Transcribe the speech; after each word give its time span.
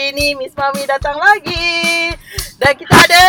hari 0.00 0.16
ini 0.16 0.32
Miss 0.32 0.56
Mami 0.56 0.88
datang 0.88 1.20
lagi. 1.20 2.08
Dan 2.56 2.72
kita 2.72 2.96
ada 3.04 3.28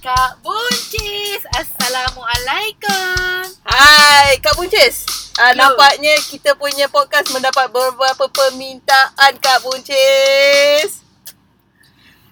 Kak 0.00 0.40
Buncis. 0.40 1.44
Assalamualaikum. 1.52 3.44
Hai 3.68 4.40
Kak 4.40 4.56
Buncis. 4.56 5.04
Uh, 5.36 5.52
nampaknya 5.52 6.16
kita 6.32 6.56
punya 6.56 6.88
podcast 6.88 7.28
mendapat 7.36 7.68
beberapa 7.68 8.24
permintaan 8.32 9.36
Kak 9.36 9.60
Buncis. 9.60 11.04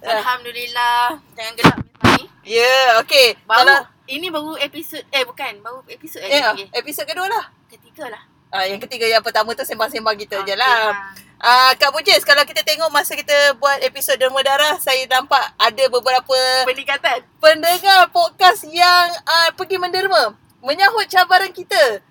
Ah. 0.01 0.25
Alhamdulillah. 0.25 1.21
Jangan 1.37 1.53
gelap 1.53 1.77
Miss 1.85 1.97
Mami. 2.01 2.25
Ya, 2.49 2.65
yeah, 2.65 2.87
okey. 3.05 3.37
Baru 3.45 3.61
Kalau 3.61 3.79
ini 4.09 4.33
baru 4.33 4.57
episod 4.57 5.05
eh 5.13 5.29
bukan, 5.29 5.53
baru 5.61 5.85
episod 5.85 6.25
ya, 6.25 6.57
lagi. 6.57 6.65
Okay. 6.65 6.81
episod 6.81 7.05
kedua 7.05 7.29
lah. 7.29 7.45
Ketiga 7.69 8.09
lah. 8.09 8.25
Ah, 8.49 8.65
yang 8.65 8.81
ketiga, 8.81 9.05
yang 9.05 9.21
pertama 9.21 9.53
tu 9.53 9.69
sembang-sembang 9.69 10.17
kita 10.17 10.41
je 10.49 10.57
Okey 10.57 10.57
lah. 10.57 11.13
Ah, 11.39 11.71
Kak 11.79 11.95
Buncis, 11.95 12.27
kalau 12.27 12.43
kita 12.43 12.67
tengok 12.67 12.91
masa 12.91 13.15
kita 13.15 13.55
buat 13.63 13.79
episod 13.87 14.19
Derma 14.19 14.43
Darah, 14.43 14.75
saya 14.83 15.07
nampak 15.07 15.39
ada 15.55 15.85
beberapa 15.87 16.35
Peningkatan. 16.67 17.23
pendengar 17.39 18.11
podcast 18.11 18.67
yang 18.67 19.07
uh, 19.23 19.55
pergi 19.55 19.79
menderma 19.79 20.35
menyahut 20.59 21.07
cabaran 21.07 21.55
kita. 21.55 22.03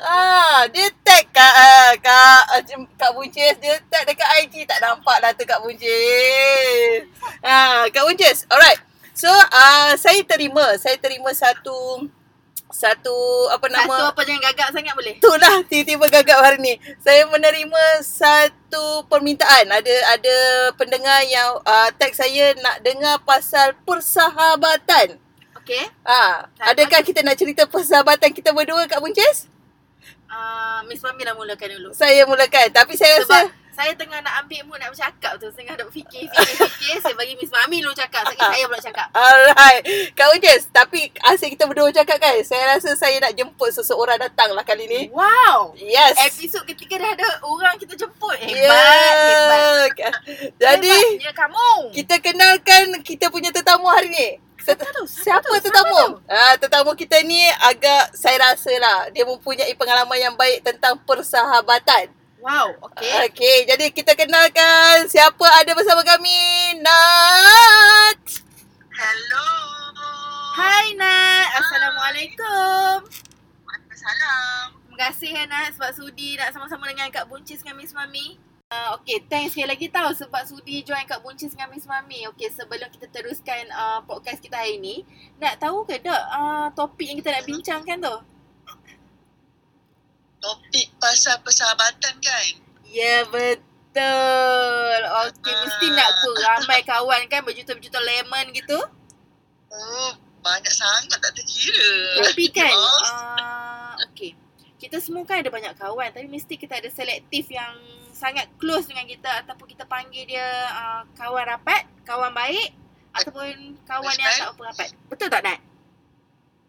Ah, 0.00 0.64
dia 0.72 0.88
tag 1.04 1.28
kat 1.28 1.54
uh, 1.60 1.92
kat 2.00 2.42
uh, 2.56 2.88
Kak 2.96 3.12
Buncis, 3.12 3.60
dia 3.60 3.76
tag 3.92 4.08
dekat 4.08 4.48
IG 4.48 4.64
tak 4.64 4.80
nampak 4.80 5.20
lah 5.20 5.36
tu 5.36 5.44
Kak 5.44 5.60
Buncis. 5.60 7.04
Ah, 7.44 7.84
Kak 7.92 8.08
Buncis. 8.08 8.48
Alright. 8.48 8.80
So, 9.12 9.28
uh, 9.28 9.92
saya 10.00 10.24
terima, 10.24 10.80
saya 10.80 10.96
terima 10.96 11.36
satu 11.36 12.08
satu 12.70 13.14
apa 13.50 13.66
Satu 13.66 13.76
nama 13.76 13.94
apa 14.14 14.20
jangan 14.22 14.42
gagap 14.50 14.68
sangat 14.70 14.94
boleh? 14.94 15.14
Itulah 15.18 15.54
tiba-tiba 15.66 16.06
gagap 16.08 16.38
hari 16.42 16.58
ni. 16.62 16.74
Saya 17.02 17.26
menerima 17.26 17.84
satu 18.02 19.04
permintaan. 19.10 19.68
Ada 19.70 19.94
ada 20.14 20.36
pendengar 20.78 21.20
yang 21.26 21.58
uh, 21.66 21.88
tag 21.98 22.14
saya 22.14 22.54
nak 22.62 22.82
dengar 22.86 23.18
pasal 23.26 23.74
persahabatan. 23.82 25.18
Okey. 25.60 25.84
Ah, 26.02 26.48
Tak 26.56 26.78
adakah 26.78 27.00
kita 27.04 27.20
nak 27.20 27.36
cerita 27.36 27.66
persahabatan 27.68 28.32
kita 28.32 28.54
berdua 28.54 28.88
Kak 28.88 29.02
Buncis? 29.02 29.50
Uh, 30.30 30.80
Miss 30.86 31.02
Mami 31.02 31.26
dah 31.26 31.34
mulakan 31.34 31.68
dulu. 31.74 31.90
Saya 31.90 32.22
mulakan. 32.24 32.70
Tapi 32.70 32.94
saya 32.94 33.18
Sebab 33.22 33.50
rasa 33.50 33.59
saya 33.70 33.92
tengah 33.94 34.18
nak 34.20 34.44
ambil 34.44 34.60
mood 34.66 34.78
nak 34.82 34.90
bercakap 34.92 35.32
tu. 35.38 35.48
Tengah 35.54 35.74
nak 35.78 35.88
fikir, 35.88 36.26
fikir, 36.26 36.54
fikir. 36.58 36.94
saya 37.00 37.14
bagi 37.14 37.34
Miss 37.38 37.52
Mami 37.54 37.80
dulu 37.80 37.94
cakap. 37.94 38.26
Sekali 38.28 38.60
saya 38.60 38.64
pula 38.66 38.80
cakap. 38.82 39.08
Alright. 39.14 39.82
Kak 40.12 40.26
Buncis, 40.34 40.62
tapi 40.68 41.08
asyik 41.32 41.56
kita 41.56 41.64
berdua 41.70 41.88
cakap 41.94 42.18
kan. 42.18 42.34
Saya 42.42 42.76
rasa 42.76 42.92
saya 42.98 43.16
nak 43.22 43.32
jemput 43.34 43.70
seseorang 43.72 44.18
datang 44.18 44.52
lah 44.52 44.66
kali 44.66 44.84
ni. 44.90 45.00
Wow. 45.14 45.72
Yes. 45.78 46.18
Episod 46.34 46.66
ketiga 46.66 46.98
dah 46.98 47.10
ada 47.14 47.28
orang 47.46 47.78
kita 47.78 47.94
jemput. 47.96 48.36
Hebat, 48.36 48.58
hebat. 48.58 49.90
yeah. 49.96 50.14
Jadi, 50.58 50.90
Hebatnya 50.92 51.32
kamu. 51.32 51.70
kita 51.94 52.14
kenalkan 52.20 52.84
kita 53.00 53.32
punya 53.32 53.48
tetamu 53.54 53.88
hari 53.88 54.10
ni. 54.12 54.28
Siapa 54.60 54.84
tu? 54.92 55.02
Siapa 55.08 55.48
tu? 55.56 55.72
tetamu? 55.72 56.20
Ah, 56.28 56.54
tetamu 56.60 56.92
kita 56.92 57.16
ni 57.24 57.40
agak 57.64 58.12
saya 58.12 58.52
rasa 58.52 58.68
lah 58.76 59.08
dia 59.08 59.24
mempunyai 59.24 59.72
pengalaman 59.72 60.20
yang 60.20 60.34
baik 60.36 60.60
tentang 60.60 61.00
persahabatan. 61.08 62.12
Wow, 62.40 62.72
okey. 62.88 63.12
Okey, 63.28 63.58
jadi 63.68 63.92
kita 63.92 64.16
kenalkan 64.16 65.04
siapa 65.12 65.44
ada 65.60 65.76
bersama 65.76 66.00
kami. 66.00 66.72
Nat. 66.80 68.16
Hello. 68.96 69.48
Hai 70.56 70.96
Nat, 70.96 71.52
Assalamualaikum. 71.60 73.04
Waalaikumsalam. 73.68 74.72
Terima 74.72 74.96
kasih 75.04 75.30
ya 75.36 75.44
Nat 75.52 75.76
sebab 75.76 75.92
sudi 75.92 76.40
nak 76.40 76.56
sama-sama 76.56 76.88
dengan 76.88 77.12
Kak 77.12 77.28
Buncis 77.28 77.60
dengan 77.60 77.76
Miss 77.76 77.92
Mami. 77.92 78.40
Uh, 78.72 78.96
okay, 78.96 79.20
thanks 79.28 79.52
sekali 79.52 79.76
lagi 79.76 79.92
tau 79.92 80.08
sebab 80.08 80.40
sudi 80.48 80.80
join 80.80 81.04
Kak 81.04 81.20
Buncis 81.20 81.52
dengan 81.52 81.76
Miss 81.76 81.84
Mami. 81.84 82.24
Okay, 82.32 82.48
sebelum 82.48 82.88
kita 82.88 83.04
teruskan 83.12 83.68
uh, 83.68 84.00
podcast 84.08 84.40
kita 84.40 84.56
hari 84.56 84.80
ni, 84.80 85.04
nak 85.36 85.60
tahu 85.60 85.84
ke 85.84 86.00
tak 86.00 86.16
uh, 86.32 86.72
topik 86.72 87.04
yang 87.04 87.20
kita 87.20 87.36
nak 87.36 87.44
bincangkan 87.44 88.00
tu? 88.00 88.16
Topik 90.40 90.86
pasal 90.96 91.36
persahabatan 91.44 92.16
kan? 92.20 92.46
Ya, 92.88 93.28
betul. 93.28 94.98
Okay, 95.30 95.54
mesti 95.54 95.86
nak 95.92 96.10
pun 96.24 96.34
ramai 96.40 96.80
kawan 96.82 97.22
kan 97.28 97.44
berjuta-berjuta 97.44 98.00
lemon 98.00 98.50
gitu. 98.56 98.80
Oh, 99.70 100.10
banyak 100.40 100.72
sangat 100.72 101.20
tak 101.20 101.36
terkira. 101.36 102.24
Tapi 102.26 102.44
kan 102.50 102.72
uh, 102.72 103.94
Okay 104.10 104.32
Kita 104.80 104.96
semua 104.96 105.22
kan 105.28 105.44
ada 105.44 105.52
banyak 105.52 105.76
kawan 105.76 106.08
Tapi 106.10 106.26
mesti 106.26 106.56
kita 106.56 106.80
ada 106.80 106.88
selektif 106.88 107.52
yang 107.52 107.76
Sangat 108.16 108.48
close 108.56 108.88
dengan 108.88 109.06
kita 109.06 109.44
Ataupun 109.44 109.68
kita 109.68 109.84
panggil 109.84 110.26
dia 110.26 110.44
uh, 110.72 111.02
Kawan 111.14 111.44
rapat 111.44 111.86
Kawan 112.08 112.32
baik 112.32 112.72
Ataupun 113.12 113.76
kawan 113.84 114.14
Best 114.16 114.20
yang 114.20 114.32
tak 114.40 114.50
apa 114.56 114.62
rapat 114.72 114.88
Betul 115.12 115.28
tak 115.28 115.42
Nat? 115.44 115.58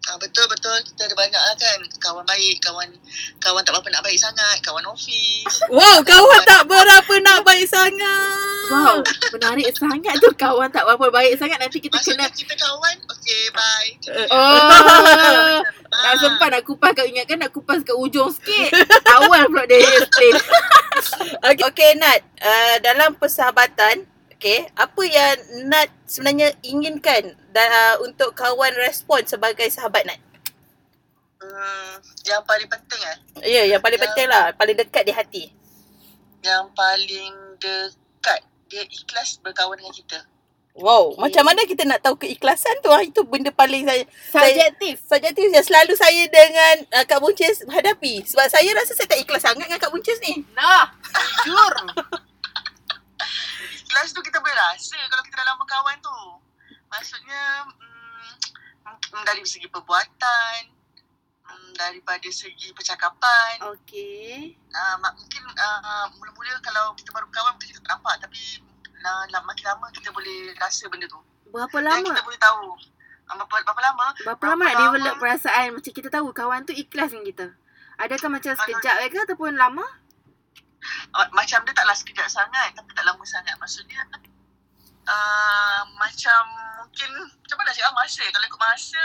Ah, 0.09 0.17
betul 0.17 0.45
betul. 0.49 0.77
Kita 0.87 1.05
ada 1.05 1.15
banyak 1.17 1.41
lah 1.41 1.55
kan. 1.59 1.79
Kawan 2.01 2.25
baik, 2.25 2.57
kawan 2.63 2.89
kawan 3.37 3.61
tak 3.61 3.77
berapa 3.77 3.89
nak 3.93 4.03
baik 4.07 4.17
sangat, 4.17 4.57
kawan 4.65 4.85
office. 4.89 5.55
Wow, 5.77 6.01
kawan 6.01 6.41
tak 6.47 6.63
berapa 6.65 7.13
nak 7.21 7.45
baik 7.45 7.67
sangat. 7.69 8.51
Wow 8.71 9.03
Menarik 9.35 9.67
sangat 9.75 10.15
tu. 10.23 10.31
Kawan 10.31 10.71
tak 10.71 10.87
berapa 10.87 11.11
baik 11.11 11.35
sangat 11.35 11.59
Nanti 11.59 11.83
kita 11.83 11.99
Maksudnya 11.99 12.31
kena 12.31 12.39
kita 12.39 12.53
kawan, 12.55 12.95
okay 13.11 13.43
bye. 13.51 13.89
Oh. 14.31 15.59
Tak 15.91 16.15
sempat 16.23 16.47
nak 16.55 16.63
kupas 16.63 16.95
Kau 16.95 17.03
ingatkan 17.03 17.35
nak 17.35 17.51
kupas 17.51 17.83
kat 17.83 17.95
ujung 17.99 18.31
sikit. 18.31 18.71
Awal 19.11 19.51
pula 19.51 19.67
dia 19.67 19.83
explain 19.83 20.39
Okey, 21.51 21.65
okay, 21.67 21.91
Nat. 21.97 22.21
Uh, 22.37 22.75
dalam 22.85 23.17
persahabatan, 23.17 24.05
okay, 24.41 24.59
apa 24.73 25.01
yang 25.03 25.35
Nat 25.65 25.87
sebenarnya 26.03 26.49
inginkan 26.61 27.23
dan, 27.49 27.67
uh, 27.69 27.95
untuk 28.01 28.33
kawan 28.33 28.73
respon 28.75 29.21
sebagai 29.23 29.69
sahabat 29.69 30.03
Nat? 30.03 30.17
Hmm, 31.37 31.97
yang 32.21 32.41
paling 32.43 32.69
penting 32.69 33.01
eh, 33.01 33.17
Ya, 33.41 33.49
yeah, 33.61 33.65
yang 33.73 33.81
paling 33.81 33.97
Ya. 33.97 34.05
penting 34.05 34.27
lah, 34.27 34.53
paling 34.53 34.77
dekat 34.77 35.03
di 35.03 35.13
hati. 35.13 35.43
yang 36.41 36.73
paling 36.73 37.33
dekat 37.57 38.41
dia 38.65 38.81
ikhlas 38.81 39.37
berkawan 39.37 39.77
dengan 39.77 39.93
kita. 39.93 40.19
Wow, 40.71 41.11
Okay. 41.11 41.19
macam 41.19 41.43
mana 41.43 41.61
kita 41.67 41.83
nak 41.83 41.99
tahu 41.99 42.15
keikhlasan 42.15 42.79
tu? 42.79 42.89
ah? 42.89 43.03
Itu 43.03 43.21
benda 43.21 43.51
paling 43.51 43.83
saya 43.85 44.07
Subjektif 44.31 45.03
subjektif 45.03 45.51
yang 45.51 45.61
selalu 45.61 45.93
saya 45.93 46.23
dengan 46.25 46.75
uh, 46.95 47.03
Kak 47.03 47.19
Buncis 47.19 47.61
hadapi. 47.67 48.23
Sebab 48.23 48.47
saya 48.47 48.71
rasa 48.71 48.95
saya 48.95 49.05
tak 49.05 49.19
ikhlas 49.19 49.43
sangat 49.43 49.67
dengan 49.67 49.77
Kak 49.77 49.91
Buncis 49.91 50.17
ni. 50.23 50.41
Nah 50.55 50.87
Jujur 51.43 51.73
Ikhlas 53.91 54.15
tu 54.15 54.23
kita 54.23 54.39
boleh 54.39 54.55
rasa 54.55 54.95
kalau 55.11 55.19
kita 55.19 55.35
dalam 55.35 55.59
berkawan 55.59 55.99
tu. 55.99 56.15
Maksudnya 56.87 57.67
mm, 57.67 58.31
mm, 58.87 59.23
dari 59.27 59.43
segi 59.43 59.67
perbuatan, 59.67 60.71
mm, 61.43 61.75
daripada 61.75 62.23
segi 62.31 62.71
percakapan. 62.71 63.59
Okay 63.75 64.55
Uh, 64.71 64.95
mungkin 65.03 65.43
uh, 65.51 66.07
mula-mula 66.15 66.55
kalau 66.63 66.95
kita 66.95 67.11
baru 67.11 67.27
berkawan 67.27 67.51
mungkin 67.59 67.75
kita 67.75 67.83
tak 67.83 67.99
nampak 67.99 68.23
tapi 68.23 68.39
uh, 69.03 69.43
makin 69.43 69.65
lama 69.67 69.91
kita 69.91 70.07
boleh 70.15 70.55
rasa 70.55 70.87
benda 70.87 71.11
tu. 71.11 71.19
Berapa 71.51 71.75
Dan 71.75 71.91
lama? 71.91 72.07
kita 72.07 72.23
boleh 72.23 72.39
tahu. 72.39 72.79
Uh, 73.27 73.35
berapa, 73.35 73.55
berapa 73.67 73.81
lama? 73.83 74.05
Berapa 74.23 74.39
berapa 74.39 74.45
lama 74.55 74.63
nak 74.63 74.71
lama? 74.71 74.83
develop 74.87 75.15
perasaan 75.19 75.67
Macam 75.75 75.91
kita 75.91 76.07
tahu 76.07 76.31
kawan 76.31 76.63
tu 76.63 76.71
ikhlas 76.71 77.11
dengan 77.11 77.27
kita 77.27 77.47
Adakah 77.99 78.29
macam 78.31 78.53
sekejap 78.55 78.95
ke 79.11 79.19
ataupun 79.27 79.59
lama? 79.59 79.83
Uh, 81.13 81.27
macam 81.37 81.61
dia 81.61 81.73
taklah 81.77 81.93
sekejap 81.93 82.27
sangat 82.27 82.73
tapi 82.73 82.89
tak 82.93 83.05
lama 83.05 83.23
sangat. 83.23 83.53
Maksudnya 83.61 84.01
uh, 85.05 85.81
macam 85.97 86.43
mungkin 86.81 87.09
macam 87.29 87.55
mana 87.61 87.69
cakap 87.73 87.93
masa. 87.93 88.23
Kalau 88.25 88.45
ikut 88.45 88.61
masa 88.61 89.03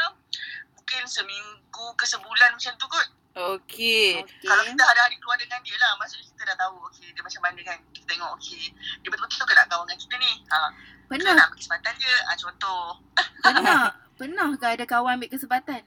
mungkin 0.77 1.03
seminggu 1.05 1.87
ke 1.99 2.05
sebulan 2.09 2.57
macam 2.57 2.73
tu 2.79 2.87
kot. 2.89 3.09
Okey. 3.37 4.25
Okay. 4.25 4.49
Kalau 4.49 4.65
kita 4.65 4.81
hari-hari 4.81 5.21
keluar 5.21 5.37
dengan 5.37 5.61
dia 5.61 5.77
lah 5.77 5.93
Maksudnya 6.01 6.25
kita 6.25 6.43
dah 6.49 6.57
tahu 6.57 6.81
Okay 6.89 7.13
dia 7.13 7.21
macam 7.21 7.43
mana 7.45 7.61
kan 7.69 7.79
Kita 7.93 8.05
tengok 8.09 8.33
okay 8.33 8.73
Dia 9.05 9.09
betul-betul 9.13 9.45
ke 9.45 9.53
nak 9.53 9.69
kawan 9.69 9.85
dengan 9.85 10.01
kita 10.01 10.15
ni 10.17 10.33
ha, 10.49 10.59
Kita 10.73 11.05
Pernah 11.13 11.33
nak 11.37 11.47
bagi 11.53 11.61
kesempatan 11.61 11.93
dia 12.01 12.17
ha, 12.17 12.33
Contoh 12.41 12.85
Pernah 13.45 13.83
Pernah 14.17 14.49
ke 14.57 14.67
ada 14.73 14.85
kawan 14.89 15.21
ambil 15.21 15.29
kesempatan? 15.29 15.83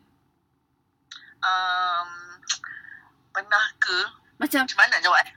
um, 1.42 2.10
Pernah 3.34 3.66
ke 3.82 4.00
Macam 4.40 4.64
Macam 4.64 4.78
mana 4.80 4.90
nak 4.98 5.02
jawab 5.04 5.20
eh 5.22 5.34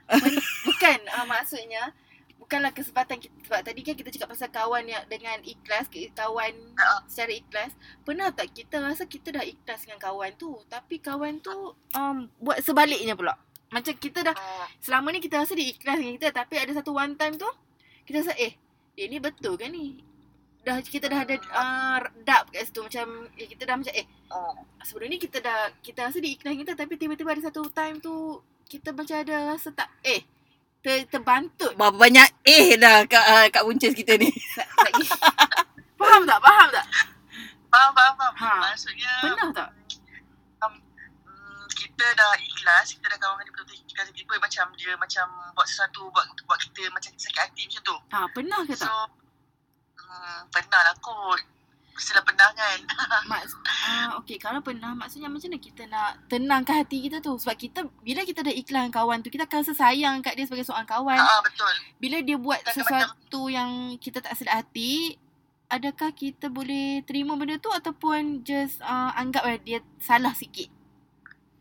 Bukan 0.63 0.97
uh, 1.11 1.25
maksudnya 1.27 1.91
Bukanlah 2.39 2.71
kesempatan 2.75 3.19
kita 3.19 3.35
Sebab 3.47 3.61
tadi 3.63 3.79
kan 3.83 3.95
kita 3.95 4.09
cakap 4.15 4.29
pasal 4.35 4.49
kawan 4.51 4.83
yang 4.87 5.03
Dengan 5.11 5.39
ikhlas 5.43 5.87
Kawan 5.91 6.53
Ha, 6.75 7.03
secara 7.07 7.31
ikhlas. 7.31 7.71
Pernah 8.03 8.31
tak 8.31 8.51
kita 8.51 8.79
rasa 8.83 9.03
kita 9.07 9.31
dah 9.31 9.43
ikhlas 9.43 9.87
dengan 9.87 9.99
kawan 9.99 10.31
tu 10.39 10.55
Tapi 10.67 10.99
kawan 10.99 11.39
tu 11.39 11.75
um, 11.95 12.17
Buat 12.39 12.63
sebaliknya 12.63 13.15
pula? 13.15 13.35
Macam 13.71 13.95
kita 13.97 14.23
dah 14.23 14.35
uh, 14.35 14.67
Selama 14.79 15.11
ni 15.11 15.19
kita 15.23 15.39
rasa 15.39 15.55
dia 15.55 15.67
ikhlas 15.71 15.97
dengan 15.99 16.13
kita 16.19 16.29
Tapi 16.31 16.55
ada 16.59 16.71
satu 16.75 16.91
one 16.93 17.15
time 17.15 17.35
tu 17.35 17.47
Kita 18.03 18.23
rasa 18.23 18.33
eh 18.35 18.53
Dia 18.93 19.07
ni 19.07 19.17
betul 19.19 19.55
kan 19.57 19.71
ni? 19.71 19.99
Dah 20.63 20.79
kita 20.79 21.11
dah 21.11 21.27
ada 21.27 21.35
uh, 21.51 21.99
Dap 22.23 22.51
kat 22.53 22.69
situ. 22.69 22.79
Macam 22.85 23.27
eh, 23.35 23.47
Kita 23.49 23.63
dah 23.65 23.75
macam 23.79 23.93
eh 23.95 24.05
uh, 24.31 24.53
Sebelum 24.83 25.07
ni 25.09 25.17
kita 25.17 25.39
dah 25.39 25.73
Kita 25.79 26.07
rasa 26.11 26.19
dia 26.19 26.31
ikhlas 26.35 26.53
dengan 26.53 26.61
kita 26.69 26.73
Tapi 26.75 26.93
tiba-tiba 26.95 27.29
ada 27.33 27.43
satu 27.49 27.65
time 27.71 27.97
tu 27.97 28.39
Kita 28.73 28.89
macam 28.89 29.21
ada 29.21 29.53
rasa 29.53 29.69
tak 29.69 29.85
Eh 30.01 30.25
ter, 30.81 31.05
terbantut. 31.05 31.77
Berapa 31.77 31.93
banyak 31.93 32.25
eh 32.41 32.73
dah 32.81 33.05
kat, 33.05 33.21
uh, 33.21 33.45
kat 33.53 33.61
buncis 33.61 33.93
kita 33.93 34.17
ni. 34.17 34.33
Faham 36.01 36.25
tak? 36.25 36.39
Faham 36.41 36.67
tak? 36.73 36.85
Faham, 37.69 37.91
faham, 37.93 38.13
faham. 38.17 38.33
Ha. 38.33 38.49
Maksudnya, 38.69 39.13
Pernah 39.23 39.49
tak? 39.55 39.69
hmm, 41.23 41.63
kita 41.71 42.05
dah 42.17 42.33
ikhlas, 42.41 42.97
kita 42.97 43.05
dah 43.13 43.17
kawan 43.21 43.39
dengan 43.39 43.45
dia 43.45 43.53
betul-betul 43.55 43.77
ikhlas. 43.87 44.07
Tiba 44.11 44.35
macam 44.41 44.65
dia 44.73 44.91
macam 44.97 45.25
buat 45.55 45.67
sesuatu 45.69 46.09
buat 46.11 46.25
buat 46.49 46.59
kita 46.59 46.89
macam 46.91 47.13
sakit 47.13 47.39
hati 47.39 47.61
macam 47.69 47.81
tu. 47.87 47.97
Ha, 48.11 48.17
pernah 48.33 48.59
ke 48.67 48.73
So, 48.75 48.89
tak? 48.89 49.09
hmm, 50.01 50.39
pernah 50.51 50.81
lah 50.81 50.95
kot. 50.99 51.41
Mestilah 51.93 52.25
pernah 52.25 52.49
kan. 52.57 52.77
Mak, 53.29 53.41
ah, 53.69 54.07
okay, 54.17 54.41
kalau 54.41 54.65
pernah, 54.65 54.97
maksudnya 54.97 55.29
macam 55.29 55.49
mana 55.53 55.61
kita 55.61 55.83
nak 55.85 56.11
tenangkan 56.25 56.75
hati 56.81 57.05
kita 57.05 57.21
tu? 57.21 57.37
Sebab 57.37 57.53
kita, 57.53 57.85
bila 58.01 58.25
kita 58.25 58.41
dah 58.41 58.53
dengan 58.53 58.89
kawan 58.89 59.21
tu, 59.21 59.29
kita 59.29 59.45
akan 59.45 59.61
rasa 59.61 59.73
sayang 59.77 60.25
kat 60.25 60.33
dia 60.33 60.49
sebagai 60.49 60.65
seorang 60.65 60.89
kawan. 60.89 61.21
Ah, 61.21 61.39
betul. 61.45 61.73
Bila 62.01 62.17
dia 62.25 62.37
buat 62.41 62.65
Kita 62.65 62.81
sesuatu 62.81 63.41
yang 63.53 63.95
kita 64.01 64.25
tak 64.25 64.33
sedar 64.33 64.65
hati, 64.65 65.21
adakah 65.73 66.13
kita 66.13 66.53
boleh 66.53 67.01
terima 67.05 67.33
benda 67.33 67.57
tu 67.57 67.73
ataupun 67.73 68.45
just 68.45 68.77
uh, 68.85 69.09
anggap 69.17 69.45
eh, 69.49 69.57
dia 69.61 69.79
salah 69.97 70.33
sikit? 70.37 70.69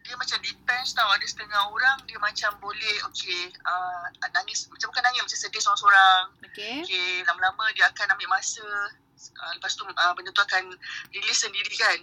Dia 0.02 0.19
macam 0.19 0.37
depends 0.43 0.93
tau. 0.93 1.08
Ada 1.08 1.25
setengah 1.25 1.62
orang 1.70 1.96
dia 2.05 2.19
macam 2.19 2.50
boleh, 2.58 2.96
okay, 3.06 3.49
uh, 3.64 4.05
nangis. 4.35 4.67
Macam 4.69 4.90
bukan 4.90 5.02
nangis, 5.08 5.20
macam 5.25 5.38
sedih 5.38 5.62
seorang-seorang. 5.62 6.23
Okay? 6.52 6.76
Okay, 6.82 7.11
lama-lama 7.25 7.70
dia 7.73 7.87
akan 7.88 8.12
ambil 8.19 8.28
masa. 8.37 8.67
Uh, 9.31 9.53
lepas 9.55 9.73
tu 9.79 9.87
uh, 9.87 10.13
benda 10.19 10.31
tu 10.35 10.43
akan 10.43 10.75
release 11.15 11.47
sendiri 11.47 11.75
kan. 11.79 11.99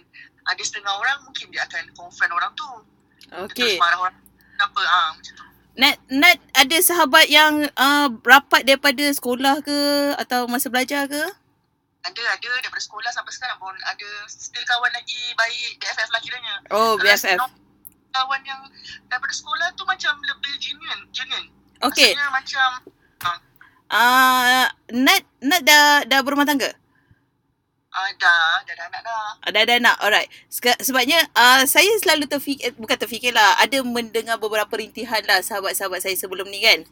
Ada 0.48 0.62
setengah 0.64 0.94
orang 0.96 1.20
mungkin 1.28 1.52
dia 1.52 1.68
akan 1.68 1.92
confront 1.92 2.32
orang 2.32 2.52
tu. 2.56 2.68
Dia 3.28 3.46
terus 3.52 3.76
marah 3.76 3.98
orang. 4.00 4.16
Kenapa? 4.56 4.80
Ah, 4.88 5.08
macam 5.12 5.32
tu. 5.36 5.44
Nat, 5.78 5.96
Nat 6.10 6.38
ada 6.56 6.76
sahabat 6.82 7.30
yang 7.30 7.64
uh, 7.78 8.08
rapat 8.26 8.66
daripada 8.66 9.04
sekolah 9.12 9.62
ke 9.62 9.78
atau 10.18 10.50
masa 10.50 10.68
belajar 10.68 11.06
ke? 11.06 11.22
Ada, 12.00 12.22
ada 12.36 12.48
daripada 12.64 12.80
sekolah 12.80 13.12
sampai 13.12 13.32
sekarang 13.36 13.60
pun 13.60 13.76
ada 13.84 14.08
still 14.26 14.64
kawan 14.64 14.88
lagi 14.92 15.20
baik 15.36 15.76
BFF 15.78 16.08
lah 16.08 16.20
kiranya. 16.24 16.54
Oh, 16.72 16.96
BFF. 16.96 17.38
Kawan 18.10 18.40
yang 18.42 18.60
daripada 19.06 19.34
sekolah 19.36 19.68
tu 19.76 19.84
macam 19.84 20.16
lebih 20.18 20.52
genuine. 20.58 21.02
genuine. 21.12 21.48
Okey. 21.84 22.16
Maksudnya 22.16 22.28
macam 22.32 22.68
Uh, 23.90 24.70
Nat, 24.94 25.26
Nat 25.42 25.66
dah, 25.66 26.06
dah 26.06 26.22
berumah 26.22 26.46
tangga? 26.46 26.70
Ah, 27.94 28.10
dah, 28.18 28.62
dah 28.62 28.72
ada 28.74 28.84
anak 28.86 29.00
dah. 29.02 29.28
Ada 29.46 29.58
ada 29.66 29.74
anak. 29.82 29.96
Alright. 29.98 30.28
Seka, 30.46 30.78
sebabnya 30.78 31.18
uh, 31.34 31.62
saya 31.66 31.90
selalu 31.98 32.30
terfikir 32.30 32.74
bukan 32.78 32.98
terfikir 32.98 33.34
lah, 33.34 33.58
ada 33.58 33.82
mendengar 33.82 34.38
beberapa 34.38 34.70
rintihan 34.78 35.22
lah 35.26 35.42
sahabat-sahabat 35.42 36.02
saya 36.02 36.14
sebelum 36.14 36.46
ni 36.48 36.62
kan. 36.62 36.86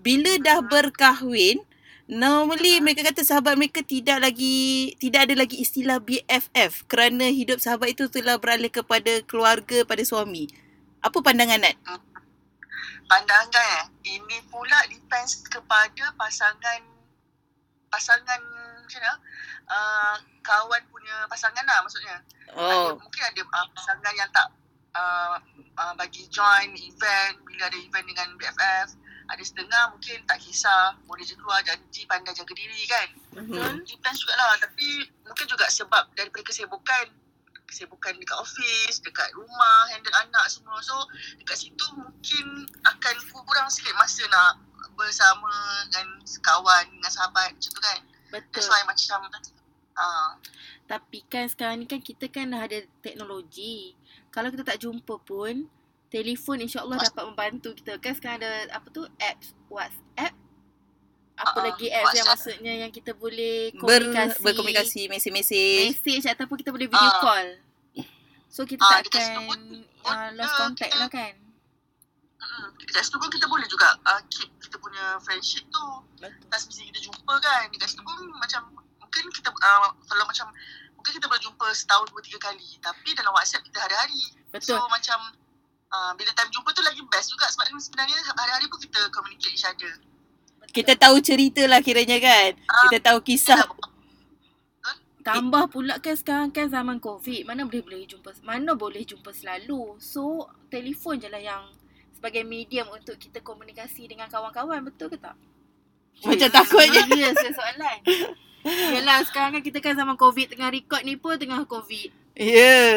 Bila 0.00 0.38
dah 0.38 0.62
berkahwin, 0.62 1.62
normally 2.06 2.78
mereka 2.84 3.02
kata 3.02 3.24
sahabat 3.24 3.56
mereka 3.56 3.80
tidak 3.80 4.20
lagi 4.20 4.92
tidak 5.00 5.30
ada 5.30 5.34
lagi 5.40 5.56
istilah 5.58 5.98
BFF 6.04 6.84
kerana 6.84 7.32
hidup 7.32 7.58
sahabat 7.58 7.96
itu 7.96 8.12
telah 8.12 8.36
beralih 8.36 8.68
kepada 8.68 9.24
keluarga 9.24 9.82
pada 9.82 10.04
suami. 10.04 10.46
Apa 11.04 11.20
pandangan 11.20 11.60
Nat? 11.60 11.76
Pandangan 13.04 13.84
eh, 13.84 13.84
ini 14.16 14.40
pula 14.48 14.80
depends 14.88 15.44
kepada 15.44 16.12
pasangan 16.16 16.80
pasangan 17.92 18.40
macam 18.84 19.00
mana? 19.00 19.14
Uh, 19.64 20.16
kawan 20.44 20.82
punya 20.92 21.16
pasangan 21.26 21.64
lah 21.64 21.80
maksudnya. 21.80 22.16
Ada, 22.52 22.74
Oh, 22.92 23.00
mungkin 23.00 23.22
ada 23.24 23.42
uh, 23.42 23.66
pasangan 23.72 24.14
yang 24.14 24.30
tak 24.30 24.48
uh, 24.94 25.36
uh, 25.80 25.92
bagi 25.98 26.28
join 26.30 26.70
event 26.78 27.34
bila 27.44 27.66
ada 27.66 27.78
event 27.78 28.06
dengan 28.06 28.28
BFF. 28.38 28.88
Ada 29.24 29.40
setengah 29.40 29.96
mungkin 29.96 30.20
tak 30.28 30.38
kisah. 30.44 31.00
Boleh 31.08 31.24
je 31.24 31.32
keluar 31.34 31.64
janji 31.64 32.04
pandai 32.04 32.36
jaga 32.36 32.52
diri 32.52 32.84
kan. 32.84 33.08
mhm. 33.40 33.82
Depends 33.88 34.20
jugalah. 34.20 34.54
Tapi 34.60 35.08
mungkin 35.24 35.46
juga 35.48 35.66
sebab 35.72 36.12
daripada 36.12 36.44
kesibukan. 36.44 37.08
Kesibukan 37.64 38.12
dekat 38.20 38.36
office, 38.36 39.00
dekat 39.00 39.32
rumah, 39.32 39.88
handle 39.88 40.12
anak 40.20 40.44
semua. 40.52 40.76
So 40.84 40.92
dekat 41.40 41.56
situ 41.56 41.86
mungkin 41.96 42.68
akan 42.84 43.14
kurang 43.32 43.72
sikit 43.72 43.96
masa 43.96 44.20
nak 44.28 44.60
bersama 44.94 45.50
dengan 45.90 46.20
kawan, 46.44 46.84
dengan 46.92 47.10
sahabat 47.10 47.56
macam 47.56 47.70
tu 47.72 47.82
kan. 47.82 48.00
That's 48.34 48.50
Betul. 48.50 48.66
why 48.68 48.82
macam 48.82 49.18
uh, 49.94 50.30
Tapi 50.84 51.18
kan 51.24 51.46
sekarang 51.46 51.78
ni 51.78 51.86
kan 51.86 51.98
kita 51.98 52.26
kan 52.26 52.50
dah 52.50 52.60
ada 52.60 52.82
teknologi. 52.98 53.94
Kalau 54.28 54.50
kita 54.50 54.66
tak 54.66 54.82
jumpa 54.82 55.22
pun, 55.22 55.70
telefon 56.08 56.58
insyaAllah 56.60 56.98
dapat 57.00 57.24
membantu 57.24 57.70
kita. 57.72 57.96
Kan 57.96 58.12
sekarang 58.12 58.42
ada 58.42 58.50
apa 58.68 58.90
tu, 58.90 59.06
apps, 59.16 59.54
WhatsApp. 59.66 60.34
Apa 61.34 61.56
Ah, 61.56 61.62
lagi 61.64 61.86
apps 61.88 62.14
yang 62.14 62.28
maksudnya 62.28 62.72
yang 62.76 62.90
kita 62.90 63.10
boleh 63.12 63.74
Ber, 63.76 64.02
komunikasi. 64.02 64.38
berkomunikasi, 64.38 65.02
mesej-mesej. 65.08 65.90
Message 65.90 66.26
ataupun 66.28 66.56
kita 66.58 66.70
boleh 66.70 66.86
video 66.86 67.10
Ah. 67.10 67.18
call. 67.18 67.48
So 68.46 68.62
kita 68.62 68.82
tak 68.82 69.06
dekat 69.06 69.18
situ 69.20 69.30
akan 69.32 69.46
pun, 69.46 69.60
uh, 70.04 70.30
lost 70.32 70.54
contact 70.56 70.90
kita- 70.90 71.00
lah 71.00 71.10
kan. 71.10 71.32
Dekat 72.84 73.02
situ 73.04 73.16
pun 73.16 73.30
kita 73.32 73.46
boleh 73.48 73.66
juga 73.66 73.96
uh, 74.04 74.20
keep 74.28 74.48
kita 74.60 74.76
punya 74.76 75.16
friendship 75.24 75.64
tu. 75.72 75.86
Betul. 76.20 76.48
Tak 76.52 76.58
semesti 76.60 76.88
kita 76.92 77.00
jumpa 77.00 77.34
kan. 77.40 77.68
Dekat 77.72 77.88
situ 77.90 78.02
pun 78.04 78.16
macam 78.36 78.62
mungkin 79.00 79.24
kita 79.32 79.48
uh, 79.50 79.90
kalau 80.04 80.24
macam 80.28 80.46
mungkin 80.96 81.12
kita 81.16 81.26
boleh 81.28 81.42
jumpa 81.42 81.66
setahun 81.72 82.06
dua 82.12 82.20
tiga 82.20 82.38
kali. 82.40 82.68
Tapi 82.78 83.08
dalam 83.16 83.32
WhatsApp 83.32 83.64
kita 83.64 83.78
hari-hari. 83.80 84.36
Betul. 84.52 84.76
So 84.76 84.84
macam 84.92 85.18
uh, 85.90 86.12
bila 86.16 86.30
time 86.36 86.50
jumpa 86.52 86.68
tu 86.76 86.82
lagi 86.84 87.00
best 87.08 87.28
juga 87.32 87.48
sebab 87.48 87.72
sebenarnya 87.80 88.18
hari-hari 88.36 88.66
pun 88.68 88.78
kita 88.78 89.00
communicate 89.08 89.54
each 89.56 89.66
other. 89.66 89.92
Kita 90.74 90.98
tahu 90.98 91.22
cerita 91.22 91.62
lah 91.70 91.78
kiranya 91.78 92.18
kan. 92.18 92.50
Ah. 92.66 92.90
Kita 92.90 93.12
tahu 93.12 93.18
kisah. 93.22 93.62
Tambah 95.24 95.72
pula 95.72 95.96
kan 96.04 96.12
sekarang 96.20 96.52
kan 96.52 96.68
zaman 96.68 97.00
COVID. 97.00 97.48
Mana 97.48 97.64
boleh 97.64 97.80
boleh 97.80 98.04
jumpa 98.04 98.36
mana 98.44 98.76
boleh 98.76 99.08
jumpa 99.08 99.32
selalu. 99.32 99.96
So 99.96 100.52
telefon 100.68 101.16
je 101.16 101.32
lah 101.32 101.40
yang 101.40 101.64
sebagai 102.24 102.40
medium 102.48 102.88
untuk 102.88 103.20
kita 103.20 103.44
komunikasi 103.44 104.08
dengan 104.08 104.32
kawan-kawan. 104.32 104.80
Betul 104.80 105.12
ke 105.12 105.20
tak? 105.20 105.36
Macam 106.24 106.48
takut 106.48 106.88
je. 106.88 107.02
Ya, 107.20 107.36
saya 107.36 107.52
soalan. 107.52 107.98
Yelah 108.64 109.20
sekarang 109.28 109.60
kan 109.60 109.62
kita 109.62 109.84
kan 109.84 109.92
zaman 109.92 110.16
COVID 110.16 110.56
tengah 110.56 110.72
record 110.72 111.04
ni 111.04 111.20
pun 111.20 111.36
tengah 111.36 111.68
COVID. 111.68 112.08
Ya. 112.32 112.48
Yeah. 112.48 112.96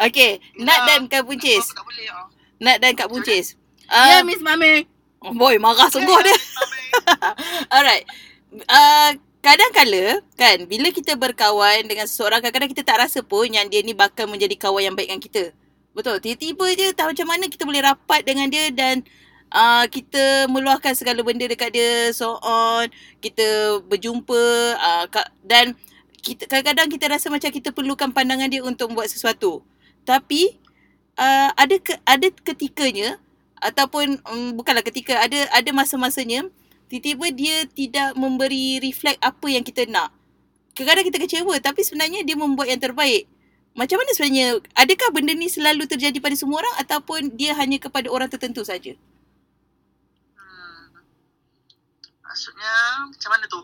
Okay. 0.00 0.40
Nat 0.56 0.88
Yelah. 0.88 0.88
dan 0.88 1.00
Kak 1.04 1.28
Buncis. 1.28 1.68
Tak 1.68 1.84
boleh 1.84 2.08
ah. 2.16 2.32
Nat 2.64 2.80
dan 2.80 2.96
Kak 2.96 3.12
Buncis. 3.12 3.60
Ya 3.60 3.60
Uh, 3.92 4.24
Miss 4.24 4.40
Mami. 4.40 4.88
oh 5.20 5.36
boy, 5.36 5.60
marah 5.60 5.92
sungguh 5.92 6.16
dia. 6.24 6.32
Alright. 7.76 8.08
Uh, 8.56 9.20
kadang-kala 9.44 10.24
kan 10.32 10.64
bila 10.64 10.88
kita 10.88 11.12
berkawan 11.12 11.84
dengan 11.84 12.08
seseorang 12.08 12.40
kadang-kadang 12.40 12.72
kita 12.72 12.88
tak 12.88 13.04
rasa 13.04 13.20
pun 13.20 13.52
yang 13.52 13.68
dia 13.68 13.84
ni 13.84 13.92
bakal 13.92 14.24
menjadi 14.32 14.56
kawan 14.56 14.80
yang 14.80 14.96
baik 14.96 15.12
dengan 15.12 15.20
kita. 15.20 15.44
Betul. 15.92 16.24
Tiba-tiba 16.24 16.66
je 16.72 16.86
tak 16.96 17.12
macam 17.12 17.26
mana 17.28 17.44
kita 17.52 17.68
boleh 17.68 17.84
rapat 17.84 18.24
dengan 18.24 18.48
dia 18.48 18.72
dan 18.72 19.04
uh, 19.52 19.84
kita 19.88 20.48
meluahkan 20.48 20.96
segala 20.96 21.20
benda 21.20 21.44
dekat 21.44 21.72
dia 21.76 22.10
so 22.16 22.40
on. 22.40 22.88
Kita 23.20 23.80
berjumpa 23.84 24.42
uh, 24.80 25.04
dan 25.44 25.76
kita 26.22 26.48
kadang-kadang 26.48 26.88
kita 26.88 27.04
rasa 27.12 27.28
macam 27.28 27.50
kita 27.52 27.74
perlukan 27.74 28.08
pandangan 28.14 28.48
dia 28.48 28.64
untuk 28.64 28.94
membuat 28.94 29.12
sesuatu. 29.12 29.60
Tapi 30.08 30.56
uh, 31.20 31.50
ada 31.52 31.76
ke, 31.76 31.92
ada 32.08 32.26
ketikanya 32.40 33.20
ataupun 33.60 34.18
um, 34.26 34.56
bukanlah 34.56 34.82
ketika 34.82 35.20
ada 35.22 35.46
ada 35.54 35.70
masa-masanya 35.70 36.48
tiba-tiba 36.90 37.26
dia 37.30 37.56
tidak 37.68 38.08
memberi 38.16 38.80
reflect 38.80 39.20
apa 39.20 39.46
yang 39.48 39.62
kita 39.62 39.84
nak. 39.86 40.08
Kadang-kadang 40.72 41.06
kita 41.12 41.18
kecewa 41.20 41.54
tapi 41.60 41.84
sebenarnya 41.84 42.24
dia 42.24 42.36
membuat 42.38 42.72
yang 42.72 42.80
terbaik. 42.80 43.28
Macam 43.72 43.96
mana 43.96 44.10
sebenarnya 44.12 44.60
adakah 44.76 45.08
benda 45.16 45.32
ni 45.32 45.48
selalu 45.48 45.88
terjadi 45.88 46.20
pada 46.20 46.36
semua 46.36 46.60
orang 46.60 46.76
ataupun 46.84 47.32
dia 47.32 47.56
hanya 47.56 47.80
kepada 47.80 48.12
orang 48.12 48.28
tertentu 48.28 48.60
saja? 48.60 48.92
Hmm. 50.36 51.00
Maksudnya 52.20 52.72
macam 53.08 53.30
mana 53.32 53.44
tu? 53.48 53.60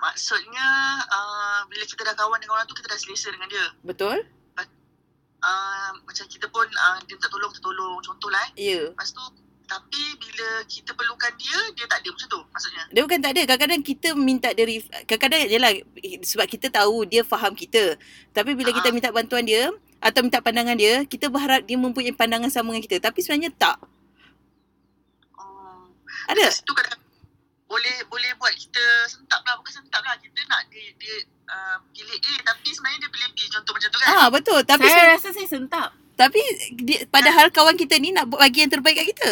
Maksudnya 0.00 0.66
uh, 1.04 1.60
bila 1.68 1.84
kita 1.84 2.02
dah 2.02 2.16
kawan 2.16 2.40
dengan 2.40 2.58
orang 2.58 2.66
tu 2.66 2.74
kita 2.74 2.88
dah 2.90 2.98
selesa 2.98 3.28
dengan 3.28 3.48
dia. 3.52 3.66
Betul? 3.84 4.24
Uh, 5.42 5.90
macam 6.06 6.24
kita 6.30 6.46
pun 6.48 6.66
uh, 6.70 7.02
dia 7.02 7.18
minta 7.18 7.26
tolong 7.26 7.50
kita 7.50 7.66
tolong 7.66 7.98
contohlah 7.98 8.42
eh. 8.54 8.78
Ya. 8.78 8.82
Lepas 8.94 9.10
tu 9.10 9.22
tapi 9.72 10.02
bila 10.20 10.48
kita 10.68 10.92
perlukan 10.92 11.32
dia 11.40 11.56
dia 11.72 11.88
tak 11.88 12.04
ada 12.04 12.08
macam 12.12 12.28
tu 12.28 12.40
maksudnya. 12.52 12.84
Dia 12.92 13.00
bukan 13.00 13.20
tak 13.24 13.32
ada. 13.32 13.42
Kadang-kadang 13.48 13.80
kita 13.80 14.08
minta 14.12 14.48
dia 14.52 14.64
ref- 14.68 14.92
kadang-kadang 15.08 15.48
jelah 15.48 15.72
sebab 16.20 16.44
kita 16.44 16.66
tahu 16.68 17.08
dia 17.08 17.24
faham 17.24 17.56
kita. 17.56 17.96
Tapi 18.36 18.52
bila 18.52 18.68
kita 18.68 18.92
Ah. 18.92 18.94
minta 18.94 19.08
bantuan 19.08 19.48
dia 19.48 19.72
atau 19.96 20.20
minta 20.20 20.44
pandangan 20.44 20.76
dia, 20.76 21.08
kita 21.08 21.32
berharap 21.32 21.64
dia 21.64 21.80
mempunyai 21.80 22.12
pandangan 22.12 22.52
sama 22.52 22.76
dengan 22.76 22.84
kita. 22.84 22.96
Tapi 23.00 23.18
sebenarnya 23.24 23.48
tak. 23.56 23.80
Oh. 25.40 25.88
Ada? 26.28 26.44
Dekat 26.44 26.60
situ 26.60 26.72
kadang 26.76 27.00
boleh 27.64 27.96
boleh 28.12 28.30
buat 28.36 28.52
kita 28.52 28.84
sentap 29.08 29.40
lah 29.48 29.56
bukan 29.56 29.72
sentap 29.72 30.04
lah 30.04 30.12
kita 30.20 30.36
nak 30.44 30.68
dia 30.68 30.92
dia 31.00 31.14
uh, 31.48 31.80
pilih 31.88 32.20
A 32.20 32.52
tapi 32.52 32.68
sebenarnya 32.68 33.08
dia 33.08 33.10
pilih 33.10 33.28
B 33.32 33.38
contoh 33.48 33.72
macam 33.72 33.88
tu 33.88 33.98
kan. 34.04 34.08
Ah 34.12 34.26
betul. 34.28 34.60
Tapi 34.60 34.84
saya 34.84 34.96
saya, 35.00 35.16
rasa 35.16 35.28
saya 35.32 35.48
sentap. 35.48 35.88
tapi 36.12 36.38
dia, 36.76 37.08
padahal 37.08 37.48
kawan 37.48 37.72
kita 37.72 37.96
ni 37.96 38.12
nak 38.12 38.28
buat 38.28 38.44
bagi 38.44 38.68
yang 38.68 38.68
terbaik 38.68 39.00
kat 39.00 39.08
kita. 39.16 39.30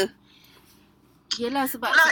Yelah 1.36 1.64
sebab 1.64 1.90
Pula 1.90 2.06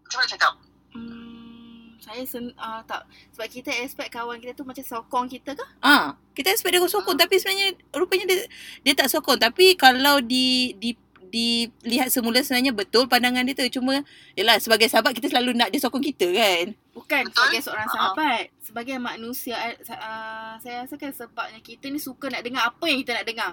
macam 0.00 0.16
mana 0.16 0.28
cakap? 0.28 0.52
Hmm, 0.90 1.94
saya 2.00 2.22
sen, 2.24 2.50
uh, 2.52 2.82
tak 2.82 3.04
sebab 3.30 3.46
kita 3.46 3.70
expect 3.76 4.10
kawan 4.10 4.36
kita 4.36 4.52
tu 4.52 4.64
macam 4.64 4.82
sokong 4.82 5.26
kita 5.26 5.54
ke? 5.54 5.62
Ah, 5.78 6.18
kita 6.32 6.50
expect 6.50 6.72
dia 6.72 6.82
sokong 6.82 7.14
tapi 7.14 7.36
sebenarnya 7.36 7.68
rupanya 7.92 8.26
dia 8.26 8.42
dia 8.80 8.94
tak 8.94 9.06
sokong 9.06 9.38
tapi 9.38 9.74
kalau 9.74 10.18
di 10.18 10.74
di 10.74 10.98
dilihat 11.30 12.10
semula 12.10 12.42
sebenarnya 12.42 12.74
betul 12.74 13.06
pandangan 13.06 13.46
dia 13.46 13.54
tu 13.54 13.78
cuma 13.78 14.02
yalah 14.34 14.58
sebagai 14.58 14.90
sahabat 14.90 15.14
kita 15.14 15.30
selalu 15.30 15.54
nak 15.54 15.70
dia 15.70 15.78
sokong 15.78 16.02
kita 16.02 16.26
kan. 16.26 16.74
Bukan 16.90 17.22
Betul. 17.22 17.34
sebagai 17.38 17.60
seorang 17.62 17.86
Ha. 17.86 17.94
sahabat, 17.94 18.42
sebagai 18.58 18.96
manusia 18.98 19.54
uh, 19.54 20.58
saya 20.58 20.82
rasa 20.82 20.94
kan 20.96 21.14
sebabnya 21.14 21.62
kita 21.62 21.86
ni 21.86 22.02
suka 22.02 22.26
nak 22.26 22.42
dengar 22.42 22.66
apa 22.66 22.82
yang 22.82 22.98
kita 22.98 23.14
nak 23.14 23.26
dengar. 23.30 23.52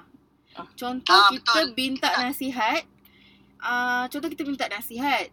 Contoh 0.74 1.14
Ah, 1.14 1.30
kita 1.30 1.46
betul. 1.54 1.78
minta 1.78 2.10
nasihat, 2.18 2.82
uh, 3.68 4.06
contoh 4.08 4.32
kita 4.32 4.48
minta 4.48 4.72
nasihat. 4.72 5.28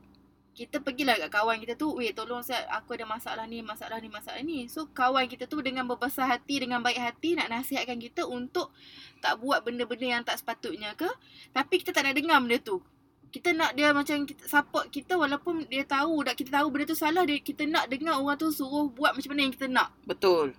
Kita 0.54 0.78
pergilah 0.78 1.18
kat 1.18 1.30
kawan 1.34 1.58
kita 1.58 1.74
tu, 1.74 1.98
weh 1.98 2.14
tolong 2.14 2.38
saya 2.38 2.62
aku 2.70 2.94
ada 2.94 3.02
masalah 3.02 3.42
ni, 3.42 3.58
masalah 3.58 3.98
ni, 3.98 4.06
masalah 4.06 4.38
ni. 4.38 4.70
So 4.70 4.86
kawan 4.86 5.26
kita 5.26 5.50
tu 5.50 5.58
dengan 5.58 5.82
berbesar 5.82 6.30
hati, 6.30 6.62
dengan 6.62 6.78
baik 6.78 6.94
hati 6.94 7.34
nak 7.34 7.50
nasihatkan 7.50 7.98
kita 7.98 8.22
untuk 8.22 8.70
tak 9.18 9.42
buat 9.42 9.66
benda-benda 9.66 10.06
yang 10.06 10.22
tak 10.22 10.38
sepatutnya 10.38 10.94
ke. 10.94 11.10
Tapi 11.50 11.82
kita 11.82 11.90
tak 11.90 12.06
nak 12.06 12.14
dengar 12.14 12.38
benda 12.38 12.62
tu. 12.62 12.78
Kita 13.34 13.50
nak 13.50 13.74
dia 13.74 13.90
macam 13.90 14.30
support 14.46 14.94
kita 14.94 15.18
walaupun 15.18 15.66
dia 15.66 15.82
tahu 15.82 16.22
dah 16.22 16.38
kita 16.38 16.54
tahu 16.54 16.70
benda 16.70 16.86
tu 16.86 16.94
salah 16.94 17.26
dia 17.26 17.42
kita 17.42 17.66
nak 17.66 17.90
dengar 17.90 18.22
orang 18.22 18.38
tu 18.38 18.46
suruh 18.54 18.86
buat 18.94 19.10
macam 19.10 19.34
mana 19.34 19.50
yang 19.50 19.54
kita 19.58 19.66
nak. 19.66 19.90
Betul. 20.06 20.54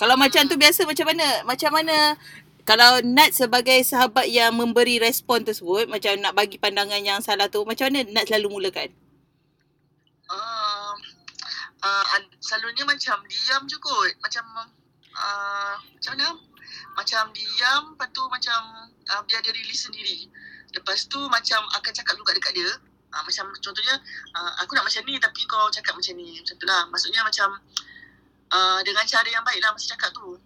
Kalau 0.00 0.16
macam 0.16 0.48
tu 0.48 0.56
biasa 0.56 0.88
macam 0.88 1.04
mana? 1.04 1.44
Macam 1.44 1.68
mana 1.68 2.16
kalau 2.62 3.02
Nat 3.02 3.34
sebagai 3.34 3.82
sahabat 3.82 4.30
yang 4.30 4.54
memberi 4.54 5.02
respon 5.02 5.42
tersebut 5.42 5.90
macam 5.90 6.14
nak 6.22 6.38
bagi 6.38 6.62
pandangan 6.62 7.02
yang 7.02 7.18
salah 7.18 7.50
tu 7.50 7.66
macam 7.66 7.90
mana 7.90 8.06
Nat 8.10 8.30
selalu 8.30 8.58
mulakan? 8.58 8.88
Uh, 10.30 10.94
uh, 11.82 12.04
selalunya 12.38 12.86
macam 12.86 13.18
diam 13.26 13.62
je 13.66 13.76
kot. 13.82 14.14
Macam 14.22 14.44
uh, 15.18 15.74
macam 15.78 16.12
mana? 16.14 16.28
Macam 16.94 17.34
diam, 17.34 17.82
lepas 17.96 18.08
tu 18.14 18.22
macam 18.30 18.60
uh, 19.10 19.22
biar 19.26 19.42
dia 19.42 19.52
release 19.52 19.90
sendiri. 19.90 20.30
Lepas 20.72 21.04
tu 21.10 21.20
macam 21.28 21.60
akan 21.76 21.92
cakap 21.92 22.14
juga 22.16 22.32
dekat 22.32 22.54
dia. 22.56 22.70
Uh, 23.12 23.22
macam 23.26 23.50
contohnya, 23.60 23.98
uh, 24.38 24.52
aku 24.62 24.72
nak 24.78 24.88
macam 24.88 25.02
ni 25.04 25.18
tapi 25.20 25.40
kau 25.50 25.66
cakap 25.68 25.98
macam 25.98 26.14
ni. 26.16 26.38
Macam 26.40 26.56
tu 26.56 26.66
lah. 26.70 26.86
Maksudnya 26.88 27.20
macam 27.26 27.58
uh, 28.54 28.80
dengan 28.86 29.04
cara 29.04 29.28
yang 29.28 29.44
baik 29.44 29.60
lah 29.60 29.70
masa 29.74 29.86
cakap 29.92 30.14
tu. 30.14 30.38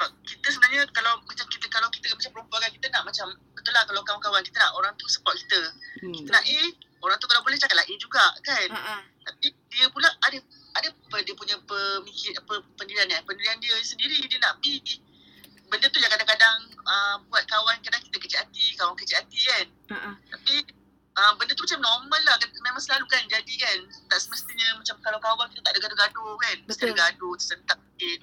Sebab 0.00 0.16
kita 0.24 0.48
sebenarnya 0.48 0.88
kalau 0.96 1.12
macam 1.28 1.44
kita 1.44 1.66
kalau 1.68 1.92
kita 1.92 2.08
macam 2.16 2.30
perempuan 2.32 2.60
kan 2.64 2.72
kita 2.72 2.86
nak 2.88 3.04
macam 3.04 3.36
betul 3.52 3.72
lah 3.76 3.84
kalau 3.84 4.00
kawan-kawan 4.00 4.40
kita 4.40 4.56
nak 4.56 4.72
orang 4.80 4.96
tu 4.96 5.04
support 5.12 5.36
kita. 5.36 5.60
Hmm. 6.00 6.24
Kita 6.24 6.30
nak 6.32 6.44
A, 6.48 6.60
orang 7.04 7.16
tu 7.20 7.28
kalau 7.28 7.44
boleh 7.44 7.60
cakaplah 7.60 7.84
A 7.84 7.94
juga 8.00 8.24
kan. 8.40 8.68
Ah. 8.72 9.04
Tapi 9.28 9.52
dia 9.68 9.92
pula 9.92 10.08
ada 10.24 10.40
ada 10.80 10.88
apa 10.88 11.16
dia 11.20 11.36
punya 11.36 11.60
pemikir 11.68 12.32
apa 12.32 12.64
pendirian 12.80 13.12
dia 13.12 13.20
pendirian 13.28 13.60
dia 13.60 13.76
sendiri 13.84 14.24
dia 14.24 14.40
nak 14.40 14.56
B 14.64 14.80
benda 15.68 15.86
tu 15.92 16.00
yang 16.00 16.08
kadang-kadang 16.08 16.56
uh, 16.82 17.20
buat 17.28 17.44
kawan 17.46 17.76
kadang 17.84 18.02
kita 18.02 18.16
kecil 18.18 18.38
hati 18.42 18.64
kawan 18.74 18.94
kecil 18.98 19.18
hati 19.22 19.38
kan 19.38 19.66
ah. 19.94 20.14
tapi 20.30 20.66
uh, 21.14 21.32
benda 21.38 21.54
tu 21.54 21.62
macam 21.62 21.82
normal 21.82 22.20
lah 22.26 22.34
Kan- 22.38 22.54
memang 22.62 22.82
selalu 22.82 23.06
kan 23.06 23.22
jadi 23.30 23.54
kan 23.58 23.78
tak 24.10 24.18
semestinya 24.18 24.78
macam 24.78 24.98
kalau 25.02 25.18
kawan 25.22 25.46
kita 25.54 25.62
tak 25.62 25.72
ada 25.74 25.80
gaduh-gaduh 25.82 26.34
kan 26.38 26.56
mesti 26.66 26.82
Betul. 26.86 26.94
ada 26.94 27.02
gaduh 27.06 27.34
tersentak 27.38 27.78
sikit 27.78 28.18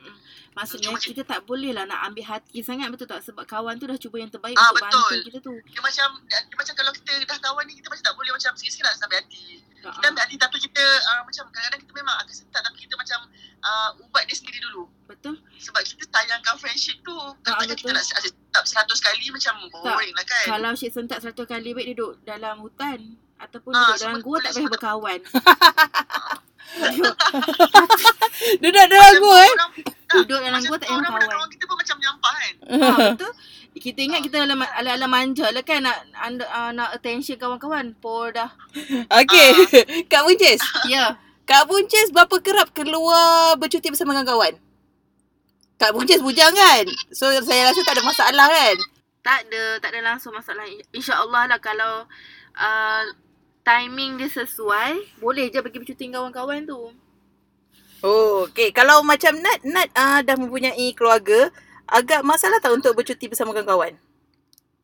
Maksudnya 0.58 0.90
Cuma- 0.90 0.98
kita 1.00 1.22
tak 1.22 1.40
boleh 1.44 1.70
lah 1.70 1.86
nak 1.86 2.02
ambil 2.04 2.26
hati 2.26 2.60
sangat 2.60 2.90
betul 2.90 3.06
tak 3.06 3.22
sebab 3.22 3.46
kawan 3.46 3.78
tu 3.78 3.86
dah 3.86 3.94
cuba 3.96 4.18
yang 4.18 4.28
terbaik 4.28 4.58
Ah, 4.58 4.68
untuk 4.68 4.82
betul. 4.82 4.98
bantu 5.06 5.22
kita 5.24 5.40
tu. 5.40 5.54
dia 5.64 5.80
macam 5.80 6.08
dia, 6.26 6.40
macam 6.50 6.74
kalau 6.74 6.92
kita 6.92 7.12
dah 7.24 7.38
kawan 7.40 7.64
ni 7.64 7.74
kita 7.74 7.88
macam 7.88 8.04
tak 8.04 8.16
boleh 8.16 8.32
macam 8.32 8.52
sikit-sikit 8.54 8.84
nak 8.84 8.96
sampai 8.96 9.18
hati 9.20 9.46
Ha 9.78 9.94
kita 9.94 10.06
ambil 10.10 10.24
hati 10.26 10.36
tapi 10.36 10.58
kita 10.60 10.82
uh, 10.82 11.22
macam 11.22 11.44
kadang-kadang 11.48 11.80
kita 11.80 11.94
memang 11.94 12.16
akan 12.18 12.34
sentak 12.34 12.60
tapi 12.60 12.78
kita 12.82 12.98
macam 12.98 13.20
uh, 13.62 13.90
ubat 14.02 14.26
dia 14.26 14.34
sendiri 14.34 14.58
dulu 14.60 14.84
Betul? 15.06 15.38
sebab 15.56 15.80
kita 15.80 16.04
sayangkan 16.10 16.56
friendship 16.58 16.98
tu 17.06 17.14
Ah, 17.14 17.56
kalau 17.56 17.70
kita 17.70 17.94
nak 17.94 18.04
tak 18.50 18.64
seratus 18.66 19.00
kali 19.00 19.30
macam 19.30 19.54
boring 19.70 20.12
lah 20.12 20.26
kan 20.26 20.46
Kalau 20.50 20.74
Syed 20.74 20.92
sentak 20.92 21.22
seratus 21.22 21.46
kali 21.46 21.72
baik 21.72 21.86
dia 21.86 21.96
duduk 21.96 22.14
dalam 22.24 22.58
hutan 22.60 23.00
ataupun 23.38 23.70
Ah, 23.72 23.94
duduk 23.94 24.02
dalam 24.02 24.20
gua 24.20 24.38
tak 24.42 24.52
payah 24.52 24.66
berkawan. 24.68 25.20
Duduk 28.60 28.86
dalam 28.88 29.14
gua 29.20 29.38
eh. 29.40 29.54
Orang, 30.08 30.24
duduk 30.24 30.40
dalam 30.40 30.62
gua 30.64 30.78
tak 30.80 30.88
payah 30.88 31.00
berkawan. 31.04 31.28
kawan 31.28 31.50
kita 31.52 31.64
pun 31.68 31.76
macam 31.76 31.96
menyampah 32.00 32.34
kan 32.34 32.54
Ha, 32.68 32.88
betul? 33.14 33.34
Kita 33.78 34.00
ingat 34.02 34.22
kita 34.26 34.36
ala 34.42 34.90
ala 34.98 35.08
manja 35.08 35.54
lah 35.54 35.62
kan 35.62 35.86
nak 35.86 35.98
anda, 36.18 36.44
uh, 36.50 36.72
nak 36.74 36.98
attention 36.98 37.38
kawan-kawan. 37.38 37.94
Por 38.02 38.34
dah. 38.34 38.50
Okey. 39.22 39.50
Kak 40.12 40.26
Buncis. 40.26 40.58
Ya. 40.90 41.14
Kak 41.46 41.70
Buncis 41.70 42.10
berapa 42.10 42.42
kerap 42.42 42.74
keluar 42.74 43.54
bercuti 43.62 43.94
bersama 43.94 44.18
dengan 44.18 44.34
kawan? 44.34 44.54
Kak 45.78 45.94
Buncis 45.94 46.26
bujang 46.26 46.58
kan? 46.58 46.90
So 47.14 47.30
saya 47.46 47.70
rasa 47.70 47.86
tak 47.86 48.02
ada 48.02 48.04
masalah 48.04 48.48
kan? 48.50 48.76
Tak 49.22 49.40
ada, 49.46 49.64
tak 49.78 49.90
ada 49.94 50.02
langsung 50.10 50.34
masalah. 50.34 50.66
InsyaAllah 50.90 51.46
lah 51.46 51.60
kalau 51.62 52.10
uh, 52.58 53.04
timing 53.62 54.18
dia 54.18 54.32
sesuai, 54.32 55.22
boleh 55.22 55.54
je 55.54 55.62
pergi 55.62 55.80
bercuti 55.84 56.04
dengan 56.10 56.26
kawan-kawan 56.26 56.66
tu. 56.66 56.82
Oh, 58.06 58.46
okey. 58.50 58.70
Kalau 58.76 59.02
macam 59.02 59.34
Nat, 59.42 59.60
Nat 59.66 59.90
uh, 59.98 60.20
dah 60.22 60.36
mempunyai 60.38 60.94
keluarga, 60.94 61.50
agak 61.90 62.22
masalah 62.22 62.62
tak 62.62 62.76
untuk 62.76 62.94
bercuti 62.94 63.26
bersama 63.26 63.54
dengan 63.56 63.74
kawan? 63.74 63.94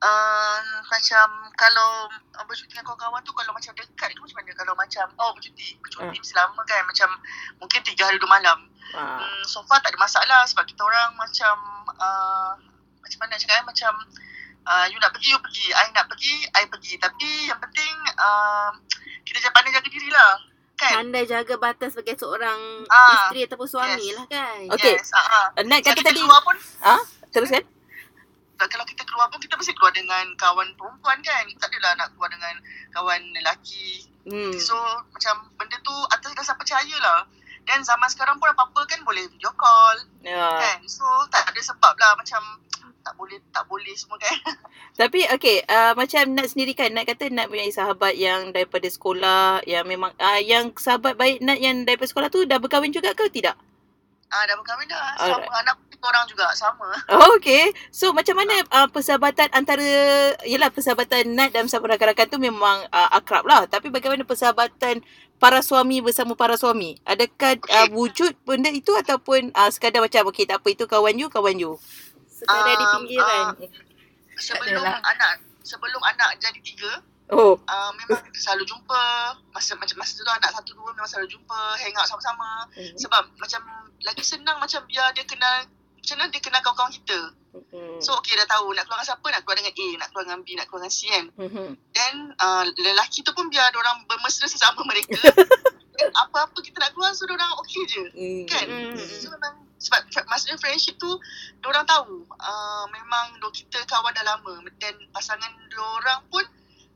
uh, 0.04 0.60
macam 0.92 1.28
kalau 1.56 2.12
uh, 2.12 2.46
bercuti 2.46 2.76
dengan 2.76 2.92
kawan-kawan 2.92 3.24
tu 3.24 3.32
kalau 3.32 3.52
macam 3.56 3.72
dekat 3.72 4.12
tu 4.12 4.22
macam 4.22 4.38
mana 4.44 4.52
kalau 4.52 4.74
macam 4.76 5.06
oh 5.20 5.32
bercuti 5.32 5.80
bercuti 5.80 6.04
Hmm. 6.04 6.20
mesti 6.20 6.36
lama 6.36 6.62
kan 6.68 6.82
macam 6.84 7.10
mungkin 7.64 7.80
tiga 7.88 8.12
hari 8.12 8.20
dua 8.20 8.30
malam 8.30 8.60
Ah. 8.94 9.18
Hmm, 9.18 9.42
so 9.48 9.64
far 9.66 9.82
tak 9.82 9.96
ada 9.96 9.98
masalah 9.98 10.46
sebab 10.46 10.68
kita 10.70 10.84
orang 10.86 11.16
macam 11.18 11.56
uh, 11.98 12.54
macam 13.02 13.18
mana 13.26 13.40
cakap 13.42 13.64
eh? 13.64 13.66
macam 13.66 13.94
uh, 14.70 14.86
you 14.92 15.00
nak 15.02 15.10
pergi 15.16 15.34
you 15.34 15.40
pergi 15.40 15.66
I 15.72 15.88
nak 15.96 16.06
pergi 16.12 16.36
I 16.54 16.64
pergi 16.70 16.94
tapi 17.02 17.48
yang 17.50 17.58
penting 17.58 17.96
uh, 18.20 18.70
kita 19.26 19.40
jangan 19.40 19.56
pandai 19.56 19.74
jaga 19.74 19.88
diri 19.90 20.14
lah 20.14 20.36
kan 20.84 20.94
Pandai 21.00 21.24
jaga 21.24 21.56
batas 21.56 21.90
sebagai 21.92 22.16
seorang 22.16 22.60
Ah, 22.86 23.08
isteri 23.16 23.48
ataupun 23.48 23.64
suami 23.66 24.04
yes. 24.04 24.16
lah 24.16 24.26
kan. 24.28 24.60
Okey. 24.70 24.94
yes, 24.94 25.10
uh, 25.10 25.20
uh. 25.20 25.46
Nat 25.64 25.80
kata 25.80 25.96
kita 25.96 26.10
tadi, 26.10 26.20
keluar 26.20 26.42
pun 26.42 26.58
ah, 26.82 27.02
teruskan. 27.30 27.64
kalau 28.64 28.88
kita 28.88 29.04
keluar 29.04 29.28
pun 29.28 29.40
kita 29.40 29.54
mesti 29.54 29.74
keluar 29.74 29.92
dengan 29.92 30.24
kawan 30.36 30.72
perempuan 30.74 31.20
kan 31.20 31.44
tak 31.58 31.68
adalah 31.68 32.00
nak 32.00 32.08
keluar 32.12 32.28
dengan 32.28 32.56
kawan 32.92 33.22
lelaki 33.34 34.08
Hmm. 34.24 34.56
So 34.56 34.72
macam 35.12 35.52
benda 35.54 35.76
tu 35.80 35.92
atas 36.08 36.32
dasar 36.32 36.56
percaya 36.56 36.96
lah. 36.98 37.28
Dan 37.64 37.84
zaman 37.84 38.08
sekarang 38.08 38.40
pun 38.40 38.48
apa-apa 38.48 38.88
kan 38.88 39.04
boleh 39.04 39.28
video 39.28 39.52
call 39.52 40.00
Ya. 40.24 40.48
kan. 40.60 40.80
So 40.88 41.04
tak 41.28 41.44
ada 41.44 41.60
sebab 41.60 41.92
lah 41.92 42.16
macam 42.16 42.40
tak 43.04 43.14
boleh 43.20 43.38
tak 43.52 43.68
boleh 43.68 43.94
semua 44.00 44.18
kan. 44.18 44.32
Tapi 45.00 45.28
okey, 45.36 45.68
uh, 45.68 45.94
macam 45.94 46.24
Nat 46.32 46.48
sendiri 46.48 46.72
kan, 46.72 46.90
Nat 46.96 47.04
kata 47.04 47.28
Nat 47.28 47.52
punya 47.52 47.68
sahabat 47.68 48.16
yang 48.16 48.56
daripada 48.56 48.88
sekolah, 48.88 49.62
yang 49.68 49.84
memang 49.84 50.16
uh, 50.16 50.40
yang 50.40 50.72
sahabat 50.80 51.20
baik 51.20 51.44
Nat 51.44 51.60
yang 51.60 51.84
daripada 51.84 52.08
sekolah 52.08 52.30
tu 52.32 52.48
dah 52.48 52.58
berkahwin 52.58 52.96
juga 52.96 53.12
ke 53.12 53.28
tidak? 53.28 53.60
Ah 54.32 54.48
dah 54.48 54.56
berkahwin 54.56 54.88
dah. 54.88 55.20
Alright. 55.20 55.46
Sama 55.46 55.60
anak 55.62 55.76
kita 56.04 56.06
orang 56.10 56.26
juga 56.26 56.46
sama. 56.58 56.90
Oh, 57.16 57.38
okay. 57.38 57.72
So 57.94 58.12
macam 58.12 58.36
mana 58.40 58.60
uh, 58.72 58.88
persahabatan 58.90 59.48
antara 59.56 59.86
Yelah 60.44 60.68
persahabatan 60.74 61.32
Nat 61.32 61.56
dan 61.56 61.68
bersama 61.68 61.94
rakan-rakan 61.94 62.28
tu 62.28 62.40
memang 62.42 62.84
uh, 62.90 63.10
akrab 63.16 63.48
lah 63.48 63.64
Tapi 63.70 63.88
bagaimana 63.88 64.28
persahabatan 64.28 65.00
para 65.40 65.64
suami 65.64 66.04
bersama 66.04 66.36
para 66.36 66.60
suami 66.60 67.00
Adakah 67.08 67.56
uh, 67.72 67.88
wujud 67.96 68.36
benda 68.44 68.68
itu 68.74 68.92
ataupun 68.92 69.56
uh, 69.56 69.70
sekadar 69.72 70.04
macam 70.04 70.28
Okay 70.34 70.44
tak 70.44 70.60
apa 70.60 70.68
itu 70.76 70.84
kawan 70.90 71.16
you, 71.16 71.32
kawan 71.32 71.56
you 71.56 71.80
Di 72.44 72.84
Um, 72.84 72.92
pinggiran. 73.00 73.46
Sebelum 74.36 74.82
adalah. 74.82 75.00
anak 75.06 75.34
sebelum 75.62 76.02
anak 76.04 76.36
jadi 76.38 76.60
tiga 76.60 76.92
Oh, 77.32 77.56
uh, 77.58 77.92
memang 77.96 78.20
selalu 78.36 78.68
jumpa 78.68 79.02
masa 79.50 79.74
macam 79.74 79.96
masa 79.96 80.20
tu 80.20 80.28
anak 80.28 80.52
satu 80.52 80.76
dua 80.76 80.92
memang 80.92 81.08
selalu 81.08 81.32
jumpa 81.32 81.60
hang 81.80 81.96
out 81.96 82.06
sama-sama 82.06 82.68
Mhm. 82.76 83.00
sebab 83.00 83.24
macam 83.40 83.62
lagi 84.04 84.22
senang 84.22 84.60
macam 84.60 84.84
biar 84.86 85.16
dia 85.16 85.24
kenal 85.24 85.64
macam 85.96 86.16
mana 86.20 86.30
dia 86.30 86.42
kenal 86.42 86.60
kawan-kawan 86.62 86.94
kita 86.94 87.20
Hmm. 87.54 88.02
So 88.02 88.18
okay 88.18 88.34
dah 88.34 88.50
tahu 88.50 88.74
nak 88.74 88.90
keluar 88.90 88.98
dengan 88.98 89.14
siapa, 89.14 89.28
nak 89.30 89.42
keluar 89.46 89.58
dengan 89.62 89.74
A, 89.74 89.88
nak 90.02 90.08
keluar 90.10 90.24
dengan 90.26 90.42
B, 90.42 90.48
nak 90.58 90.66
keluar 90.66 90.82
dengan 90.82 90.90
C 90.92 91.00
kan. 91.06 91.26
Mhm. 91.38 91.68
Then 91.94 92.14
uh, 92.36 92.66
lelaki 92.66 93.22
tu 93.22 93.30
pun 93.30 93.46
biar 93.46 93.70
orang 93.70 94.10
bermesra 94.10 94.50
sesama 94.50 94.82
mereka. 94.82 95.14
Apa-apa 96.26 96.58
kita 96.60 96.82
nak 96.82 96.98
keluar 96.98 97.14
so 97.14 97.30
orang 97.30 97.54
okey 97.62 97.82
je. 97.86 98.04
Hmm. 98.10 98.44
Kan? 98.50 98.66
Hmm. 98.66 98.98
So 98.98 99.30
memang 99.30 99.70
sebab 99.84 100.00
maksudnya 100.26 100.56
friendship 100.56 100.96
tu 100.96 101.12
orang 101.64 101.84
tahu 101.84 102.24
uh, 102.32 102.86
memang 102.88 103.36
do 103.38 103.52
kita 103.52 103.84
kawan 103.84 104.16
dah 104.16 104.24
lama 104.24 104.64
dan 104.80 104.96
pasangan 105.12 105.52
orang 105.76 106.24
pun 106.32 106.44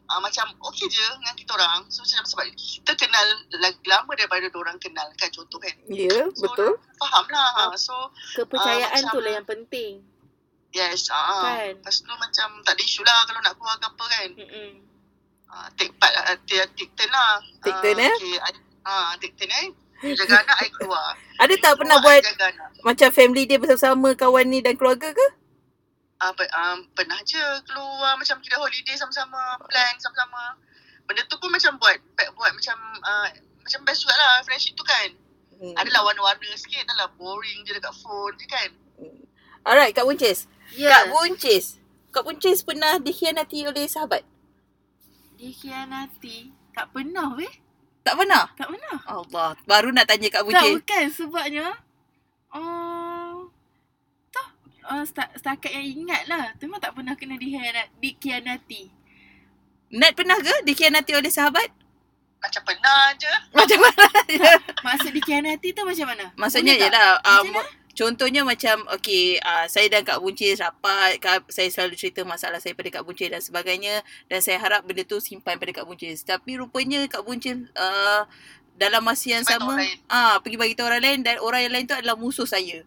uh, 0.08 0.20
macam 0.24 0.48
okey 0.72 0.88
je 0.88 1.03
dengan 1.20 1.36
kita 1.36 1.51
orang. 1.53 1.84
So 1.91 2.01
macam 2.01 2.24
sebab 2.24 2.46
kita 2.56 2.91
kenal 2.96 3.27
lagi 3.60 3.84
lama 3.84 4.12
daripada 4.15 4.48
orang 4.56 4.79
kenal 4.79 5.08
kan 5.20 5.27
contoh 5.29 5.60
kan. 5.60 5.75
Ya, 5.91 6.08
yeah, 6.08 6.25
So 6.32 6.48
betul. 6.48 6.79
orang 6.79 6.96
faham 6.96 7.25
lah. 7.27 7.50
Ha. 7.51 7.63
So 7.75 7.96
Kepercayaan 8.36 9.03
Ah, 9.03 9.12
tu 9.12 9.20
lah 9.20 9.32
yang 9.36 9.48
penting. 9.48 10.00
yes. 10.72 11.12
Uh, 11.12 11.27
Kan? 11.44 11.75
Lepas 11.84 12.00
tu 12.00 12.13
macam 12.15 12.48
tak 12.63 12.74
ada 12.75 12.82
isu 12.82 13.01
lah 13.03 13.20
kalau 13.27 13.39
nak 13.44 13.53
keluar 13.60 13.75
ke 13.75 13.88
apa 13.88 14.06
kan. 14.08 14.29
Mm-mm. 14.39 14.72
uh, 15.48 15.67
take 15.75 15.91
part 16.00 16.12
uh, 16.15 16.38
dia 16.48 16.63
take 16.72 16.91
turn 16.96 17.12
lah. 17.12 17.44
Take 17.60 17.79
turn, 17.84 18.00
eh? 18.00 18.15
Okay, 18.15 18.38
ah, 18.84 19.12
take 19.20 19.36
turn 19.36 19.51
eh. 19.51 19.67
Jaga 19.98 20.46
anak, 20.46 20.58
I 20.62 20.70
keluar. 20.70 21.18
Ada 21.42 21.54
tak 21.58 21.74
pernah 21.82 21.98
buat 22.01 22.22
macam 22.86 23.10
family 23.10 23.50
dia 23.50 23.58
bersama-sama 23.58 24.13
kawan 24.13 24.46
ni 24.46 24.62
dan 24.62 24.77
keluarga 24.77 25.10
ke? 25.10 25.27
Ah, 26.18 26.34
pe- 26.34 26.50
um, 26.50 26.86
pernah 26.98 27.18
je 27.25 27.42
keluar 27.66 28.18
macam 28.18 28.42
kita 28.42 28.58
holiday 28.58 28.98
sama-sama, 28.98 29.58
plan 29.70 29.94
sama-sama. 30.01 30.58
Benda 31.06 31.22
tu 31.30 31.38
pun 31.38 31.50
macam 31.54 31.77
buat 31.77 31.98
buat, 32.18 32.30
buat 32.34 32.51
macam 32.58 32.77
uh, 33.06 33.27
macam 33.62 33.80
best 33.86 34.01
juga 34.06 34.18
lah 34.18 34.42
friendship 34.46 34.74
tu 34.74 34.86
kan. 34.86 35.10
Hmm. 35.58 35.74
Adalah 35.77 36.10
warna-warna 36.10 36.54
sikit, 36.58 36.86
adalah 36.86 37.10
boring 37.18 37.66
je 37.66 37.74
dekat 37.74 37.94
phone 38.01 38.34
je 38.38 38.46
kan. 38.46 38.70
Alright, 39.66 39.94
Kak 39.94 40.06
Buncis. 40.06 40.46
Ya. 40.74 40.89
Kak 40.89 41.13
Buncis. 41.13 41.82
Kak 42.13 42.25
Buncis 42.25 42.62
pernah 42.62 43.01
dikhianati 43.01 43.66
oleh 43.66 43.86
sahabat? 43.89 44.22
Dikhianati. 45.38 46.54
Tak 46.74 46.94
pernah 46.94 47.34
weh. 47.34 47.50
Tak 48.08 48.16
pernah? 48.16 48.44
Tak 48.56 48.68
pernah. 48.72 48.98
Allah, 49.04 49.50
baru 49.64 49.92
nak 49.92 50.08
tanya 50.08 50.32
Kak 50.32 50.40
Tak 50.40 50.46
Buncis. 50.48 50.74
bukan 50.80 51.04
sebabnya. 51.12 51.68
Uh, 52.48 53.52
tak. 54.30 54.48
Uh, 54.82 55.04
seta- 55.04 55.34
setakat 55.36 55.76
yang 55.76 56.08
ingat 56.08 56.24
lah. 56.26 56.56
Tu 56.56 56.66
memang 56.66 56.80
tak 56.80 56.96
pernah 56.96 57.14
kena 57.14 57.36
dikhianati. 58.00 58.88
Nat 59.92 60.16
pernah 60.16 60.40
ke 60.40 60.64
dikhianati 60.64 61.12
oleh 61.12 61.28
sahabat? 61.28 61.68
Macam 62.38 62.62
pernah 62.64 63.12
je. 63.18 63.34
Macam 63.52 63.80
mana? 63.82 64.06
Maksud 64.88 65.12
dikhianati 65.12 65.74
tu 65.74 65.84
macam 65.84 66.08
mana? 66.08 66.26
Maksudnya 66.36 66.76
Boleh 66.76 66.88
tak? 66.88 66.96
yelah, 66.96 67.12
Macam 67.20 67.52
mana? 67.52 67.72
Contohnya 67.98 68.46
macam, 68.46 68.86
okay, 68.94 69.42
uh, 69.42 69.66
saya 69.66 69.89
dan 69.89 70.06
Kak 70.06 70.22
Buncis 70.22 70.62
rapat, 70.62 71.18
Kak, 71.18 71.50
saya 71.50 71.66
selalu 71.74 71.98
cerita 71.98 72.22
masalah 72.22 72.62
saya 72.62 72.77
pada 72.77 72.94
Kak 72.94 73.04
Buncis 73.04 73.34
dan 73.34 73.42
sebagainya 73.42 74.06
dan 74.30 74.39
saya 74.46 74.62
harap 74.62 74.86
benda 74.86 75.01
tu 75.01 75.18
simpan 75.18 75.58
pada 75.58 75.74
Kak 75.74 75.89
Buncis. 75.89 76.22
Tapi 76.22 76.62
rupanya 76.62 77.01
Kak 77.10 77.25
Buncis 77.25 77.58
uh, 77.74 78.22
dalam 78.77 79.01
masa 79.01 79.42
yang 79.42 79.44
Bagi 79.44 79.58
sama, 79.58 79.74
ah 80.13 80.38
pergi 80.38 80.62
bagi 80.62 80.77
tahu 80.77 80.86
orang 80.86 81.01
lain 81.01 81.20
dan 81.25 81.42
orang 81.42 81.66
yang 81.66 81.74
lain 81.74 81.86
tu 81.89 81.98
adalah 81.98 82.13
musuh 82.13 82.46
saya. 82.46 82.86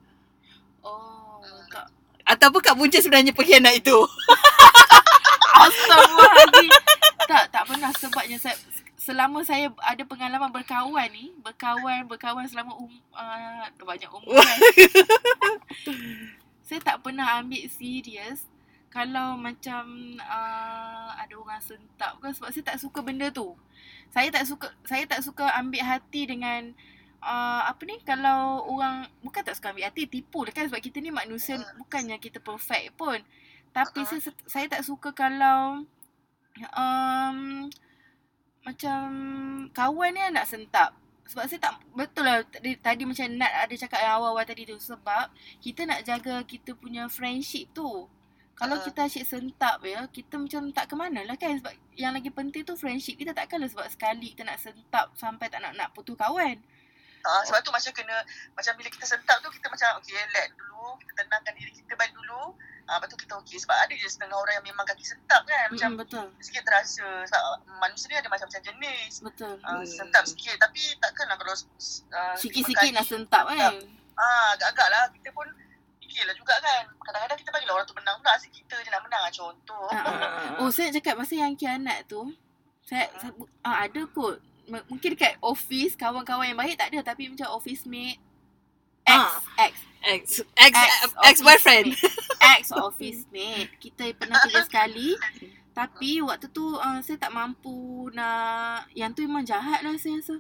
Oh, 0.87 1.43
tak. 1.67 1.91
Ataupun 2.23 2.63
Kak 2.63 2.79
Buncis 2.79 3.03
sebenarnya 3.03 3.35
pengkhianat 3.35 3.75
itu. 3.83 3.99
Astagfirullahaladzim. 5.61 6.71
tak, 7.27 7.45
tak 7.51 7.63
pernah 7.67 7.91
sebabnya 7.99 8.39
saya, 8.39 8.55
selama 9.01 9.41
saya 9.41 9.73
ada 9.81 10.05
pengalaman 10.05 10.53
berkawan 10.53 11.09
ni, 11.09 11.33
berkawan, 11.41 12.05
berkawan 12.05 12.45
selama 12.45 12.77
um, 12.77 12.93
uh, 13.17 13.65
banyak 13.81 14.13
umur 14.13 14.37
kan. 14.37 14.59
saya 16.69 16.81
tak 16.85 17.01
pernah 17.01 17.41
ambil 17.41 17.65
serius 17.73 18.45
kalau 18.93 19.41
macam 19.41 19.89
uh, 20.21 21.17
ada 21.17 21.33
orang 21.33 21.65
sentap 21.65 22.21
kan 22.21 22.37
sebab 22.37 22.53
saya 22.53 22.77
tak 22.77 22.79
suka 22.79 23.01
benda 23.01 23.33
tu. 23.33 23.57
Saya 24.13 24.29
tak 24.29 24.45
suka 24.45 24.69
saya 24.85 25.09
tak 25.09 25.25
suka 25.25 25.49
ambil 25.57 25.81
hati 25.81 26.29
dengan 26.29 26.77
uh, 27.25 27.73
apa 27.73 27.81
ni 27.89 27.97
kalau 28.05 28.69
orang 28.69 29.09
bukan 29.25 29.41
tak 29.41 29.57
suka 29.57 29.73
ambil 29.73 29.89
hati 29.89 30.05
tipu 30.13 30.45
lah 30.45 30.53
kan 30.53 30.69
sebab 30.69 30.85
kita 30.85 31.01
ni 31.01 31.09
manusia 31.09 31.57
bukannya 31.81 32.21
kita 32.21 32.37
perfect 32.37 33.01
pun. 33.01 33.17
Tapi 33.73 34.05
Uh-uh. 34.05 34.21
saya 34.21 34.35
saya 34.45 34.67
tak 34.69 34.85
suka 34.85 35.17
kalau 35.17 35.89
um, 36.77 37.71
macam 38.65 39.07
kawan 39.73 40.11
ni 40.13 40.21
nak 40.33 40.47
sentap. 40.49 40.93
Sebab 41.31 41.47
saya 41.47 41.63
tak 41.63 41.75
betul 41.95 42.27
lah 42.27 42.43
tadi, 42.43 42.75
tadi 42.83 43.07
macam 43.07 43.23
Nat 43.39 43.53
ada 43.67 43.75
cakap 43.79 44.03
yang 44.03 44.19
awal-awal 44.19 44.43
tadi 44.43 44.67
tu 44.67 44.75
sebab 44.83 45.31
kita 45.63 45.87
nak 45.87 46.03
jaga 46.03 46.43
kita 46.43 46.75
punya 46.75 47.07
friendship 47.07 47.71
tu. 47.71 48.11
Kalau 48.59 48.77
Uh-uh. 48.77 48.87
kita 48.91 49.09
asyik 49.09 49.25
sentap 49.25 49.81
ya, 49.87 50.05
kita 50.11 50.37
macam 50.37 50.69
tak 50.75 50.91
ke 50.91 50.95
mana 50.99 51.25
lah 51.25 51.39
kan 51.39 51.57
sebab 51.57 51.73
yang 51.97 52.13
lagi 52.13 52.29
penting 52.29 52.67
tu 52.67 52.75
friendship 52.77 53.17
kita 53.17 53.33
takkanlah 53.33 53.71
sebab 53.71 53.87
sekali 53.89 54.35
kita 54.35 54.45
nak 54.45 54.59
sentap 54.61 55.15
sampai 55.17 55.47
tak 55.49 55.63
nak 55.63 55.73
nak 55.79 55.89
putus 55.95 56.19
kawan. 56.19 56.59
Uh, 57.21 57.43
sebab 57.45 57.61
tu 57.61 57.69
macam 57.69 57.93
kena, 57.93 58.17
macam 58.53 58.73
bila 58.75 58.89
kita 58.89 59.05
sentap 59.05 59.37
tu 59.41 59.53
kita 59.53 59.69
macam 59.69 60.01
okay 60.01 60.17
let 60.33 60.49
dulu, 60.57 60.97
kita 60.99 61.21
tenangkan 61.21 61.53
diri 61.53 61.69
kita 61.71 61.93
balik 61.95 62.17
dulu. 62.17 62.57
Ah, 62.89 62.99
lepas 62.99 63.07
tu 63.07 63.23
kita 63.23 63.39
okey 63.39 63.55
sebab 63.55 63.77
ada 63.77 63.95
je 63.95 64.03
setengah 64.03 64.35
orang 64.35 64.59
yang 64.59 64.67
memang 64.67 64.83
kaki 64.83 65.07
sentap 65.07 65.47
kan. 65.47 65.71
Macam 65.71 65.95
Mm, 65.95 65.99
betul. 66.01 66.27
sikit 66.43 66.63
terasa 66.67 67.07
sebab 67.23 67.43
manusia 67.79 68.11
ni 68.11 68.17
ada 68.19 68.27
macam-macam 68.27 68.63
jenis. 68.67 69.13
Betul. 69.23 69.55
Uh, 69.63 69.79
Hmm. 69.79 69.87
sentap 69.87 70.27
sikit 70.27 70.59
tapi 70.59 70.83
takkanlah 70.99 71.39
kalau 71.39 71.55
uh, 71.55 72.35
Sikit-sikit 72.35 72.91
nak 72.91 73.07
sentap 73.07 73.47
kan. 73.47 73.79
Ah, 74.19 74.59
agak-agak 74.59 74.89
lah 74.91 75.03
kita 75.15 75.31
pun 75.31 75.47
fikirlah 76.03 76.35
juga 76.35 76.59
kan. 76.59 76.83
Kadang-kadang 76.99 77.39
kita 77.39 77.51
bagilah 77.55 77.73
orang 77.79 77.87
tu 77.87 77.95
menang 77.95 78.17
pula 78.19 78.35
asyik 78.35 78.53
kita 78.59 78.75
je 78.83 78.91
nak 78.91 79.03
menang 79.07 79.23
lah 79.23 79.31
contoh. 79.31 79.87
Ah, 79.95 80.03
ah. 80.03 80.59
Oh, 80.59 80.71
saya 80.75 80.91
cakap 80.91 81.15
pasal 81.15 81.39
yang 81.39 81.55
kianat 81.55 82.11
tu. 82.11 82.27
Saya, 82.83 83.07
saya 83.23 83.31
ah, 83.63 83.87
ada 83.87 84.03
kot. 84.11 84.43
M- 84.71 84.87
Mungkin 84.87 85.19
dekat 85.19 85.35
office, 85.43 85.99
kawan-kawan 85.99 86.47
yang 86.47 86.59
baik 86.59 86.79
tak 86.79 86.95
ada. 86.95 87.03
Tapi 87.03 87.27
macam 87.29 87.51
office 87.51 87.83
mate. 87.85 88.23
Ex, 89.03 89.19
Ah. 89.19 89.67
ex, 89.67 89.75
Ex, 90.01 90.25
ex, 90.57 90.73
ex 91.27 91.37
boyfriend. 91.43 91.93
ex 92.57 92.71
office 92.73 93.27
mate. 93.29 93.69
Kita 93.77 94.07
pernah 94.15 94.39
kerja 94.41 94.63
sekali. 94.65 95.19
Tapi 95.71 96.21
waktu 96.21 96.47
tu 96.49 96.77
uh, 96.77 96.99
saya 97.01 97.17
tak 97.17 97.33
mampu 97.33 98.09
nak... 98.11 98.87
Yang 98.93 99.11
tu 99.13 99.21
memang 99.25 99.45
jahat 99.45 99.81
lah 99.83 99.95
saya 99.97 100.19
rasa. 100.19 100.37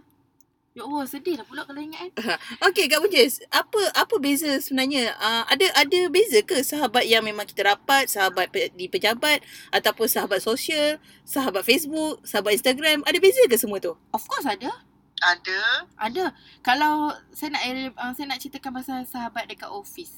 Ya 0.81 0.89
Allah, 0.89 1.05
sedih 1.05 1.37
lah 1.37 1.45
pula 1.45 1.63
kalau 1.69 1.77
ingat 1.77 2.09
kan. 2.17 2.41
Okey 2.73 2.89
Kak 2.89 3.05
Buncis, 3.05 3.45
apa 3.53 3.81
apa 3.93 4.15
beza 4.17 4.57
sebenarnya? 4.65 5.13
Uh, 5.21 5.45
ada 5.45 5.67
ada 5.77 6.01
beza 6.09 6.41
ke 6.41 6.65
sahabat 6.65 7.05
yang 7.05 7.21
memang 7.21 7.45
kita 7.45 7.69
rapat, 7.69 8.09
sahabat 8.09 8.49
pe- 8.49 8.73
di 8.73 8.89
pejabat 8.89 9.45
ataupun 9.77 10.09
sahabat 10.09 10.41
sosial, 10.41 10.97
sahabat 11.29 11.69
Facebook, 11.69 12.25
sahabat 12.25 12.57
Instagram, 12.57 13.05
ada 13.05 13.19
beza 13.21 13.45
ke 13.45 13.61
semua 13.61 13.77
tu? 13.77 13.93
Of 14.17 14.25
course 14.25 14.49
ada. 14.49 14.73
Ada. 15.21 15.85
Ada. 16.01 16.33
Kalau 16.65 17.13
saya 17.37 17.53
nak 17.53 17.63
uh, 18.01 18.13
saya 18.17 18.25
nak 18.33 18.41
ceritakan 18.41 18.81
pasal 18.81 19.05
sahabat 19.05 19.53
dekat 19.53 19.69
office. 19.69 20.17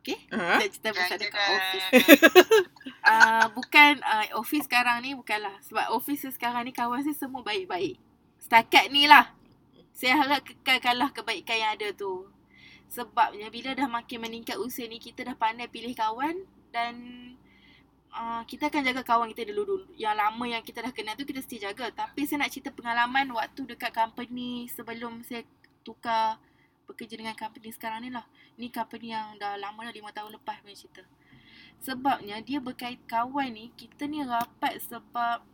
Okay? 0.00 0.16
Ha? 0.32 0.56
Saya 0.56 0.70
cerita 0.72 0.88
pasal 0.96 1.20
Jangan 1.20 1.24
dekat 1.28 1.44
office. 1.52 1.86
uh, 3.04 3.46
bukan 3.60 3.92
uh, 4.00 4.24
office 4.40 4.64
sekarang 4.64 5.04
ni 5.04 5.12
bukanlah 5.12 5.52
sebab 5.68 5.92
office 5.92 6.32
sekarang 6.32 6.64
ni 6.64 6.72
kawan 6.72 7.04
saya 7.04 7.12
semua 7.12 7.44
baik-baik. 7.44 8.00
Setakat 8.40 8.88
ni 8.88 9.04
lah. 9.04 9.36
Saya 10.00 10.16
harap 10.16 10.40
kekalkanlah 10.48 11.12
kebaikan 11.12 11.60
yang 11.60 11.70
ada 11.76 11.92
tu. 11.92 12.24
Sebabnya 12.88 13.52
bila 13.52 13.76
dah 13.76 13.84
makin 13.84 14.24
meningkat 14.24 14.56
usia 14.56 14.88
ni 14.88 14.96
kita 14.96 15.28
dah 15.28 15.36
pandai 15.36 15.68
pilih 15.68 15.92
kawan 15.92 16.40
dan 16.72 16.96
uh, 18.08 18.40
kita 18.48 18.72
akan 18.72 18.80
jaga 18.80 19.04
kawan 19.04 19.28
kita 19.36 19.52
dulu-dulu. 19.52 19.92
Yang 20.00 20.16
lama 20.16 20.44
yang 20.48 20.64
kita 20.64 20.80
dah 20.88 20.92
kenal 20.96 21.20
tu 21.20 21.28
kita 21.28 21.44
mesti 21.44 21.60
jaga. 21.60 21.92
Tapi 21.92 22.24
saya 22.24 22.40
nak 22.40 22.48
cerita 22.48 22.72
pengalaman 22.72 23.28
waktu 23.36 23.68
dekat 23.68 23.92
company 23.92 24.72
sebelum 24.72 25.20
saya 25.20 25.44
tukar 25.84 26.40
bekerja 26.88 27.20
dengan 27.20 27.36
company 27.36 27.68
sekarang 27.68 28.00
ni 28.00 28.08
lah. 28.08 28.24
Ni 28.56 28.72
company 28.72 29.12
yang 29.12 29.36
dah 29.36 29.60
lama 29.60 29.84
dah 29.84 29.92
5 29.92 30.16
tahun 30.16 30.30
lepas 30.40 30.64
punya 30.64 30.80
cerita. 30.80 31.04
Sebabnya 31.84 32.40
dia 32.40 32.56
berkait 32.56 33.04
kawan 33.04 33.52
ni, 33.52 33.68
kita 33.76 34.08
ni 34.08 34.24
rapat 34.24 34.80
sebab 34.80 35.44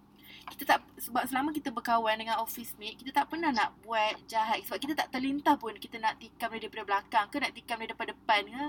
kita 0.47 0.63
tak 0.77 0.79
sebab 1.01 1.27
selama 1.27 1.51
kita 1.51 1.75
berkawan 1.75 2.17
dengan 2.17 2.39
office 2.39 2.79
mate, 2.79 2.97
kita 2.97 3.11
tak 3.23 3.29
pernah 3.29 3.51
nak 3.51 3.75
buat 3.83 4.15
jahat 4.31 4.63
sebab 4.63 4.79
kita 4.79 4.95
tak 4.95 5.09
terlintas 5.11 5.59
pun 5.59 5.75
kita 5.77 5.99
nak 5.99 6.17
tikam 6.23 6.55
dia 6.55 6.67
daripada 6.67 6.85
belakang 6.87 7.27
ke 7.29 7.37
nak 7.43 7.53
tikam 7.53 7.77
dia 7.83 7.89
daripada 7.91 8.13
depan 8.15 8.43
ke. 8.47 8.67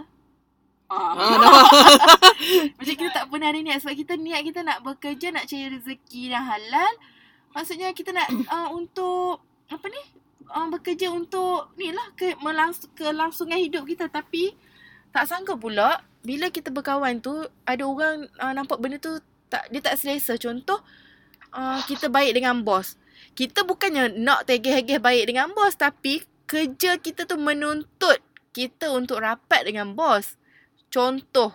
Ah. 0.88 1.12
No. 1.16 1.52
Macam 2.80 2.96
kita 3.00 3.12
tak 3.12 3.26
pernah 3.28 3.52
ada 3.52 3.60
niat 3.60 3.78
sebab 3.84 3.96
kita 3.96 4.14
niat 4.16 4.42
kita 4.48 4.64
nak 4.64 4.80
bekerja 4.88 5.36
nak 5.36 5.46
cari 5.46 5.68
rezeki 5.76 6.32
yang 6.32 6.44
halal. 6.48 6.92
Maksudnya 7.52 7.92
kita 7.92 8.16
nak 8.16 8.28
uh, 8.48 8.70
untuk 8.80 9.44
apa 9.68 9.86
ni? 9.92 10.02
Uh, 10.48 10.72
bekerja 10.72 11.12
untuk 11.12 11.76
ni 11.76 11.92
lah 11.92 12.08
ke 12.16 12.40
melangs- 12.40 12.88
kelangsungan 12.96 13.60
hidup 13.60 13.84
kita 13.84 14.08
tapi 14.08 14.56
tak 15.12 15.28
sangka 15.28 15.60
pula 15.60 16.00
bila 16.24 16.48
kita 16.48 16.72
berkawan 16.72 17.20
tu 17.20 17.36
ada 17.68 17.84
orang 17.84 18.32
uh, 18.40 18.56
nampak 18.56 18.80
benda 18.80 18.96
tu 18.96 19.20
tak 19.52 19.68
dia 19.72 19.84
tak 19.84 20.00
selesa. 20.00 20.40
Contoh 20.40 20.80
uh, 21.54 21.80
kita 21.86 22.12
baik 22.12 22.36
dengan 22.36 22.64
bos. 22.64 22.96
Kita 23.38 23.62
bukannya 23.64 24.18
nak 24.18 24.50
tegeh-tegeh 24.50 24.98
baik 24.98 25.30
dengan 25.30 25.54
bos 25.54 25.78
tapi 25.78 26.26
kerja 26.48 26.98
kita 26.98 27.28
tu 27.28 27.38
menuntut 27.38 28.18
kita 28.56 28.90
untuk 28.90 29.22
rapat 29.22 29.68
dengan 29.68 29.94
bos. 29.94 30.40
Contoh, 30.90 31.54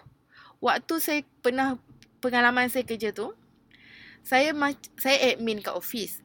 waktu 0.62 0.94
saya 1.02 1.20
pernah 1.42 1.81
pengalaman 2.22 2.70
saya 2.70 2.87
kerja 2.87 3.11
tu, 3.11 3.35
saya 4.22 4.55
saya 5.00 5.35
admin 5.35 5.59
kat 5.59 5.74
office. 5.74 6.22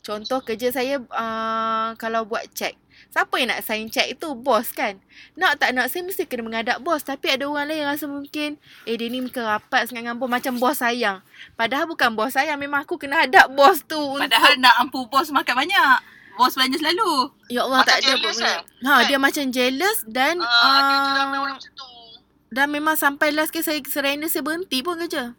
Contoh 0.00 0.40
kerja 0.40 0.72
saya 0.72 0.96
uh, 1.12 1.92
kalau 2.00 2.24
buat 2.24 2.48
cek. 2.56 2.72
Siapa 3.10 3.34
yang 3.36 3.50
nak 3.50 3.60
sign 3.60 3.86
cek 3.86 4.16
tu? 4.16 4.32
Bos 4.32 4.70
kan? 4.70 4.94
Nak 5.34 5.58
tak 5.58 5.74
nak 5.74 5.86
saya 5.86 6.00
mesti 6.00 6.24
kena 6.24 6.42
menghadap 6.42 6.78
bos. 6.78 7.02
Tapi 7.02 7.26
ada 7.28 7.42
orang 7.44 7.66
lain 7.66 7.82
yang 7.82 7.90
rasa 7.90 8.06
mungkin 8.06 8.54
eh 8.82 8.94
dia 8.94 9.06
ni 9.06 9.18
muka 9.18 9.42
rapat 9.42 9.84
sangat 9.84 10.06
dengan 10.06 10.14
bos. 10.14 10.26
Macam 10.26 10.54
bos 10.56 10.78
sayang. 10.78 11.18
Padahal 11.52 11.84
bukan 11.84 12.14
bos 12.14 12.30
sayang. 12.30 12.54
Memang 12.56 12.80
aku 12.80 12.94
kena 12.96 13.26
hadap 13.26 13.50
bos 13.50 13.82
tu. 13.82 13.98
Padahal 14.16 14.54
nak 14.56 14.78
ampu 14.78 15.02
bos 15.04 15.26
makan 15.28 15.54
banyak. 15.58 15.98
Bos 16.32 16.54
belanja 16.54 16.78
selalu. 16.78 17.34
Ya 17.48 17.60
Allah 17.62 17.82
Macam 17.82 17.90
tak 17.90 17.98
ada 17.98 18.06
pun 18.06 18.14
jealous 18.22 18.38
benda. 18.38 18.54
eh? 18.54 18.86
Ha 18.86 19.02
dia 19.04 19.18
macam 19.18 19.44
jealous 19.50 19.98
dan 20.06 20.34
Ah, 20.38 20.78
ada 20.78 20.94
je 20.94 21.02
uh, 21.02 21.14
ramai 21.18 21.38
orang 21.38 21.54
macam 21.58 21.72
tu. 21.74 21.88
dan 22.48 22.66
memang 22.68 22.94
sampai 22.94 23.28
last 23.30 23.50
ke 23.50 23.60
saya 23.60 23.82
surrender 23.84 24.24
saya 24.26 24.40
berhenti 24.40 24.78
pun 24.80 24.96
kerja. 24.96 25.34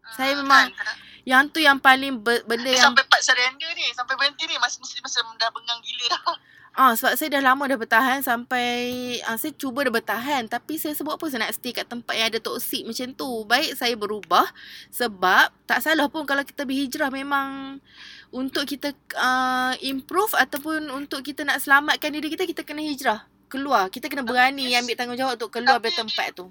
Ah, 0.00 0.12
Saya 0.14 0.32
memang- 0.34 0.72
kan, 0.72 0.80
kadang- 0.80 1.00
Yang 1.22 1.42
tu 1.48 1.58
yang 1.60 1.78
paling 1.78 2.18
ber, 2.18 2.42
benda 2.42 2.66
Dia 2.66 2.74
yang 2.74 2.90
sampai 2.90 3.06
part 3.06 3.22
surrender 3.22 3.70
ni, 3.72 3.86
sampai 3.92 4.16
berhenti 4.16 4.42
ni 4.42 4.58
masih 4.58 4.82
mesti 4.82 4.98
masa 4.98 5.22
dah 5.22 5.50
bengang 5.50 5.78
gila 5.78 6.06
dah. 6.10 6.34
Ah 6.72 6.96
sebab 6.96 7.20
saya 7.20 7.36
dah 7.36 7.52
lama 7.52 7.68
dah 7.68 7.76
bertahan 7.76 8.24
sampai 8.24 9.20
ah, 9.28 9.36
saya 9.36 9.52
cuba 9.52 9.84
dah 9.84 9.92
bertahan 9.92 10.48
tapi 10.48 10.80
saya 10.80 10.96
sebab 10.96 11.20
apa 11.20 11.28
saya 11.28 11.44
nak 11.44 11.52
stay 11.52 11.68
kat 11.68 11.84
tempat 11.84 12.16
yang 12.16 12.32
ada 12.32 12.40
toksik 12.40 12.88
macam 12.88 13.12
tu. 13.12 13.44
Baik 13.44 13.76
saya 13.76 13.92
berubah 13.92 14.48
sebab 14.88 15.52
tak 15.68 15.84
salah 15.84 16.08
pun 16.08 16.24
kalau 16.24 16.40
kita 16.40 16.64
berhijrah 16.64 17.12
memang 17.12 17.76
untuk 18.32 18.64
kita 18.64 18.96
uh, 19.20 19.76
improve 19.84 20.32
ataupun 20.32 20.88
untuk 20.88 21.20
kita 21.20 21.44
nak 21.44 21.60
selamatkan 21.60 22.08
diri 22.08 22.32
kita 22.32 22.48
kita 22.48 22.64
kena 22.64 22.80
hijrah. 22.80 23.28
Keluar. 23.52 23.92
Kita 23.92 24.08
kena 24.08 24.24
berani 24.24 24.72
Yes. 24.72 24.80
ambil 24.80 24.96
tanggungjawab 24.96 25.36
untuk 25.36 25.52
keluar 25.52 25.76
dari 25.76 25.92
tempat 25.92 26.32
tu. 26.32 26.48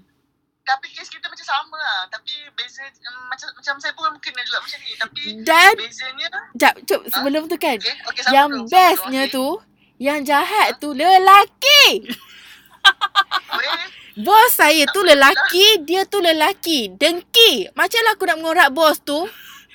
Tapi 0.62 0.86
kes 0.94 1.10
kita 1.10 1.26
macam 1.26 1.42
sama 1.42 1.74
lah. 1.74 2.06
Tapi 2.06 2.30
beza, 2.54 2.86
um, 2.86 3.26
macam 3.26 3.50
macam 3.58 3.74
saya 3.82 3.90
pun 3.98 4.06
mungkin 4.14 4.30
juga 4.46 4.62
macam 4.62 4.78
ni. 4.78 4.92
Tapi 4.94 5.20
Dan 5.42 5.74
bezanya, 5.74 6.26
jap, 6.54 6.78
jap 6.86 7.02
sebelum 7.10 7.50
tu 7.50 7.58
kan. 7.58 7.74
okay, 7.74 7.98
okay, 8.06 8.22
Yang 8.30 8.46
dulu, 8.54 8.70
bestnya 8.70 9.26
dulu, 9.26 9.34
tu 9.34 9.71
yang 10.02 10.26
jahat 10.26 10.82
tu 10.82 10.90
lelaki. 10.90 12.10
Bos 14.26 14.50
saya 14.52 14.84
tu 14.90 15.00
lelaki, 15.06 15.86
dia 15.86 16.02
tu 16.04 16.18
lelaki. 16.18 16.90
Dengki. 16.98 17.70
Macam 17.78 18.00
lah 18.02 18.12
aku 18.18 18.28
nak 18.28 18.36
mengorak 18.42 18.68
bos 18.74 19.00
tu. 19.00 19.24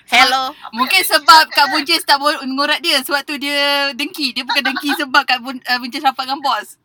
Hello. 0.07 0.53
Mungkin 0.77 1.01
sebab 1.01 1.49
Kak 1.49 1.73
Buncis 1.73 2.05
tak 2.05 2.21
boleh 2.21 2.37
ngorat 2.45 2.77
dia 2.79 3.01
sebab 3.01 3.25
tu 3.25 3.33
dia 3.41 3.89
dengki. 3.97 4.37
Dia 4.37 4.45
bukan 4.45 4.61
dengki 4.61 4.93
sebab 4.93 5.25
Kak 5.25 5.41
Bun, 5.41 5.57
uh, 5.57 5.77
Buncis 5.81 6.05
rapat 6.05 6.29
dengan 6.29 6.39
bos. 6.45 6.77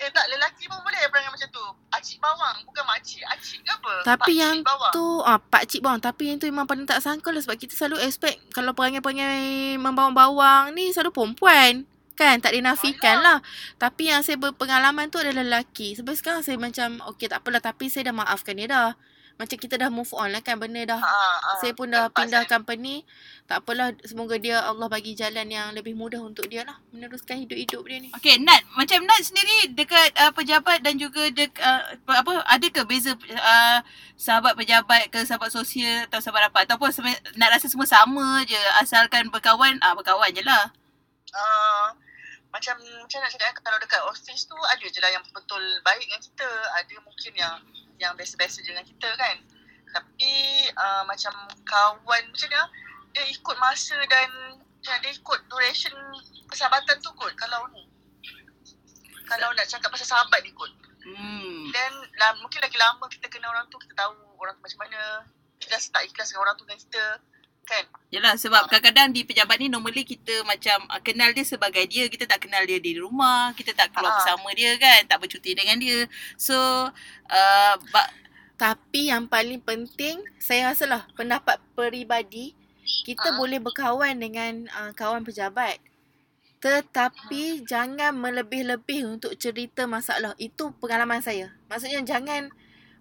Eh 0.00 0.08
tak, 0.14 0.24
lelaki 0.32 0.64
pun 0.64 0.80
boleh 0.80 1.04
perangai 1.12 1.28
macam 1.28 1.48
tu. 1.52 1.66
Acik 1.92 2.16
bawang, 2.22 2.56
bukan 2.64 2.84
makcik. 2.88 3.20
Acik 3.28 3.60
ke 3.60 3.68
apa? 3.68 3.94
Tapi 4.06 4.32
Pakcik 4.32 4.40
yang 4.40 4.56
bawang. 4.64 4.92
tu, 4.96 5.06
ah, 5.28 5.36
Pak 5.36 5.62
Cik 5.68 5.80
Bawang. 5.84 6.00
Tapi 6.00 6.22
yang 6.32 6.36
tu 6.40 6.48
memang 6.48 6.64
paling 6.64 6.88
tak 6.88 7.04
sangka 7.04 7.28
lah 7.28 7.44
sebab 7.44 7.60
kita 7.60 7.76
selalu 7.76 8.08
expect 8.08 8.40
kalau 8.56 8.72
perangai-perangai 8.72 9.76
membawang-bawang 9.76 10.72
ni 10.72 10.88
selalu 10.94 11.12
perempuan. 11.12 11.84
Kan? 12.20 12.36
Tak 12.44 12.52
dinafikan 12.52 13.24
lah. 13.24 13.40
Tapi 13.80 14.12
yang 14.12 14.20
saya 14.20 14.36
berpengalaman 14.36 15.08
tu 15.08 15.16
adalah 15.16 15.40
lelaki. 15.40 15.96
Sebab 15.96 16.12
sekarang 16.12 16.44
saya 16.44 16.60
macam, 16.60 17.00
okay 17.08 17.32
tak 17.32 17.40
apalah. 17.40 17.64
Tapi 17.64 17.88
saya 17.88 18.12
dah 18.12 18.16
maafkan 18.20 18.60
dia 18.60 18.68
dah. 18.68 18.92
Macam 19.40 19.56
kita 19.56 19.80
dah 19.80 19.88
move 19.88 20.12
on 20.12 20.36
lah 20.36 20.44
kan. 20.44 20.60
Benda 20.60 20.84
dah 20.84 21.00
Ha, 21.00 21.08
ha, 21.40 21.50
saya 21.64 21.72
pun 21.72 21.88
dah 21.88 22.12
pindah 22.12 22.44
saya. 22.44 22.52
company. 22.52 23.08
Tak 23.48 23.64
apalah. 23.64 23.96
Semoga 24.04 24.36
dia 24.36 24.60
Allah 24.60 24.84
bagi 24.92 25.16
jalan 25.16 25.48
yang 25.48 25.72
lebih 25.72 25.96
mudah 25.96 26.20
untuk 26.20 26.44
dia 26.44 26.60
lah. 26.68 26.76
Meneruskan 26.92 27.40
hidup-hidup 27.40 27.80
dia 27.88 28.04
ni. 28.04 28.12
Okay, 28.20 28.36
Nat. 28.36 28.68
Macam 28.76 29.00
Nat 29.00 29.24
sendiri 29.24 29.72
dekat 29.72 30.12
uh, 30.20 30.28
pejabat 30.36 30.84
dan 30.84 31.00
juga 31.00 31.24
dek, 31.32 31.56
uh, 31.56 31.82
apa, 32.04 32.44
ada 32.44 32.66
ke 32.68 32.84
beza 32.84 33.16
uh, 33.16 33.80
sahabat 34.20 34.60
pejabat 34.60 35.08
ke 35.08 35.24
sahabat 35.24 35.48
sosial 35.48 36.04
atau 36.12 36.20
sahabat 36.20 36.52
rapat? 36.52 36.68
Ataupun 36.68 36.92
Nat 37.40 37.48
rasa 37.48 37.64
semua 37.64 37.88
sama 37.88 38.44
je 38.44 38.60
asalkan 38.76 39.32
berkawan, 39.32 39.80
ah 39.80 39.96
berkawan 39.96 40.28
je 40.36 40.44
lah. 40.44 40.68
Uh, 41.32 41.96
macam 42.50 42.76
macam 42.82 43.18
nak 43.22 43.30
cakap 43.30 43.46
eh, 43.46 43.54
kalau 43.62 43.78
dekat 43.78 44.02
office 44.10 44.42
tu 44.50 44.58
ada 44.58 44.82
je 44.82 44.98
lah 44.98 45.10
yang 45.14 45.22
betul 45.30 45.62
baik 45.86 46.02
dengan 46.02 46.22
kita. 46.22 46.50
Ada 46.82 46.94
mungkin 47.06 47.32
yang 47.38 47.54
yang 48.02 48.12
biasa-biasa 48.18 48.66
je 48.66 48.74
dengan 48.74 48.86
kita 48.86 49.08
kan. 49.14 49.36
Tapi 49.90 50.32
uh, 50.74 51.02
macam 51.06 51.34
kawan 51.66 52.22
macam 52.30 52.48
ni 52.50 52.58
ah, 52.58 52.68
dia 53.14 53.24
ikut 53.30 53.56
masa 53.58 53.98
dan 54.06 54.58
ya, 54.82 54.98
dia 55.02 55.10
ikut 55.14 55.40
duration 55.50 55.94
persahabatan 56.50 56.98
tu 56.98 57.10
kot 57.14 57.30
kalau 57.38 57.70
ni. 57.70 57.86
Kalau 59.30 59.54
nak 59.54 59.66
cakap 59.70 59.94
pasal 59.94 60.10
sahabat 60.10 60.42
ni 60.42 60.50
kot. 60.50 60.70
Hmm. 61.06 61.70
Then 61.70 61.92
lah, 62.18 62.34
mungkin 62.42 62.60
lagi 62.60 62.76
lama 62.76 63.06
kita 63.06 63.30
kenal 63.30 63.54
orang 63.54 63.70
tu 63.70 63.78
kita 63.78 63.94
tahu 63.94 64.14
orang 64.42 64.58
tu 64.58 64.62
macam 64.66 64.90
mana. 64.90 65.22
Kita 65.62 65.76
rasa 65.76 65.92
tak 65.92 66.08
ikhlas 66.08 66.34
dengan 66.34 66.42
orang 66.50 66.54
tu 66.58 66.64
dengan 66.66 66.80
kita. 66.82 67.04
Kan? 67.70 67.84
Yalah 68.10 68.34
sebab 68.34 68.66
kadang-kadang 68.66 69.14
di 69.14 69.22
pejabat 69.22 69.62
ni 69.62 69.70
normally 69.70 70.02
kita 70.02 70.42
macam 70.42 70.82
uh, 70.90 70.98
kenal 70.98 71.30
dia 71.30 71.46
sebagai 71.46 71.86
dia, 71.86 72.10
kita 72.10 72.26
tak 72.26 72.42
kenal 72.42 72.66
dia 72.66 72.82
di 72.82 72.98
rumah, 72.98 73.54
kita 73.54 73.70
tak 73.70 73.94
keluar 73.94 74.10
Ah. 74.10 74.16
bersama 74.18 74.50
dia 74.58 74.74
kan, 74.74 75.06
tak 75.06 75.22
bercuti 75.22 75.54
dengan 75.54 75.78
dia. 75.78 76.10
So 76.34 76.58
uh, 77.30 77.74
ba- 77.94 78.12
Tapi 78.58 79.08
yang 79.08 79.24
paling 79.24 79.62
penting, 79.62 80.20
saya 80.36 80.74
rasa 80.74 80.84
lah 80.84 81.02
pendapat 81.14 81.62
peribadi, 81.78 82.52
kita 83.06 83.32
Ah. 83.32 83.38
boleh 83.38 83.62
berkawan 83.62 84.18
dengan 84.18 84.66
uh, 84.74 84.90
kawan 84.92 85.22
pejabat. 85.22 85.78
Tetapi 86.60 87.64
jangan 87.64 88.12
melebih-lebih 88.12 89.16
untuk 89.16 89.32
cerita 89.40 89.88
masalah. 89.88 90.36
Itu 90.36 90.76
pengalaman 90.76 91.24
saya. 91.24 91.56
Maksudnya 91.72 92.04
jangan 92.04 92.52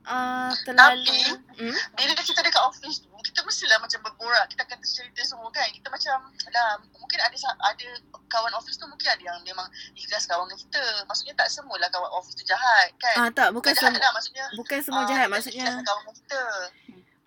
uh, 0.07 0.53
terlalu... 0.63 1.11
Hmm? 1.59 1.75
bila 1.91 2.23
kita 2.23 2.39
dekat 2.39 2.63
office 2.63 3.03
tu 3.03 3.08
kita 3.21 3.43
mestilah 3.43 3.77
macam 3.81 3.99
berborak. 4.05 4.45
Kita 4.51 4.61
akan 4.65 4.77
cerita 4.83 5.21
semua 5.23 5.49
kan? 5.51 5.67
Kita 5.71 5.87
macam 5.91 6.17
lah 6.31 6.69
mungkin 6.95 7.19
ada 7.19 7.35
ada 7.67 7.87
kawan 8.29 8.53
office 8.55 8.77
tu 8.79 8.85
mungkin 8.87 9.09
ada 9.09 9.23
yang 9.23 9.37
memang 9.43 9.67
ikhlas 9.95 10.25
kawan 10.25 10.47
dengan 10.47 10.59
kita. 10.59 10.83
Maksudnya 11.05 11.33
tak 11.35 11.47
semualah 11.51 11.89
kawan 11.91 12.11
office 12.15 12.35
tu 12.39 12.45
jahat 12.47 12.89
kan? 12.97 13.15
Ah 13.17 13.29
tak, 13.33 13.49
bukan 13.51 13.71
jahat 13.75 13.93
semua 13.93 14.03
lah 14.03 14.11
maksudnya 14.15 14.45
bukan 14.55 14.79
semua 14.83 15.01
ah, 15.03 15.07
jahat 15.09 15.27
dia 15.27 15.33
maksudnya 15.33 15.65
ikhlas 15.67 15.85
kawan 15.85 16.01
dengan 16.01 16.15
kita. 16.17 16.43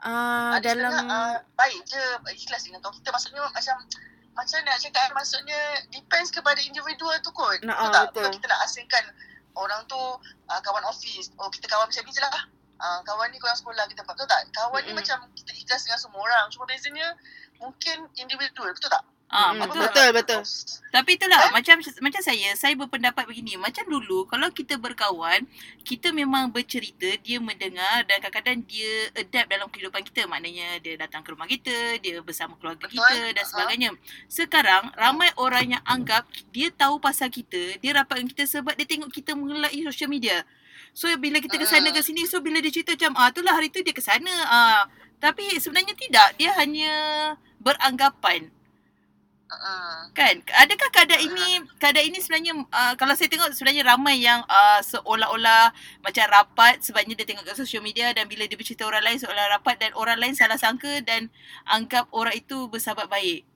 Uh, 0.03 0.51
ada 0.59 0.67
dalam 0.75 0.91
setengah 0.91 1.23
ah, 1.23 1.37
baik 1.55 1.81
je 1.87 2.05
ikhlas 2.35 2.63
dengan 2.67 2.81
kawan 2.83 2.95
kita. 2.99 3.09
Maksudnya 3.13 3.43
macam 3.49 3.77
macam 4.33 4.59
nak 4.65 4.81
cakap 4.81 4.97
kan, 4.97 5.11
maksudnya 5.13 5.61
depends 5.93 6.33
kepada 6.33 6.57
individual 6.65 7.13
tu 7.21 7.29
kot. 7.37 7.61
Nah, 7.69 7.77
betul 7.77 7.93
tak? 7.93 8.05
betul. 8.09 8.15
bukan 8.17 8.31
kita 8.41 8.47
nak 8.49 8.61
asingkan 8.65 9.05
orang 9.57 9.81
tu 9.89 10.01
ah, 10.49 10.61
kawan 10.65 10.85
office 10.89 11.33
oh 11.37 11.49
kita 11.53 11.69
kawan 11.69 11.89
macam 11.89 12.03
ni 12.05 12.13
je 12.13 12.23
lah 12.25 12.49
Ah, 12.83 12.99
kawan 13.07 13.31
ni 13.31 13.39
kawan 13.39 13.55
sekolah 13.55 13.87
kita 13.87 14.03
betul 14.03 14.27
tak 14.27 14.43
kawan 14.51 14.83
ni 14.83 14.91
Mm-mm. 14.91 14.99
macam 14.99 15.23
kita 15.39 15.55
ikhlas 15.55 15.87
dengan 15.87 16.03
semua 16.03 16.19
orang 16.19 16.51
cuma 16.51 16.67
bezanya 16.67 17.15
mungkin 17.63 18.11
individual 18.19 18.75
betul 18.75 18.91
tak 18.91 19.07
ah 19.31 19.55
Mm-mm, 19.55 19.71
betul. 19.71 19.87
betul, 19.87 20.09
betul. 20.13 20.41
Tapi 20.93 21.11
itulah 21.17 21.41
Kan? 21.49 21.57
macam 21.57 21.77
macam 21.81 22.21
saya, 22.21 22.53
saya 22.53 22.77
berpendapat 22.77 23.25
begini. 23.25 23.57
Macam 23.57 23.89
dulu 23.89 24.29
kalau 24.29 24.53
kita 24.53 24.77
berkawan, 24.77 25.49
kita 25.89 26.13
memang 26.13 26.53
bercerita, 26.53 27.17
dia 27.25 27.41
mendengar 27.41 28.05
dan 28.05 28.21
kadang-kadang 28.21 28.61
dia 28.69 29.09
adapt 29.17 29.49
dalam 29.49 29.73
kehidupan 29.73 30.05
kita. 30.05 30.29
Maknanya 30.29 30.85
dia 30.85 31.01
datang 31.01 31.25
ke 31.25 31.33
rumah 31.33 31.49
kita, 31.49 31.97
dia 32.05 32.21
bersama 32.21 32.61
keluarga 32.61 32.85
Betul. 32.85 33.01
kita 33.01 33.33
dan 33.33 33.45
sebagainya. 33.49 33.91
Sekarang 34.29 34.93
ramai 35.01 35.33
orang 35.41 35.81
yang 35.81 35.83
anggap 35.89 36.29
dia 36.53 36.69
tahu 36.69 37.01
pasal 37.01 37.33
kita, 37.33 37.81
dia 37.81 37.97
rapat 37.97 38.21
dengan 38.21 38.37
kita 38.37 38.45
sebab 38.45 38.77
dia 38.77 38.85
tengok 38.85 39.09
kita 39.09 39.33
melalui 39.33 39.81
social 39.81 40.13
media. 40.13 40.45
So 40.93 41.09
bila 41.17 41.41
kita 41.41 41.57
ke 41.57 41.65
sana 41.65 41.89
Ah. 41.89 41.95
ke 41.97 42.01
sini, 42.05 42.29
so 42.29 42.41
bila 42.45 42.61
dia 42.61 42.69
cerita 42.73 42.93
macam 42.93 43.17
ah 43.17 43.29
itulah 43.33 43.53
hari 43.57 43.73
tu 43.73 43.81
dia 43.81 43.97
ke 43.97 44.05
sana. 44.05 44.35
Ah 44.49 44.83
tapi 45.23 45.55
sebenarnya 45.63 45.95
tidak, 45.95 46.35
dia 46.35 46.51
hanya 46.59 46.93
beranggapan 47.63 48.51
uh, 49.55 50.11
Kan? 50.19 50.43
Adakah 50.43 50.89
keadaan 50.91 51.23
ini 51.23 51.63
keadaan 51.79 52.11
ini 52.11 52.19
sebenarnya 52.19 52.53
uh, 52.59 52.95
kalau 52.99 53.15
saya 53.15 53.31
tengok 53.31 53.55
sebenarnya 53.55 53.87
ramai 53.87 54.19
yang 54.19 54.43
uh, 54.51 54.83
seolah-olah 54.83 55.71
macam 56.03 56.25
rapat 56.27 56.83
sebabnya 56.83 57.15
dia 57.15 57.23
tengok 57.29 57.47
kat 57.47 57.55
social 57.55 57.87
media 57.87 58.11
dan 58.11 58.27
bila 58.27 58.51
dia 58.51 58.59
bercerita 58.59 58.83
orang 58.83 59.07
lain 59.07 59.19
seolah 59.23 59.47
rapat 59.55 59.79
dan 59.79 59.95
orang 59.95 60.19
lain 60.19 60.35
salah 60.35 60.59
sangka 60.59 60.99
dan 61.07 61.31
anggap 61.71 62.11
orang 62.11 62.35
itu 62.35 62.67
bersahabat 62.67 63.07
baik. 63.07 63.47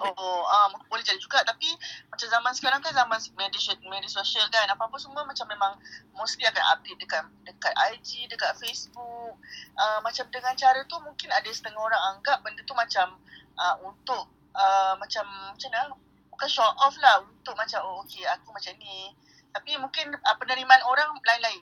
Oh, 0.00 0.40
ah, 0.48 0.72
boleh 0.88 1.04
jadi 1.04 1.20
juga 1.20 1.44
tapi 1.44 1.68
macam 2.08 2.24
zaman 2.24 2.52
sekarang 2.56 2.80
kan 2.80 2.96
zaman 2.96 3.18
media, 3.36 3.60
media 3.84 4.08
sosial 4.08 4.48
kan 4.48 4.64
apa-apa 4.72 4.96
semua 4.96 5.20
macam 5.28 5.44
memang 5.44 5.76
mostly 6.16 6.48
akan 6.48 6.64
update 6.72 6.96
dekat 6.96 7.20
dekat 7.44 7.72
IG, 7.92 8.24
dekat 8.32 8.56
Facebook. 8.56 9.36
Uh, 9.76 10.00
macam 10.00 10.24
dengan 10.32 10.56
cara 10.56 10.80
tu 10.88 10.96
mungkin 11.04 11.28
ada 11.28 11.50
setengah 11.52 11.76
orang 11.76 12.02
anggap 12.16 12.40
benda 12.40 12.64
tu 12.64 12.72
macam 12.72 13.20
uh, 13.60 13.76
untuk 13.84 14.32
uh, 14.56 14.96
macam 14.96 15.28
macam 15.52 15.68
mana 15.68 15.92
bukan 16.32 16.48
show 16.48 16.64
off 16.64 16.96
lah 16.96 17.20
untuk 17.20 17.52
macam 17.52 17.84
oh 17.84 18.00
okay 18.00 18.24
aku 18.24 18.48
macam 18.48 18.72
ni. 18.80 19.12
Tapi 19.52 19.76
mungkin 19.76 20.16
uh, 20.16 20.36
penerimaan 20.40 20.80
orang 20.88 21.12
lain-lain. 21.20 21.60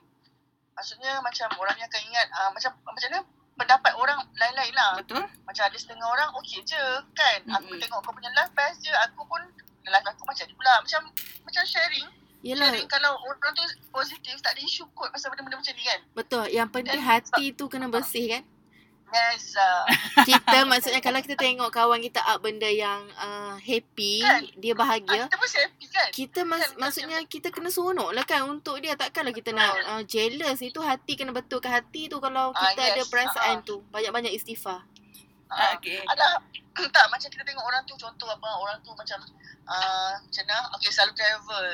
Maksudnya 0.71 1.19
macam 1.19 1.51
orang 1.59 1.75
yang 1.75 1.91
akan 1.91 2.01
ingat 2.07 2.27
uh, 2.31 2.49
macam 2.55 2.71
macam 2.87 3.09
mana 3.11 3.19
pendapat 3.61 3.93
orang 3.93 4.19
lain-lain 4.33 4.73
lah 4.73 4.97
Betul? 4.97 5.23
macam 5.45 5.63
ada 5.69 5.77
setengah 5.77 6.07
orang 6.09 6.29
okey 6.41 6.65
je 6.65 6.83
kan 7.13 7.37
mm-hmm. 7.45 7.57
aku 7.61 7.71
tengok 7.77 7.99
kau 8.01 8.13
punya 8.13 8.33
live 8.33 8.53
best 8.57 8.81
je 8.81 8.93
aku 9.05 9.21
pun 9.29 9.41
live 9.85 10.07
aku 10.09 10.21
macam 10.25 10.43
ni 10.49 10.53
pula 10.57 10.73
macam 10.81 11.01
macam 11.45 11.63
sharing 11.69 12.09
Yelah, 12.41 12.73
sharing 12.73 12.89
kalau 12.89 13.21
orang 13.21 13.53
tu 13.53 13.61
positif 13.93 14.33
tak 14.41 14.57
ada 14.57 14.61
isu 14.65 14.89
kot 14.97 15.13
pasal 15.13 15.29
benda-benda 15.29 15.61
macam 15.61 15.73
ni 15.77 15.83
kan 15.85 15.99
betul. 16.17 16.45
Yang 16.49 16.69
penting 16.73 17.01
Dan- 17.05 17.09
hati 17.21 17.45
tu 17.53 17.69
kena 17.69 17.85
bersih 17.85 18.25
kan. 18.33 18.43
Yes 19.11 19.53
uh, 19.53 19.83
Kita 20.29 20.63
maksudnya 20.63 20.99
kalau 20.99 21.19
kita 21.19 21.35
tengok 21.35 21.69
kawan 21.69 21.99
kita 21.99 22.19
up 22.21 22.39
benda 22.39 22.65
yang 22.65 23.03
uh, 23.13 23.55
happy, 23.57 24.19
Kan? 24.19 24.47
dia 24.55 24.73
bahagia. 24.73 25.25
kita 25.25 25.35
pun 25.35 25.49
happy 25.49 25.85
kan 25.87 26.07
Kita 26.09 26.39
mas, 26.41 26.61
Kan, 26.61 26.71
maksudnya 26.77 27.17
kita 27.25 27.47
kena 27.47 27.67
seronok 27.67 28.11
lah 28.11 28.23
kan 28.23 28.43
untuk 28.45 28.77
dia. 28.77 28.93
Takkanlah 28.93 29.31
kita 29.31 29.51
nak 29.51 29.71
uh, 29.85 30.01
jealous. 30.03 30.59
Itu 30.59 30.79
hati 30.79 31.13
kena 31.13 31.31
betulkan 31.31 31.69
hati 31.69 32.07
tu 32.07 32.17
kalau 32.17 32.51
Ah, 32.51 32.69
kita 32.69 32.81
ada 32.89 33.01
yes. 33.01 33.09
perasaan 33.09 33.57
Ah. 33.57 33.63
tu. 33.63 33.83
Banyak-banyak 33.89 34.31
istighfar. 34.31 34.81
uh, 35.49 35.71
Okay. 35.75 35.99
ada 36.01 36.39
tak 36.95 37.05
macam 37.07 37.27
kita 37.27 37.43
tengok 37.43 37.61
orang 37.61 37.83
tu 37.83 37.93
contoh 37.95 38.25
apa 38.25 38.47
orang 38.55 38.79
tu 38.79 38.91
macam 38.93 39.19
uh, 39.65 40.13
macam 40.17 40.43
mana 40.45 40.71
okay 40.71 40.87
selalu 40.87 41.11
travel 41.13 41.65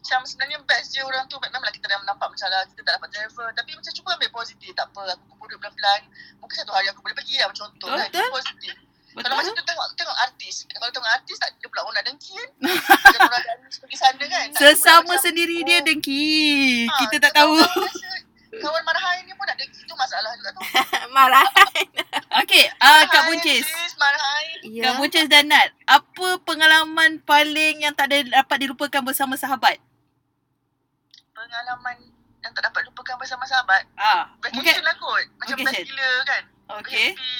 macam 0.00 0.24
sebenarnya 0.24 0.58
best 0.64 0.96
je 0.96 1.04
orang 1.04 1.28
tu 1.28 1.36
memanglah 1.36 1.68
kita 1.68 1.84
dah 1.84 2.00
nampak 2.02 2.32
masalah 2.32 2.64
kita 2.66 2.80
tak 2.82 2.96
dapat 2.96 3.08
travel 3.12 3.46
tapi 3.52 3.70
macam 3.76 3.92
cuba 3.92 4.16
ambil 4.16 4.30
positif 4.32 4.72
tak 4.72 4.88
apa 4.88 5.12
aku 5.12 5.24
kumpul 5.28 5.46
duit 5.46 5.60
pelan-pelan 5.60 6.00
mungkin 6.40 6.56
satu 6.56 6.72
hari 6.72 6.88
aku 6.88 7.04
boleh 7.04 7.16
pergi 7.20 7.36
lah 7.36 7.46
macam 7.52 7.68
contoh 7.68 7.88
kan 7.92 8.08
Betul. 8.08 8.24
Itu 8.24 8.32
positif 8.32 8.74
kalau 9.10 9.36
macam 9.36 9.52
tu 9.52 9.64
tengok 9.66 9.86
tengok 9.98 10.18
artis 10.22 10.54
kalau 10.70 10.88
tengok 10.88 11.10
artis 11.12 11.36
tak 11.36 11.50
dia 11.58 11.66
pula 11.68 11.80
orang 11.84 11.94
nak 12.00 12.04
dengki 12.08 12.32
kan 12.32 12.48
Dia 12.62 13.18
orang 13.20 13.42
dah 13.42 13.42
pergi 13.76 13.96
sana 13.98 14.24
kan 14.24 14.40
ada 14.48 14.56
Sesama 14.56 15.02
macam, 15.04 15.18
sendiri 15.20 15.58
dia 15.66 15.78
oh, 15.78 15.84
dengki. 15.84 16.26
ah, 16.86 16.98
Kita 17.04 17.16
tak 17.20 17.32
tahu. 17.36 17.54
kawan 17.58 17.84
rasa 17.84 18.08
Kawan 18.50 18.82
marahan 18.82 19.22
ni 19.22 19.34
pun 19.34 19.44
nak 19.44 19.56
dengki 19.58 19.80
tu 19.82 19.94
masalah 19.94 20.30
juga 20.34 20.50
tu 20.50 20.60
Marah. 21.14 21.46
Okey, 22.38 22.70
ah 22.78 23.02
Kak 23.06 23.26
Buncis. 23.26 23.66
Ya. 24.62 24.90
Kak 24.90 25.02
Buncis 25.02 25.26
dan 25.26 25.50
Nat, 25.50 25.74
apa 25.82 26.38
pengalaman 26.42 27.18
paling 27.22 27.82
yang 27.82 27.94
tak 27.94 28.10
ada 28.10 28.42
dapat 28.42 28.56
dilupakan 28.62 29.02
bersama 29.02 29.34
sahabat? 29.34 29.82
Pengalaman 31.50 31.96
yang 32.40 32.52
tak 32.54 32.62
dapat 32.62 32.86
lupakan 32.86 33.18
bersama 33.18 33.42
sahabat 33.42 33.82
Ah, 33.98 34.30
Vacation 34.38 34.62
mungkin 34.62 34.80
lah 34.80 34.94
kot 34.96 35.24
Macam 35.36 35.56
Vacation. 35.58 35.66
best 35.66 35.82
gila 35.84 36.10
kan 36.22 36.42
okey. 36.78 37.08
happy. 37.10 37.36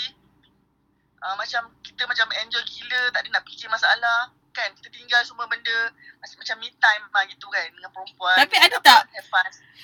Uh, 1.21 1.35
macam 1.37 1.63
kita 1.81 2.03
macam 2.03 2.27
enjoy 2.35 2.65
gila, 2.67 3.03
tak 3.11 3.21
ada 3.21 3.29
nak 3.31 3.45
fikir 3.45 3.69
masalah. 3.69 4.21
Kan, 4.51 4.73
kita 4.75 4.91
tinggal 4.91 5.23
semua 5.23 5.47
benda 5.47 5.93
macam, 6.19 6.37
macam 6.41 6.57
me 6.59 6.69
time 6.75 7.05
lah 7.07 7.23
gitu 7.25 7.47
kan 7.47 7.69
dengan 7.71 7.91
perempuan. 7.91 8.35
Tapi 8.37 8.57
ada 8.59 8.77
tak? 8.83 9.03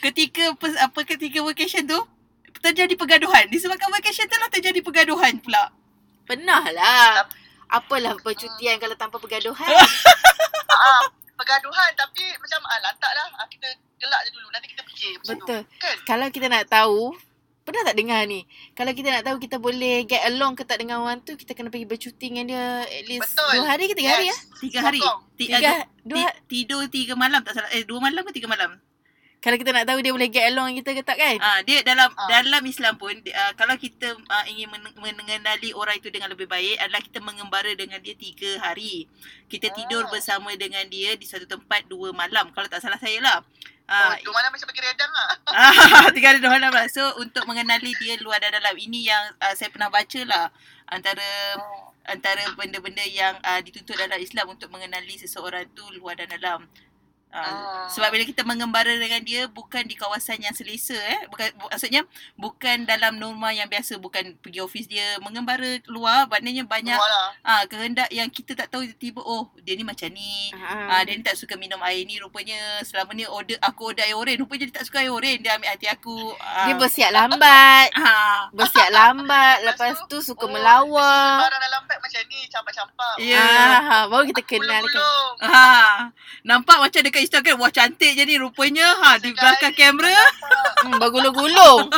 Ketika 0.02 0.50
apa 0.80 1.00
ketika 1.06 1.38
vacation 1.40 1.86
tu 1.86 2.00
terjadi 2.58 2.98
pergaduhan. 2.98 3.46
Disebabkan 3.46 3.94
vacation 3.94 4.26
tu 4.26 4.34
lah 4.34 4.50
terjadi 4.50 4.80
pergaduhan 4.80 5.38
pula. 5.38 5.70
Pernah 6.24 6.66
lah. 6.66 7.30
Apalah 7.68 8.18
percutian 8.18 8.74
kalau 8.76 8.98
tanpa 8.98 9.16
pergaduhan. 9.16 9.70
Ah, 10.68 11.08
pergaduhan 11.36 11.90
tapi 11.94 12.24
macam 12.36 12.60
ah, 12.64 12.80
lantak 12.80 13.12
lah. 13.12 13.28
Ah, 13.36 13.46
kita 13.46 13.68
gelak 13.96 14.20
je 14.24 14.30
dulu. 14.32 14.48
Nanti 14.50 14.66
kita 14.72 14.82
fikir 14.82 15.10
macam 15.20 15.36
Betul. 15.36 15.60
tu. 15.62 15.78
Kan? 15.78 15.96
Kalau 16.04 16.26
kita 16.28 16.46
nak 16.48 16.64
tahu, 16.66 17.12
pernah 17.62 17.82
tak 17.84 17.96
dengar 17.96 18.20
ni? 18.24 18.44
Kalau 18.72 18.92
kita 18.92 19.08
nak 19.10 19.24
tahu 19.24 19.36
kita 19.36 19.56
boleh 19.58 20.04
get 20.04 20.22
along 20.26 20.54
ke 20.54 20.62
tak 20.62 20.78
dengan 20.78 21.02
orang 21.02 21.20
tu, 21.20 21.34
kita 21.34 21.52
kena 21.52 21.68
pergi 21.68 21.84
bercuti 21.84 22.26
dengan 22.30 22.44
dia 22.46 22.64
at 22.82 23.04
least 23.04 23.26
Betul. 23.28 23.52
dua 23.52 23.64
hari 23.68 23.84
ke 23.86 23.94
tiga 23.94 24.10
hari 24.12 24.26
ya? 24.28 24.36
Tiga 24.56 24.78
hari. 24.80 25.00
Sokong. 25.00 25.20
Ti- 25.36 25.48
Tiga, 25.48 25.68
ah, 25.68 25.82
dua, 26.00 26.16
ti- 26.16 26.36
tidur 26.48 26.82
tiga 26.88 27.12
malam 27.12 27.40
tak 27.44 27.52
salah. 27.52 27.70
Eh, 27.76 27.84
dua 27.84 27.98
malam 28.00 28.22
ke 28.24 28.32
tiga 28.32 28.48
malam? 28.48 28.80
Kalau 29.38 29.54
kita 29.54 29.70
nak 29.70 29.84
tahu 29.84 30.00
dia 30.00 30.10
boleh 30.10 30.26
get 30.26 30.48
along 30.48 30.74
kita 30.74 30.90
ke 30.90 31.02
tak 31.02 31.16
kan? 31.16 31.36
Ah, 31.38 31.60
dia 31.60 31.78
dalam 31.80 32.10
Ah. 32.10 32.28
dalam 32.32 32.62
Islam 32.62 32.94
pun 32.94 33.14
uh, 33.14 33.52
kalau 33.54 33.76
kita 33.76 34.10
uh, 34.12 34.44
ingin 34.46 34.66
men- 34.66 34.90
mengenali 35.14 35.70
orang 35.70 35.94
itu 35.94 36.08
dengan 36.08 36.28
lebih 36.28 36.44
baik 36.44 36.76
adalah 36.76 36.98
kita 36.98 37.18
mengembara 37.20 37.70
dengan 37.72 37.98
dia 37.98 38.12
tiga 38.12 38.58
hari. 38.60 39.06
Kita 39.46 39.70
tidur 39.70 40.02
Ah. 40.02 40.10
bersama 40.10 40.50
dengan 40.54 40.82
dia 40.86 41.14
di 41.14 41.22
satu 41.22 41.44
tempat 41.44 41.86
dua 41.86 42.10
malam. 42.10 42.50
Kalau 42.50 42.66
tak 42.66 42.80
salah 42.80 42.96
saya 42.96 43.20
lah. 43.20 43.38
Oh, 43.86 43.94
Ah, 43.94 44.18
dua 44.18 44.34
malam 44.34 44.50
macam 44.50 44.66
pergi 44.66 44.82
redang 44.82 45.12
lah. 45.12 45.30
Ah, 46.02 46.10
tiga 46.10 46.26
hari 46.28 46.42
dua 46.42 46.50
malam 46.50 46.74
lah. 46.74 46.86
So 46.88 47.02
untuk 47.16 47.46
mengenali 47.46 47.94
dia 47.96 48.18
luar 48.18 48.38
dan 48.38 48.50
dalam. 48.50 48.74
Ini 48.74 49.00
yang 49.04 49.24
uh, 49.38 49.54
saya 49.54 49.70
pernah 49.70 49.86
baca 49.88 50.20
lah. 50.22 50.50
Antara 50.86 51.22
Oh. 51.54 51.94
antara 52.02 52.38
benda-benda 52.54 53.02
yang 53.02 53.34
uh, 53.40 53.58
dituntut 53.58 53.94
dalam 53.94 54.14
Islam 54.16 54.46
untuk 54.48 54.70
mengenali 54.70 55.14
seseorang 55.16 55.66
tu 55.70 55.82
luar 55.92 56.14
dan 56.14 56.30
dalam. 56.30 56.66
Uh, 57.36 57.44
Ah. 57.44 57.84
sebab 57.92 58.08
bila 58.08 58.24
kita 58.24 58.42
mengembara 58.42 58.88
dengan 58.96 59.20
dia 59.20 59.44
bukan 59.46 59.84
di 59.84 59.92
kawasan 59.92 60.40
yang 60.40 60.56
selesa 60.56 60.96
eh 60.96 61.28
bukan 61.28 61.52
bu, 61.54 61.68
maksudnya 61.68 62.02
bukan 62.34 62.82
dalam 62.82 63.20
norma 63.20 63.52
yang 63.52 63.68
biasa 63.68 64.00
bukan 64.00 64.32
pergi 64.40 64.58
office 64.58 64.88
dia 64.88 65.20
mengembara 65.20 65.76
luar 65.84 66.24
maknanya 66.26 66.64
banyak 66.64 66.96
lah. 66.96 67.28
ah 67.44 67.62
kehendak 67.68 68.08
yang 68.08 68.26
kita 68.26 68.56
tak 68.56 68.72
tahu 68.72 68.88
tiba-tiba 68.88 69.20
oh 69.20 69.52
dia 69.60 69.76
ni 69.76 69.84
macam 69.84 70.08
ni 70.08 70.48
Ah, 70.56 71.04
dia 71.04 71.12
ni 71.12 71.20
tak 71.20 71.36
suka 71.36 71.54
minum 71.54 71.76
air 71.84 72.02
ni 72.02 72.16
rupanya 72.16 72.56
selama 72.80 73.12
ni 73.12 73.28
order 73.28 73.60
aku 73.60 73.92
order 73.92 74.02
air 74.02 74.16
oren 74.16 74.40
rupanya 74.40 74.64
dia 74.66 74.80
tak 74.80 74.88
suka 74.88 75.04
air 75.04 75.12
oren 75.12 75.36
dia 75.36 75.54
ambil 75.54 75.68
hati 75.68 75.86
aku. 75.86 76.32
Ah. 76.40 76.64
dia 76.64 76.74
bersiap 76.74 77.10
lambat. 77.12 77.88
ah. 78.00 78.48
Bersiap 78.50 78.88
lambat. 78.88 79.56
Lepas 79.62 80.00
tu 80.06 80.18
suka 80.18 80.46
Oh, 80.46 80.48
melawak. 80.48 81.42
Barang 81.42 81.58
dalam 81.60 81.82
beg 81.84 81.98
macam 81.98 82.22
ni, 82.24 82.46
campak-campak. 82.46 83.14
Ya. 83.18 83.42
Ah, 83.82 84.04
baru 84.06 84.30
kita 84.30 84.42
kenal 84.42 84.86
kan. 84.86 85.02
Ha, 85.42 85.66
nampak 86.42 86.78
macam 86.78 87.00
dekat 87.02 87.25
Instagram 87.26 87.58
wah 87.58 87.74
cantik 87.74 88.14
je 88.14 88.22
ni 88.22 88.38
rupanya. 88.38 88.86
Ha 89.02 89.18
di 89.18 89.34
belakang 89.34 89.74
kamera. 89.74 90.14
Hmm, 90.86 90.96
bergulung-gulung. 91.02 91.90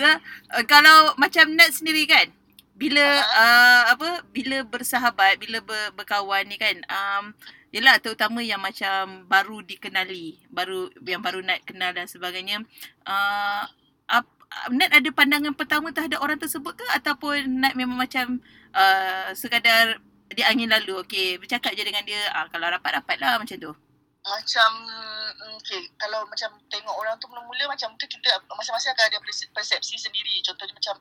Uh, 0.00 0.16
kalau 0.64 1.12
macam 1.20 1.52
Nat 1.52 1.68
sendiri 1.70 2.08
kan 2.08 2.32
bila 2.80 3.04
uh, 3.20 3.92
apa 3.92 4.24
bila 4.32 4.64
bersahabat 4.64 5.36
bila 5.36 5.60
ber, 5.60 5.92
berkawan 5.92 6.48
ni 6.48 6.56
kan 6.56 6.80
um 6.88 7.36
Yelah 7.70 8.02
terutama 8.02 8.42
yang 8.42 8.58
macam 8.58 9.30
baru 9.30 9.62
dikenali 9.62 10.42
baru 10.50 10.90
yang 11.06 11.22
baru 11.22 11.38
Nat 11.38 11.62
kenal 11.62 11.94
dan 11.94 12.10
sebagainya 12.10 12.66
uh, 13.06 13.62
ap, 14.10 14.26
Nat 14.74 14.90
ada 14.90 15.06
pandangan 15.14 15.54
pertama 15.54 15.94
terhadap 15.94 16.18
orang 16.18 16.42
tersebut 16.42 16.74
ke? 16.74 16.86
Ataupun 16.90 17.62
Nat 17.62 17.78
memang 17.78 17.94
macam 17.94 18.42
uh, 18.74 19.30
sekadar 19.38 20.02
dia 20.34 20.46
angin 20.50 20.70
lalu 20.70 21.02
okey. 21.06 21.38
Bercakap 21.42 21.74
je 21.74 21.82
dengan 21.82 22.06
dia 22.06 22.20
ah 22.30 22.46
kalau 22.48 22.70
rapat-rapat 22.70 23.16
lah 23.18 23.38
macam 23.38 23.56
tu. 23.58 23.72
Macam 24.20 24.70
mm, 24.84 25.56
Okay 25.56 25.88
Kalau 25.96 26.28
macam 26.28 26.52
tengok 26.68 26.92
orang 26.92 27.16
tu 27.16 27.24
mula-mula 27.32 27.72
Macam 27.72 27.96
tu 27.96 28.04
kita 28.04 28.36
Masing-masing 28.52 28.92
akan 28.92 29.04
ada 29.08 29.18
perse- 29.24 29.48
persepsi 29.48 29.96
sendiri. 29.96 30.44
Contohnya 30.44 30.76
macam 30.76 30.94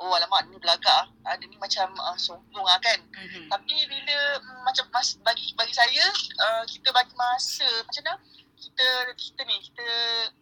Oh 0.00 0.16
alamak 0.16 0.48
ni 0.48 0.56
belagak. 0.56 1.12
Ah. 1.28 1.36
Dia 1.36 1.52
ni 1.52 1.60
macam 1.60 1.92
uh, 2.00 2.16
sombong 2.16 2.64
lah 2.64 2.80
kan. 2.80 2.96
Mm-hmm. 3.12 3.52
Tapi 3.52 3.76
bila 3.92 4.18
mm, 4.40 4.60
Macam 4.64 4.88
mas, 4.88 5.20
bagi 5.20 5.52
bagi 5.52 5.76
saya 5.76 6.04
uh, 6.40 6.64
Kita 6.64 6.88
bagi 6.96 7.12
masa. 7.12 7.68
Macam 7.84 8.02
mana? 8.08 8.16
Kita 8.56 8.86
kita 9.20 9.40
ni 9.44 9.56
kita 9.68 9.86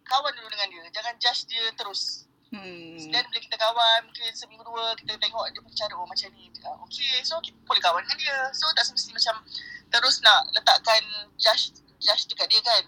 kawan 0.07 0.31
dulu 0.39 0.47
dengan 0.55 0.67
dia. 0.71 0.83
Jangan 0.93 1.13
judge 1.19 1.51
dia 1.51 1.67
terus 1.75 2.30
hmm. 2.51 3.11
dan 3.11 3.23
bila 3.31 3.39
kita 3.39 3.55
kawan 3.57 3.99
mungkin 4.07 4.31
seminggu 4.35 4.63
dua 4.67 4.95
kita 4.99 5.15
tengok 5.17 5.45
dia 5.51 5.59
punya 5.63 5.77
cara 5.79 5.93
oh 5.95 6.07
macam 6.07 6.29
ni 6.35 6.45
uh, 6.67 6.77
okay 6.83 7.13
so 7.23 7.39
kita 7.39 7.57
boleh 7.63 7.81
kawan 7.81 8.03
dengan 8.05 8.17
dia 8.19 8.37
so 8.51 8.67
tak 8.75 8.85
semesti 8.85 9.11
macam 9.15 9.39
terus 9.91 10.19
nak 10.23 10.47
letakkan 10.55 11.03
judge 11.39 11.75
judge 11.99 12.27
dekat 12.27 12.47
dia 12.51 12.61
kan 12.63 12.83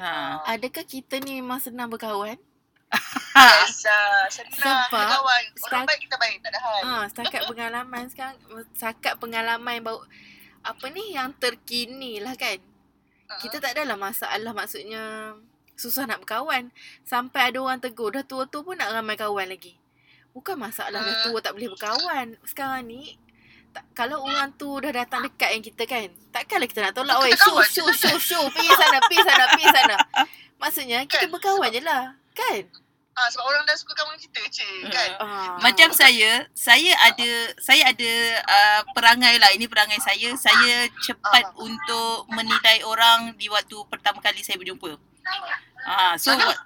ha. 0.00 0.10
Adakah 0.54 0.84
kita 0.84 1.20
ni 1.22 1.40
memang 1.40 1.60
senang 1.62 1.88
berkawan? 1.90 2.38
Yes, 3.34 3.82
uh, 3.90 4.26
senang 4.30 4.54
Sebab 4.54 4.86
kita 4.86 5.06
kawan. 5.10 5.42
Orang 5.42 5.42
sekarang- 5.58 5.88
baik 5.90 6.00
kita 6.06 6.16
baik, 6.22 6.36
tak 6.38 6.50
ada 6.54 6.60
hal. 6.62 6.80
Ha, 6.86 6.94
setakat 7.10 7.42
pengalaman 7.50 8.04
sekarang, 8.06 8.36
setakat 8.70 9.14
pengalaman 9.18 9.82
baru, 9.82 10.00
apa 10.62 10.84
ni 10.94 11.18
yang 11.18 11.34
terkini 11.34 12.22
lah 12.22 12.38
kan. 12.38 12.62
Uh-huh. 12.62 13.40
Kita 13.42 13.58
tak 13.58 13.74
adalah 13.74 13.98
masalah 13.98 14.52
maksudnya 14.54 15.34
susah 15.74 16.04
nak 16.04 16.22
berkawan. 16.22 16.70
Sampai 17.02 17.50
ada 17.50 17.58
orang 17.58 17.78
tegur, 17.78 18.10
dah 18.10 18.22
tua-tua 18.22 18.62
pun 18.62 18.74
nak 18.74 18.90
ramai 18.90 19.14
kawan 19.14 19.46
lagi. 19.46 19.74
Bukan 20.30 20.58
masalah 20.58 20.98
dah 20.98 21.16
tua 21.22 21.38
tak 21.38 21.54
boleh 21.54 21.70
berkawan. 21.70 22.34
Sekarang 22.42 22.82
ni, 22.84 23.14
tak, 23.70 23.86
kalau 23.92 24.22
orang 24.22 24.50
tu 24.54 24.66
dah 24.78 24.90
datang 24.90 25.22
dekat 25.22 25.50
yang 25.50 25.62
kita 25.62 25.82
kan, 25.84 26.06
takkanlah 26.30 26.66
kita 26.66 26.80
nak 26.82 26.94
tolak. 26.94 27.18
Oi, 27.20 27.34
show, 27.34 27.58
show, 27.64 27.88
show, 27.90 28.16
show. 28.18 28.42
Pergi 28.48 28.70
sana, 28.70 28.98
pergi 29.00 29.20
sana, 29.22 29.44
pergi 29.50 29.66
sana. 29.70 29.96
Maksudnya, 30.62 30.98
kita 31.04 31.26
Kan? 31.26 31.30
berkawan 31.30 31.70
je 31.70 31.82
lah. 31.82 32.14
Kan? 32.34 32.66
Ah, 33.14 33.30
sebab 33.30 33.46
orang 33.46 33.62
dah 33.62 33.78
suka 33.78 33.94
kawan 33.94 34.18
kita, 34.18 34.42
cik. 34.42 34.90
Kan? 34.90 35.10
Ah. 35.22 35.54
Macam 35.62 35.94
saya, 35.94 36.50
saya 36.50 36.98
ada 36.98 37.30
saya 37.62 37.94
ada 37.94 38.10
uh, 38.42 38.80
perangai 38.90 39.38
lah. 39.38 39.54
Ini 39.54 39.70
perangai 39.70 40.02
saya. 40.02 40.34
Saya 40.34 40.90
cepat 40.98 41.46
Ah. 41.46 41.54
untuk 41.56 42.26
menilai 42.26 42.82
orang 42.82 43.38
di 43.38 43.46
waktu 43.46 43.78
pertama 43.86 44.18
kali 44.18 44.42
saya 44.42 44.58
berjumpa. 44.58 44.98
Ah, 45.84 46.16
so 46.16 46.32
Mana? 46.32 46.56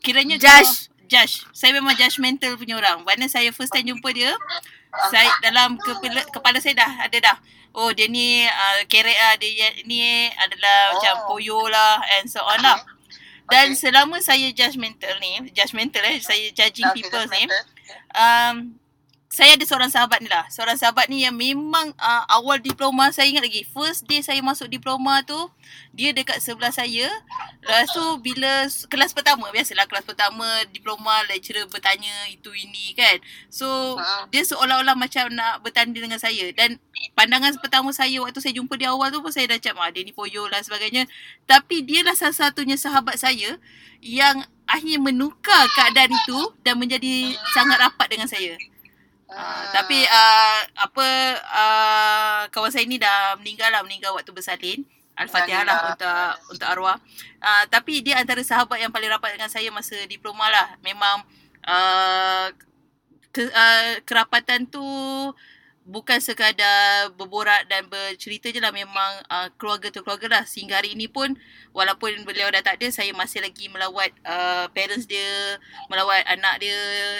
kiranya 0.00 0.34
Judge. 0.36 0.66
kalau- 0.66 0.88
judge. 1.06 1.34
Saya 1.52 1.70
memang 1.72 1.94
judgemental 1.94 2.56
punya 2.56 2.74
orang. 2.74 3.02
Mana 3.02 3.26
saya 3.26 3.50
first 3.50 3.70
time 3.70 3.86
jumpa 3.86 4.08
dia, 4.10 4.34
saya 5.08 5.30
dalam 5.40 5.78
kepala, 5.78 6.26
kepala 6.26 6.58
saya 6.58 6.74
dah 6.76 6.90
ada 7.00 7.18
dah. 7.22 7.36
Oh 7.70 7.90
dia 7.90 8.06
ni 8.06 8.42
uh, 8.42 8.80
kerek 8.86 9.14
lah, 9.14 9.34
dia 9.36 9.70
ni 9.84 10.00
adalah 10.32 10.90
Oh. 10.90 10.90
macam 10.94 11.14
koyo 11.28 11.60
lah 11.66 11.98
and 12.14 12.26
so 12.26 12.38
on 12.40 12.58
lah. 12.58 12.78
Dan 13.44 13.74
Okay. 13.74 13.90
selama 13.90 14.18
saya 14.18 14.48
judgemental 14.50 15.20
ni, 15.20 15.52
judgemental 15.52 16.00
eh, 16.02 16.16
saya 16.18 16.48
judging 16.50 16.88
people 16.96 17.26
ni, 17.28 17.44
um, 18.14 18.72
saya 19.34 19.58
ada 19.58 19.66
seorang 19.66 19.90
sahabat 19.90 20.22
ni 20.22 20.30
lah. 20.30 20.46
Seorang 20.46 20.78
sahabat 20.78 21.10
ni 21.10 21.26
yang 21.26 21.34
memang 21.34 21.90
uh, 21.98 22.22
awal 22.30 22.62
diploma 22.62 23.10
saya 23.10 23.26
ingat 23.26 23.42
lagi. 23.42 23.66
First 23.66 24.06
day 24.06 24.22
saya 24.22 24.38
masuk 24.38 24.70
diploma 24.70 25.26
tu, 25.26 25.50
dia 25.90 26.14
dekat 26.14 26.38
sebelah 26.38 26.70
saya. 26.70 27.10
Lepas 27.58 27.90
tu 27.90 28.04
bila 28.22 28.70
kelas 28.86 29.10
pertama, 29.10 29.50
biasalah 29.50 29.90
kelas 29.90 30.06
pertama 30.06 30.46
diploma 30.70 31.26
lecturer 31.26 31.66
bertanya 31.66 32.14
itu 32.30 32.54
ini 32.54 32.94
kan. 32.94 33.18
So 33.50 33.66
Ha. 33.98 34.30
dia 34.30 34.46
seolah-olah 34.46 34.94
macam 34.94 35.26
nak 35.34 35.66
bertanding 35.66 36.06
dengan 36.06 36.22
saya. 36.22 36.54
Dan 36.54 36.78
pandangan 37.18 37.58
pertama 37.58 37.90
saya 37.90 38.22
waktu 38.22 38.38
saya 38.38 38.54
jumpa 38.54 38.78
dia 38.78 38.94
awal 38.94 39.10
tu 39.10 39.18
pun 39.18 39.34
saya 39.34 39.50
dah 39.50 39.58
cakap, 39.58 39.82
ah, 39.82 39.90
dia 39.90 40.06
ni 40.06 40.14
poyo 40.14 40.46
lah 40.46 40.62
sebagainya. 40.62 41.10
Tapi 41.50 41.82
dia 41.82 42.06
lah 42.06 42.14
salah 42.14 42.38
satunya 42.38 42.78
sahabat 42.78 43.18
saya 43.18 43.58
yang 43.98 44.46
akhirnya 44.70 45.02
menukar 45.02 45.66
keadaan 45.74 46.14
itu 46.14 46.38
dan 46.62 46.78
menjadi 46.78 47.34
sangat 47.50 47.82
rapat 47.82 48.06
dengan 48.14 48.30
saya. 48.30 48.54
Uh, 49.34 49.64
tapi 49.74 50.06
uh, 50.06 50.60
apa 50.78 51.06
uh, 51.42 52.42
kawan 52.54 52.70
saya 52.70 52.86
ni 52.86 53.02
dah 53.02 53.34
meninggal 53.42 53.74
lah 53.74 53.82
meninggal 53.82 54.14
waktu 54.14 54.30
bersalin. 54.30 54.86
Al-Fatihah 55.14 55.62
lah 55.62 55.94
untuk 55.94 56.10
untuk 56.58 56.66
arwah. 56.66 56.98
Uh, 57.38 57.64
tapi 57.70 58.02
dia 58.02 58.18
antara 58.18 58.42
sahabat 58.42 58.82
yang 58.82 58.90
paling 58.90 59.06
rapat 59.06 59.38
dengan 59.38 59.46
saya 59.50 59.70
masa 59.70 59.94
diploma 60.10 60.50
lah. 60.50 60.74
Memang 60.82 61.22
uh, 61.66 62.50
ke, 63.30 63.46
uh, 63.46 64.02
kerapatan 64.02 64.66
tu 64.66 64.82
bukan 65.84 66.16
sekadar 66.16 67.12
berborak 67.12 67.68
dan 67.68 67.84
bercerita 67.86 68.48
je 68.48 68.58
lah. 68.58 68.72
Memang 68.72 69.20
uh, 69.28 69.48
keluarga 69.60 69.92
tu 69.92 70.00
keluarga 70.00 70.40
lah. 70.40 70.44
Sehingga 70.48 70.80
hari 70.80 70.96
ini 70.96 71.06
pun 71.06 71.36
walaupun 71.76 72.24
beliau 72.24 72.48
dah 72.48 72.64
tak 72.64 72.80
ada 72.80 72.88
saya 72.88 73.12
masih 73.12 73.44
lagi 73.44 73.68
melawat 73.68 74.10
uh, 74.24 74.66
parents 74.72 75.04
dia 75.04 75.60
melawat 75.92 76.24
anak 76.24 76.64
dia 76.64 76.78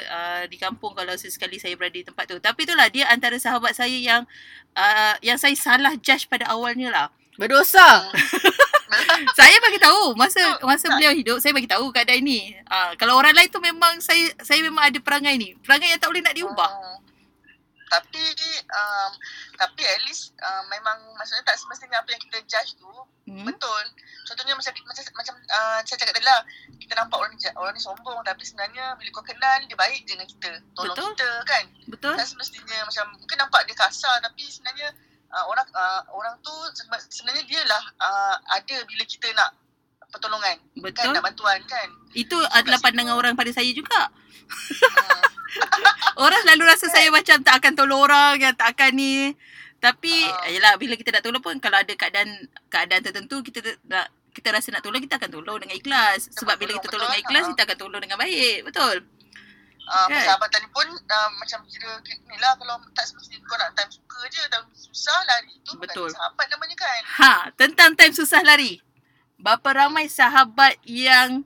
uh, 0.08 0.42
di 0.48 0.56
kampung 0.56 0.96
kalau 0.96 1.12
sesekali 1.14 1.60
saya 1.60 1.76
berada 1.76 1.94
di 1.94 2.04
tempat 2.08 2.24
tu. 2.24 2.40
Tapi 2.40 2.64
itulah 2.64 2.88
dia 2.88 3.04
antara 3.12 3.36
sahabat 3.36 3.76
saya 3.76 3.94
yang 3.94 4.24
uh, 4.74 5.14
yang 5.20 5.36
saya 5.36 5.54
salah 5.54 5.94
judge 6.00 6.26
pada 6.26 6.48
awalnya 6.48 6.88
lah. 6.88 7.06
Berdosa. 7.36 8.08
saya 9.38 9.56
bagi 9.58 9.82
tahu 9.82 10.14
masa 10.14 10.38
masa 10.62 10.86
beliau 10.94 11.10
hidup 11.10 11.42
saya 11.42 11.52
bagi 11.52 11.68
tahu 11.68 11.92
keadaan 11.92 12.24
ni. 12.24 12.56
Uh, 12.64 12.96
kalau 12.96 13.20
orang 13.20 13.36
lain 13.36 13.50
tu 13.52 13.60
memang 13.60 14.00
saya 14.00 14.32
saya 14.40 14.64
memang 14.64 14.88
ada 14.88 14.98
perangai 15.04 15.36
ni. 15.36 15.52
Perangai 15.60 15.92
yang 15.92 16.00
tak 16.00 16.08
boleh 16.08 16.24
nak 16.24 16.32
diubah. 16.32 16.70
Hmm. 16.72 17.03
Tapi 17.94 18.24
um, 18.74 19.12
tapi 19.54 19.82
at 19.86 20.02
least 20.10 20.34
uh, 20.42 20.62
memang 20.66 20.98
maksudnya 21.14 21.46
tak 21.46 21.54
semestinya 21.58 22.02
apa 22.02 22.10
yang 22.10 22.22
kita 22.26 22.38
judge 22.50 22.74
tu 22.74 22.90
hmm? 23.30 23.46
betul. 23.46 23.84
Contohnya 24.26 24.54
macam 24.58 24.72
macam 24.74 25.04
macam 25.14 25.34
uh, 25.38 25.78
saya 25.86 25.96
cakap 25.98 26.14
tadi 26.18 26.26
lah 26.26 26.40
kita 26.82 26.92
nampak 26.98 27.16
orang 27.22 27.32
ni 27.38 27.46
orang 27.54 27.74
ni 27.76 27.82
sombong 27.82 28.18
tapi 28.26 28.42
sebenarnya 28.42 28.98
bila 28.98 29.08
kau 29.14 29.24
kenal 29.24 29.62
dia 29.62 29.78
baik 29.78 30.02
je 30.04 30.18
dengan 30.18 30.28
kita. 30.28 30.52
Tolong 30.74 30.96
Betul. 30.96 31.10
kita 31.14 31.30
kan. 31.46 31.64
betul 31.88 32.14
Tak 32.18 32.26
semestinya 32.26 32.78
macam 32.82 33.04
mungkin 33.14 33.36
nampak 33.38 33.62
dia 33.70 33.76
kasar 33.78 34.18
tapi 34.24 34.42
sebenarnya 34.50 34.90
uh, 35.34 35.44
orang 35.50 35.66
uh, 35.74 36.02
orang 36.14 36.34
tu 36.42 36.54
sebe- 36.74 37.10
sebenarnya 37.10 37.44
dia 37.46 37.62
lah 37.66 37.82
uh, 38.02 38.36
ada 38.54 38.76
bila 38.86 39.04
kita 39.06 39.28
nak 39.34 39.50
pertolongan 40.14 40.56
betul 40.76 41.04
kan 41.04 41.14
nak 41.14 41.24
bantuan 41.24 41.58
kan. 41.64 41.88
itu 42.14 42.38
adalah 42.50 42.78
pandangan 42.78 43.14
orang 43.14 43.34
pada 43.34 43.50
saya 43.50 43.68
juga 43.70 44.08
Hmm. 44.44 45.22
Orang 46.20 46.40
selalu 46.42 46.62
rasa 46.64 46.86
saya 46.86 47.08
macam 47.08 47.40
tak 47.40 47.56
akan 47.56 47.72
tolong 47.74 47.96
orang 47.98 48.36
yang 48.36 48.52
tak 48.52 48.76
akan 48.76 48.92
ni. 48.92 49.32
Tapi 49.78 50.12
Ah. 50.26 50.46
yalah 50.48 50.74
bila 50.76 50.94
kita 50.94 51.10
nak 51.10 51.22
tolong 51.22 51.40
pun 51.40 51.56
kalau 51.58 51.76
ada 51.76 51.90
keadaan 51.90 52.28
keadaan 52.68 53.00
tertentu 53.00 53.40
kita 53.40 53.62
nak 53.84 54.04
kita 54.30 54.50
rasa 54.50 54.68
nak 54.68 54.82
tolong 54.82 54.98
kita 54.98 55.16
akan 55.16 55.30
tolong 55.30 55.56
dengan 55.58 55.74
ikhlas. 55.74 56.28
Sebab 56.30 56.54
bila 56.56 56.74
kita 56.74 56.86
tolong 56.88 57.08
dengan 57.08 57.22
ikhlas 57.22 57.44
Ah. 57.44 57.50
kita 57.50 57.62
akan 57.64 57.78
tolong 57.78 58.00
dengan 58.00 58.18
baik. 58.18 58.56
Betul. 58.64 58.96
Uh, 59.84 60.06
Kan? 60.06 60.16
persahabatan 60.16 60.58
ni 60.60 60.68
pun 60.70 60.88
uh, 60.88 61.30
macam 61.34 61.58
kira 61.66 61.90
ni 62.04 62.36
lah 62.36 62.52
kalau 62.54 62.76
tak 62.92 63.04
semestinya 63.04 63.44
kau 63.44 63.56
nak 63.56 63.68
time 63.72 63.90
suka 63.90 64.20
je 64.28 64.40
time 64.44 64.66
susah 64.72 65.18
lari 65.24 65.52
tu 65.60 65.72
Betul. 65.76 66.08
bukan 66.08 66.16
sahabat 66.16 66.46
namanya 66.48 66.76
kan. 66.78 67.00
Ha, 67.18 67.32
tentang 67.54 67.90
time 67.92 68.12
susah 68.12 68.40
lari. 68.42 68.80
Berapa 69.44 69.68
ramai 69.76 70.08
sahabat 70.08 70.80
yang 70.88 71.44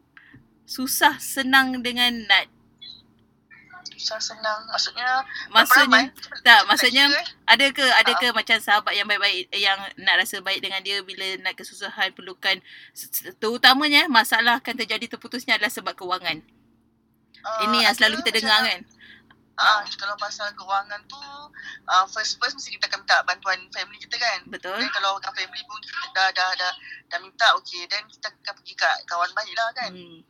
susah 0.63 1.19
senang 1.19 1.83
dengan 1.83 2.15
Nat? 2.31 2.47
Susah 3.99 4.23
senang 4.23 4.63
maksudnya 4.71 5.27
Maksudnya 5.51 6.07
ramai? 6.07 6.15
tak, 6.47 6.61
maksudnya 6.71 7.11
kira, 7.11 7.19
eh? 7.19 7.27
ada 7.51 7.67
ke 7.75 7.83
ada 7.83 8.13
ke 8.15 8.27
macam 8.31 8.57
sahabat 8.63 8.95
yang 8.95 9.11
baik-baik 9.11 9.51
yang 9.59 9.75
nak 9.99 10.23
rasa 10.23 10.39
baik 10.39 10.63
dengan 10.63 10.79
dia 10.87 11.03
bila 11.03 11.27
nak 11.43 11.59
kesusahan 11.59 12.15
perlukan 12.15 12.63
terutamanya 13.43 14.07
masalah 14.07 14.63
akan 14.63 14.75
terjadi 14.79 15.19
terputusnya 15.19 15.59
adalah 15.59 15.75
sebab 15.75 15.99
kewangan. 15.99 16.39
uh, 17.43 17.59
Ini 17.67 17.91
yang 17.91 17.95
selalu 17.99 18.23
kita 18.23 18.39
dengar 18.39 18.63
kan. 18.63 18.81
Ah, 19.59 19.83
kalau 19.99 20.15
pasal 20.15 20.55
kewangan 20.55 21.03
tu 21.11 21.19
uh, 21.91 22.07
first 22.15 22.39
first 22.39 22.55
mesti 22.55 22.79
kita 22.79 22.87
akan 22.87 23.03
minta 23.03 23.19
bantuan 23.27 23.59
family 23.75 23.99
kita 23.99 24.15
kan. 24.15 24.47
Betul? 24.47 24.79
Dan 24.79 24.87
kalau 24.95 25.19
dengan 25.19 25.35
family 25.35 25.63
pun 25.67 25.83
kita 25.83 25.99
dah 26.15 26.29
dah 26.31 26.51
dah, 26.55 26.73
dah 27.11 27.19
minta 27.19 27.47
okey 27.59 27.83
dan 27.91 28.07
kita 28.07 28.31
akan 28.31 28.55
pergi 28.55 28.75
kat 28.79 28.97
kawan 29.11 29.27
baik 29.35 29.55
lah 29.59 29.69
kan. 29.75 29.91
Hmm. 29.91 30.23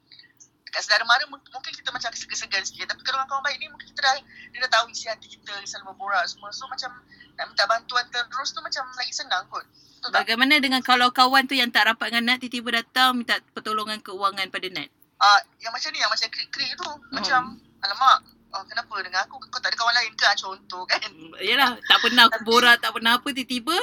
Dekat 0.65 0.81
saudara 0.81 1.05
mara 1.05 1.29
mung- 1.29 1.45
mungkin 1.53 1.73
kita 1.77 1.93
macam 1.93 2.09
segan-segan 2.17 2.65
sikit 2.65 2.89
tapi 2.89 3.05
kalau 3.05 3.21
kawan 3.29 3.45
baik 3.45 3.61
ni 3.61 3.69
mungkin 3.69 3.93
kita 3.93 4.01
dah 4.01 4.17
dia 4.17 4.59
dah 4.65 4.71
tahu 4.81 4.89
isi 4.97 5.13
hati 5.13 5.29
kita 5.29 5.53
selalu 5.69 5.93
berborak 5.93 6.25
semua. 6.25 6.49
So 6.49 6.65
macam 6.65 6.97
nak 7.37 7.45
minta 7.53 7.69
bantuan 7.69 8.09
terus 8.09 8.57
tu 8.57 8.65
macam 8.65 8.89
lagi 8.97 9.13
senang 9.13 9.45
kot. 9.53 9.69
Betul 9.69 10.09
tak? 10.09 10.25
Bagaimana 10.25 10.57
dengan 10.57 10.81
kalau 10.81 11.13
kawan 11.13 11.45
tu 11.45 11.53
yang 11.53 11.69
tak 11.69 11.85
rapat 11.85 12.17
dengan 12.17 12.33
Nat 12.33 12.41
tiba-tiba 12.41 12.81
datang 12.81 13.21
minta 13.21 13.37
pertolongan 13.53 14.01
keuangan 14.01 14.49
pada 14.49 14.73
Nat? 14.73 14.89
Ah, 15.21 15.37
yang 15.61 15.77
macam 15.77 15.93
ni 15.93 16.01
yang 16.01 16.09
macam 16.09 16.33
krik-krik 16.33 16.73
tu 16.81 16.89
macam 17.13 17.61
alamak 17.85 18.38
Oh, 18.49 18.65
kenapa? 18.65 18.95
Dengan 19.05 19.21
aku 19.23 19.37
kau 19.45 19.61
tak 19.61 19.71
ada 19.71 19.77
kawan 19.77 19.93
lain 19.93 20.13
ke? 20.17 20.25
Ah, 20.25 20.33
contoh 20.33 20.83
kan? 20.89 21.05
Hmm, 21.05 21.37
Yalah, 21.39 21.77
tak 21.85 21.99
pernah 22.01 22.25
borak, 22.43 22.81
tak 22.81 22.97
pernah 22.97 23.21
apa 23.21 23.29
tiba-tiba 23.29 23.77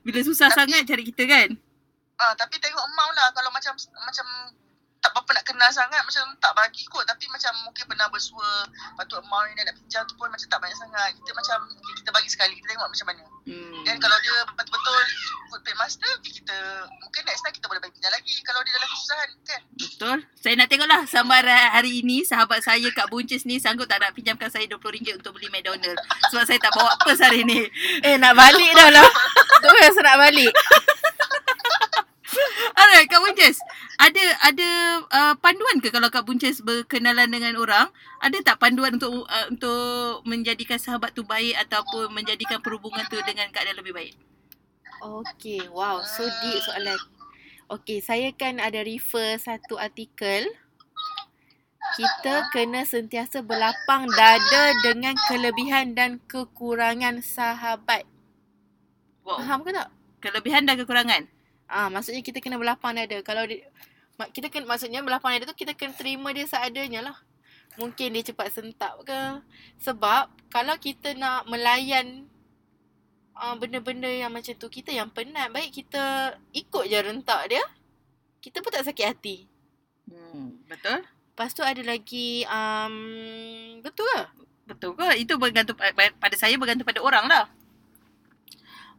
bila 0.00 0.18
susah 0.24 0.48
Tapi- 0.48 0.72
sangat 0.72 0.88
cari 0.88 1.04
kita 1.04 1.24
kan. 1.28 1.48
Ah, 2.16 2.32
tapi 2.32 2.56
tengok 2.56 2.80
emak 2.80 3.08
lah 3.12 3.28
kalau 3.30 3.52
macam 3.52 3.76
macam 3.76 4.26
tak 5.06 5.14
berapa 5.14 5.30
nak 5.38 5.46
kenal 5.46 5.70
sangat 5.70 6.02
macam 6.02 6.24
tak 6.42 6.50
bagi 6.58 6.82
kot 6.90 7.06
tapi 7.06 7.30
macam 7.30 7.54
mungkin 7.62 7.84
pernah 7.86 8.10
bersua 8.10 8.66
patut 8.98 9.22
ni 9.22 9.62
nak 9.62 9.74
pinjam 9.78 10.02
tu 10.10 10.18
pun 10.18 10.26
macam 10.26 10.50
tak 10.50 10.58
banyak 10.58 10.74
sangat 10.74 11.14
kita 11.14 11.30
macam 11.30 11.58
okay, 11.70 11.94
kita 12.02 12.10
bagi 12.10 12.26
sekali 12.26 12.52
kita 12.58 12.74
tengok 12.74 12.90
macam 12.90 13.08
mana 13.14 13.22
Hmm. 13.46 13.86
dan 13.86 13.94
kalau 14.02 14.18
dia 14.26 14.42
betul-betul 14.58 15.02
good 15.54 15.62
pay 15.62 15.70
master 15.78 16.10
okay, 16.18 16.34
kita 16.34 16.56
mungkin 16.98 17.22
next 17.30 17.46
time 17.46 17.54
kita 17.54 17.70
boleh 17.70 17.78
bagi 17.78 17.94
pinjam 17.94 18.10
lagi 18.10 18.34
kalau 18.42 18.58
dia 18.66 18.74
dalam 18.74 18.90
kesusahan 18.90 19.30
kan 19.46 19.60
Betul. 19.96 20.18
Saya 20.36 20.54
nak 20.60 20.68
tengoklah 20.68 21.00
sambaran 21.08 21.72
hari 21.72 22.04
ini 22.04 22.20
sahabat 22.26 22.60
saya 22.60 22.84
Kak 22.92 23.08
Buncis 23.08 23.48
ni 23.48 23.56
sanggup 23.56 23.88
tak 23.88 24.02
nak 24.02 24.12
pinjamkan 24.12 24.52
saya 24.52 24.68
RM20 24.68 25.16
untuk 25.16 25.32
beli 25.38 25.48
McDonald. 25.48 25.96
Sebab 26.28 26.44
saya 26.44 26.60
tak 26.60 26.74
bawa 26.76 26.92
pers 27.00 27.22
hari 27.24 27.48
ni. 27.48 27.64
Eh 28.04 28.20
nak 28.20 28.36
balik 28.36 28.76
dah 28.76 28.92
lah. 28.92 29.08
Tu 29.64 29.68
rasa 29.72 30.00
nak 30.04 30.20
balik. 30.20 30.52
Alright 32.78 33.08
Kak 33.08 33.20
Buncis. 33.22 33.58
Ada 33.96 34.24
ada 34.44 34.68
uh, 35.08 35.34
panduan 35.40 35.80
ke 35.80 35.88
kalau 35.88 36.12
Kak 36.12 36.28
Buncis 36.28 36.60
berkenalan 36.60 37.32
dengan 37.32 37.56
orang? 37.56 37.88
Ada 38.20 38.42
tak 38.44 38.60
panduan 38.60 38.96
untuk 38.96 39.24
uh, 39.24 39.46
untuk 39.48 40.22
menjadikan 40.28 40.76
sahabat 40.76 41.12
tu 41.16 41.24
baik 41.24 41.56
ataupun 41.66 42.12
menjadikan 42.12 42.60
perhubungan 42.60 43.04
tu 43.08 43.18
dengan 43.24 43.48
keadaan 43.52 43.80
lebih 43.80 43.96
baik? 43.96 44.14
Okay, 45.00 45.60
wow. 45.68 46.00
So 46.04 46.24
deep 46.24 46.60
soalan. 46.64 46.96
Okay, 47.66 47.98
saya 47.98 48.30
kan 48.30 48.62
ada 48.62 48.80
refer 48.86 49.36
satu 49.42 49.76
artikel. 49.76 50.46
Kita 51.96 52.50
kena 52.50 52.82
sentiasa 52.82 53.40
berlapang 53.46 54.10
dada 54.10 54.74
dengan 54.82 55.14
kelebihan 55.30 55.94
dan 55.94 56.18
kekurangan 56.26 57.22
sahabat. 57.22 58.04
Wow. 59.22 59.42
Faham 59.42 59.60
ke 59.62 59.70
tak? 59.74 59.88
Kelebihan 60.22 60.66
dan 60.66 60.76
kekurangan. 60.82 61.35
Ah, 61.66 61.90
maksudnya 61.90 62.22
kita 62.22 62.38
kena 62.38 62.56
berlapang 62.58 62.94
dada. 62.94 63.18
Kalau 63.26 63.42
dia, 63.46 63.66
kita 64.32 64.46
kena 64.48 64.70
maksudnya 64.70 65.02
berlapang 65.02 65.34
dada 65.34 65.50
tu 65.50 65.58
kita 65.58 65.74
kena 65.74 65.92
terima 65.92 66.30
dia 66.30 66.46
seadanya 66.46 67.12
lah. 67.12 67.16
Mungkin 67.76 68.14
dia 68.16 68.22
cepat 68.32 68.54
sentap 68.54 68.96
ke. 69.02 69.22
Sebab 69.82 70.30
kalau 70.48 70.74
kita 70.78 71.12
nak 71.18 71.44
melayan 71.50 72.24
uh, 73.36 73.58
benda-benda 73.58 74.08
yang 74.08 74.32
macam 74.32 74.54
tu, 74.56 74.70
kita 74.70 74.94
yang 74.94 75.10
penat. 75.12 75.52
Baik 75.52 75.84
kita 75.84 76.34
ikut 76.54 76.86
je 76.88 76.98
rentak 77.02 77.42
dia. 77.50 77.64
Kita 78.40 78.62
pun 78.62 78.70
tak 78.70 78.86
sakit 78.86 79.06
hati. 79.10 79.36
Hmm, 80.06 80.62
betul? 80.70 81.02
Lepas 81.02 81.52
tu 81.52 81.60
ada 81.60 81.82
lagi, 81.84 82.46
um, 82.48 82.96
betul 83.84 84.06
ke? 84.08 84.20
Betul 84.70 84.90
ke? 84.96 85.08
Itu 85.20 85.36
bergantung 85.36 85.76
pa- 85.76 85.92
pa- 85.92 86.16
pada 86.16 86.36
saya 86.38 86.56
bergantung 86.56 86.88
pada 86.88 87.02
orang 87.04 87.26
lah. 87.28 87.44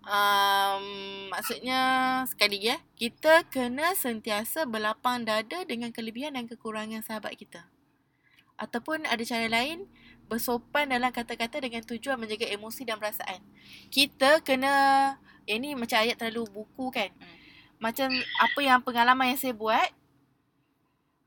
Um, 0.08 1.28
maksudnya 1.36 1.80
sekali 2.32 2.63
lagi 2.63 2.80
eh, 2.80 2.82
kita 2.96 3.43
kena 3.52 3.91
sentiasa 3.91 4.63
berlapang 4.63 5.28
dada 5.28 5.67
dengan 5.67 5.91
kelebihan 5.91 6.39
dan 6.39 6.48
kekurangan 6.48 7.04
sahabat 7.04 7.36
kita. 7.36 7.67
Ataupun 8.56 9.04
ada 9.04 9.20
cara 9.28 9.52
lain, 9.52 9.84
bersopan 10.32 10.96
dalam 10.96 11.12
kata-kata 11.12 11.60
dengan 11.60 11.84
tujuan 11.84 12.15
menjaga 12.15 12.48
emosi 12.48 12.88
dan 12.88 12.96
perasaan. 12.96 13.43
Kita 13.91 14.39
kena, 14.48 14.74
yang 15.43 15.60
ni 15.60 15.76
macam 15.76 16.00
ayat 16.00 16.15
terlalu 16.15 16.48
buku 16.56 16.88
kan. 16.88 17.12
Hmm. 17.12 17.36
Macam 17.84 18.08
apa 18.15 18.60
yang 18.63 18.80
pengalaman 18.80 19.36
yang 19.36 19.39
saya 19.43 19.52
buat, 19.52 19.89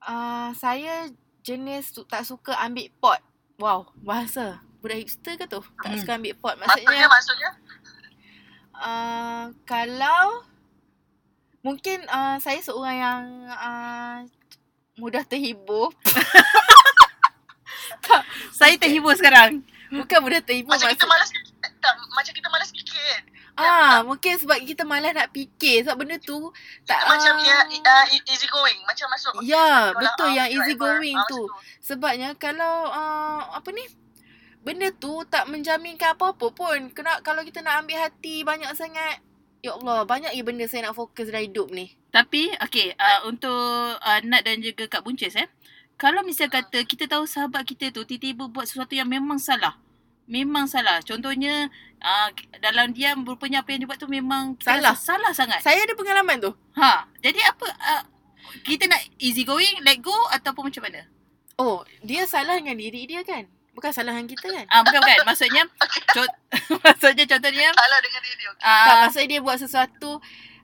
uh, 0.09 0.57
saya 0.57 1.13
jenis 1.45 1.93
tu, 1.93 2.09
tak 2.09 2.25
suka 2.25 2.57
ambil 2.65 2.89
pot. 2.97 3.21
Wow, 3.61 3.93
bahasa. 4.01 4.65
Budak 4.81 5.05
hipster 5.05 5.37
ke 5.37 5.45
tu? 5.45 5.61
Tak 5.61 5.93
Hmm. 5.93 6.01
suka 6.01 6.13
ambil 6.17 6.33
pot. 6.41 6.57
maksudnya 6.57 6.89
Maksudnya, 6.89 7.07
maksudnya 7.13 7.51
Uh, 8.81 9.53
kalau 9.69 10.43
mungkin 11.61 12.01
uh, 12.09 12.41
saya 12.41 12.65
seorang 12.65 12.97
yang 12.97 13.23
uh, 13.53 14.25
mudah 14.97 15.25
terhibur. 15.29 15.93
Saya 18.61 18.77
terhibur 18.77 19.17
sekarang. 19.17 19.65
Bukan 19.91 20.19
mudah 20.21 20.45
terhibur 20.45 20.77
macam 20.77 20.93
kita 20.93 21.03
maksud. 21.03 21.11
malas 21.11 21.29
eh, 21.33 21.73
tak, 21.83 21.95
macam 22.15 22.33
kita 22.37 22.49
malas 22.53 22.71
fikir 22.71 23.01
kan 23.01 23.23
Ah, 23.61 24.01
mungkin 24.07 24.39
sebab 24.41 24.57
kita 24.63 24.89
malas 24.89 25.13
nak 25.13 25.29
fikir 25.35 25.85
sebab 25.85 26.01
benda 26.01 26.17
tu 26.17 26.49
tak 26.89 27.05
macam 27.05 27.37
ah, 27.37 27.45
ya 27.45 27.59
uh, 27.67 28.05
easy 28.09 28.49
going 28.49 28.79
macam 28.89 29.11
masuk 29.13 29.37
Ya, 29.45 29.93
kalau, 29.93 30.01
betul 30.01 30.29
yang 30.33 30.49
easy 30.49 30.73
going 30.79 31.19
tu. 31.29 31.45
Sebabnya 31.83 32.33
kalau 32.41 32.89
uh, 32.89 33.53
apa 33.53 33.69
ni? 33.75 33.85
Benda 34.61 34.93
tu 34.93 35.25
tak 35.29 35.49
menjaminkan 35.49 36.13
apa-apa 36.17 36.53
pun. 36.53 36.93
Kena 36.93 37.25
kalau 37.25 37.41
kita 37.41 37.65
nak 37.65 37.85
ambil 37.85 37.97
hati 38.09 38.45
banyak 38.45 38.71
sangat 38.77 39.25
Ya 39.61 39.77
Allah, 39.77 40.09
banyak 40.09 40.33
je 40.33 40.41
benda 40.41 40.65
saya 40.65 40.89
nak 40.89 40.97
fokus 40.97 41.29
dalam 41.29 41.45
hidup 41.45 41.69
ni. 41.69 41.93
Tapi 42.09 42.49
okay 42.65 42.97
uh, 42.97 43.29
untuk 43.29 44.01
uh, 44.01 44.21
Nat 44.25 44.41
dan 44.49 44.65
juga 44.65 44.89
Kak 44.89 45.05
Buncis 45.05 45.37
eh. 45.37 45.49
Kalau 46.01 46.25
misal 46.25 46.49
kata 46.49 46.81
kita 46.89 47.05
tahu 47.05 47.29
sahabat 47.29 47.69
kita 47.69 47.93
tu 47.93 48.09
tiba-tiba 48.09 48.49
buat 48.49 48.65
sesuatu 48.65 48.97
yang 48.97 49.05
memang 49.05 49.37
salah. 49.37 49.77
Memang 50.25 50.65
salah. 50.65 51.05
Contohnya 51.05 51.69
uh, 52.01 52.29
dalam 52.65 52.97
diam 52.97 53.21
rupanya 53.21 53.61
apa 53.61 53.77
yang 53.77 53.85
dia 53.85 53.89
buat 53.93 54.01
tu 54.01 54.09
memang 54.09 54.57
Salah. 54.65 54.97
salah 54.97 55.33
sangat. 55.37 55.61
Saya 55.61 55.85
ada 55.85 55.93
pengalaman 55.93 56.41
tu. 56.41 56.51
Ha. 56.81 57.05
Jadi 57.21 57.45
apa 57.45 57.67
uh, 57.69 58.03
kita 58.65 58.89
nak 58.89 59.05
easy 59.21 59.45
going, 59.45 59.77
let 59.85 60.01
go 60.01 60.17
ataupun 60.33 60.73
macam 60.73 60.89
mana? 60.89 61.05
Oh, 61.61 61.85
dia 62.01 62.25
salah 62.25 62.57
dengan 62.57 62.81
diri 62.81 63.05
dia 63.05 63.21
kan? 63.21 63.45
Bukan 63.71 63.91
salahan 63.95 64.27
kita 64.27 64.47
kan? 64.51 64.67
Ah 64.67 64.81
uh, 64.81 64.83
bukan 64.83 65.01
bukan. 65.01 65.19
Maksudnya 65.27 65.63
co- 66.11 66.37
maksudnya 66.87 67.25
contohnya 67.25 67.69
Salah 67.73 68.01
dengan 68.03 68.21
diri. 68.25 68.45
Okay. 68.51 68.65
uh, 68.67 68.87
tak, 68.87 68.97
maksudnya 69.07 69.29
dia 69.31 69.41
buat 69.41 69.59
sesuatu 69.59 70.11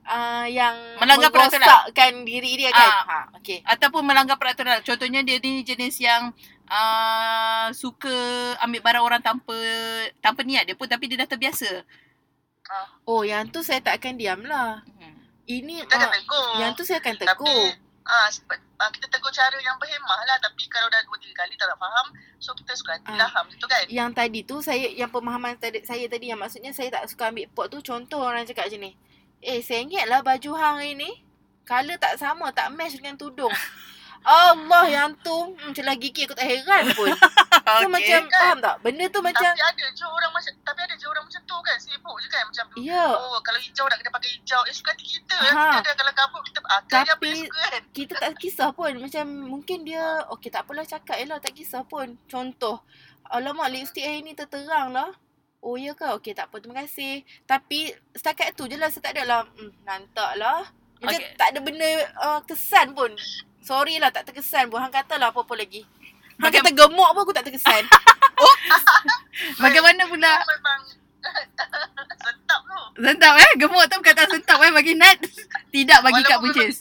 uh, 0.07 0.47
yang 0.51 0.75
Melanggar 0.99 1.31
peraturan. 1.31 2.25
diri 2.27 2.51
dia 2.59 2.71
kan? 2.75 2.91
Ah. 2.91 3.05
ha, 3.07 3.19
okay. 3.39 3.63
ataupun 3.63 4.03
melanggar 4.03 4.37
peraturan. 4.39 4.83
Contohnya 4.83 5.23
dia 5.23 5.39
ni 5.39 5.63
jenis 5.63 6.03
yang 6.03 6.35
uh, 6.67 7.67
suka 7.71 8.15
ambil 8.63 8.81
barang 8.83 9.05
orang 9.05 9.21
tanpa 9.23 9.57
tanpa 10.19 10.43
niat 10.43 10.67
dia 10.67 10.75
pun 10.79 10.91
tapi 10.91 11.07
dia 11.07 11.23
dah 11.23 11.31
terbiasa. 11.31 11.87
Oh, 13.07 13.23
yang 13.23 13.47
tu 13.55 13.63
saya 13.63 13.79
tak 13.79 14.03
akan 14.03 14.19
diam 14.19 14.43
lah. 14.43 14.83
Hmm. 14.99 15.15
Ini 15.47 15.87
uh, 15.87 16.11
tegur. 16.11 16.59
yang 16.59 16.75
tu 16.75 16.83
saya 16.83 16.99
akan 16.99 17.15
Tapi 17.15 17.23
tegur. 17.23 17.86
Ah, 18.07 18.27
sebab, 18.27 18.55
ah, 18.79 18.89
kita 18.89 19.07
tegur 19.07 19.29
cara 19.29 19.59
yang 19.59 19.77
berhemah 19.77 20.21
lah. 20.25 20.39
Tapi 20.39 20.65
kalau 20.67 20.87
dah 20.87 21.03
dua 21.03 21.19
tiga 21.19 21.43
kali 21.43 21.55
tak 21.55 21.67
nak 21.67 21.77
faham, 21.77 22.07
so 22.39 22.55
kita 22.55 22.73
suka 22.73 22.95
hati 22.95 23.13
Ah. 23.13 23.27
lah. 23.27 23.29
Faham 23.29 23.47
tu 23.53 23.67
kan? 23.67 23.85
Yang 23.87 24.11
tadi 24.15 24.41
tu 24.43 24.57
saya 24.61 24.87
yang 24.89 25.11
pemahaman 25.11 25.55
tadi, 25.57 25.83
saya 25.83 26.07
tadi 26.07 26.31
yang 26.31 26.39
maksudnya 26.39 26.71
saya 26.71 26.89
tak 26.89 27.07
suka 27.07 27.29
ambil 27.29 27.47
pot 27.51 27.67
tu 27.67 27.79
contoh 27.81 28.23
orang 28.23 28.47
cakap 28.47 28.67
macam 28.67 28.81
ni. 28.81 28.93
Eh, 29.41 29.61
sengit 29.61 30.07
lah 30.07 30.23
baju 30.23 30.51
hang 30.55 30.77
hari 30.81 30.95
ni. 30.95 31.11
Colour 31.63 31.99
tak 31.99 32.15
sama, 32.17 32.55
tak 32.55 32.71
match 32.73 32.95
dengan 32.95 33.19
tudung. 33.19 33.51
Allah 34.27 34.85
yang 34.85 35.11
tu 35.17 35.33
hmm, 35.55 35.71
celah 35.71 35.95
gigi 35.95 36.27
aku 36.27 36.35
tak 36.35 36.45
heran 36.45 36.91
pun. 36.93 37.15
So 37.67 37.83
Okey. 37.83 37.91
macam 37.91 38.21
kan? 38.25 38.39
faham 38.39 38.59
tak? 38.63 38.77
Benda 38.79 39.05
tu 39.09 39.19
macam 39.19 39.43
Tapi 39.43 39.59
ada 39.59 39.85
je 39.91 40.07
orang 40.07 40.31
macam 40.31 40.53
tapi 40.63 40.81
ada 40.83 40.95
je 40.95 41.07
orang 41.07 41.25
macam 41.27 41.43
tu 41.43 41.57
kan 41.59 41.77
sibuk 41.77 42.17
je 42.17 42.29
kan 42.29 42.43
macam 42.47 42.65
ya, 42.79 43.07
oh 43.11 43.43
kalau 43.43 43.59
hijau 43.59 43.85
nak 43.85 43.99
kena 43.99 44.11
pakai 44.13 44.31
hijau 44.33 44.63
eh 44.63 44.71
suka 44.71 44.91
hati 44.93 45.03
kita 45.03 45.35
Ha. 45.35 45.51
kita 45.75 45.79
ada 45.81 45.93
kalau 45.97 46.13
kabut 46.15 46.43
kita 46.43 46.59
akan 46.61 46.87
dia 46.87 47.03
apa 47.03 47.11
Tapi- 47.11 47.27
dia 47.29 47.43
suka 47.43 47.63
kan 47.67 47.83
kita 47.91 48.13
tak 48.17 48.33
kisah 48.39 48.71
pun. 48.71 48.93
Macam 48.97 49.25
mungkin 49.27 49.79
dia 49.83 50.05
okey 50.31 50.47
tak 50.47 50.63
apalah 50.63 50.85
cakap 50.85 51.17
je 51.17 51.27
lah 51.27 51.39
tak 51.39 51.53
kisah 51.53 51.83
pun. 51.83 52.15
Contoh, 52.27 52.87
alamak 53.27 53.67
lipstick 53.69 54.03
hari 54.03 54.23
ni 54.23 54.33
terterang 54.33 54.91
lah. 54.93 55.11
Oh 55.59 55.75
ya 55.75 55.91
ke? 55.93 56.07
Okey 56.15 56.33
tak 56.33 56.47
apa 56.47 56.63
terima 56.63 56.79
kasih. 56.81 57.19
Tapi 57.45 57.91
setakat 58.13 58.55
tu 58.55 58.67
je 58.67 58.75
lah 58.75 58.87
saya 58.87 59.03
tak 59.03 59.19
ada 59.19 59.23
lah 59.25 59.41
hmm, 59.45 59.83
nantak 59.83 60.39
lah. 60.39 60.63
Macam 60.97 61.21
Okey. 61.21 61.37
tak 61.37 61.49
ada 61.53 61.59
benda 61.61 61.89
uh, 62.19 62.41
kesan 62.43 62.93
pun. 62.93 63.13
Sorry 63.61 63.99
lah 63.99 64.09
tak 64.09 64.27
terkesan 64.27 64.69
pun. 64.69 64.79
Hang 64.79 64.91
katalah 64.91 65.29
apa-apa 65.29 65.55
lagi. 65.55 65.85
Hang 66.37 66.49
Bagam- 66.49 66.65
kata 66.65 66.71
gemuk 66.73 67.09
pun 67.13 67.21
aku 67.23 67.33
tak 67.33 67.45
terkesan. 67.45 67.85
Bagaimana 69.63 70.03
pula 70.07 70.33
memang 70.41 70.81
sentap 72.25 72.61
tu 72.63 72.81
sentap 72.97 73.35
eh? 73.37 73.51
Gemuk 73.57 73.85
tu 73.87 73.97
perkataan 73.99 74.31
sentap 74.31 74.59
eh 74.61 74.73
bagi 74.73 74.95
Nat. 74.95 75.19
Tidak 75.69 75.99
bagi 76.01 76.23
Kak 76.23 76.41
Buncis. 76.41 76.81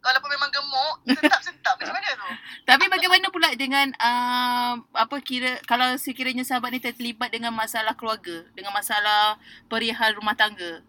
walaupun 0.00 0.32
memang 0.32 0.48
gemuk 0.48 0.94
sentap-sentap 1.12 1.76
macam 1.76 1.92
mana 1.92 2.08
tu 2.16 2.28
Tapi 2.64 2.84
bagaimana 2.88 3.26
pula 3.28 3.52
dengan 3.52 3.92
uh, 4.00 4.80
apa 4.96 5.16
kira 5.20 5.60
kalau 5.68 5.92
sekiranya 5.96 6.40
sahabat 6.40 6.72
ni 6.72 6.80
terlibat 6.80 7.28
dengan 7.28 7.52
masalah 7.52 7.92
keluarga, 7.92 8.48
dengan 8.54 8.72
masalah 8.72 9.36
perihal 9.66 10.16
rumah 10.16 10.32
tangga. 10.32 10.80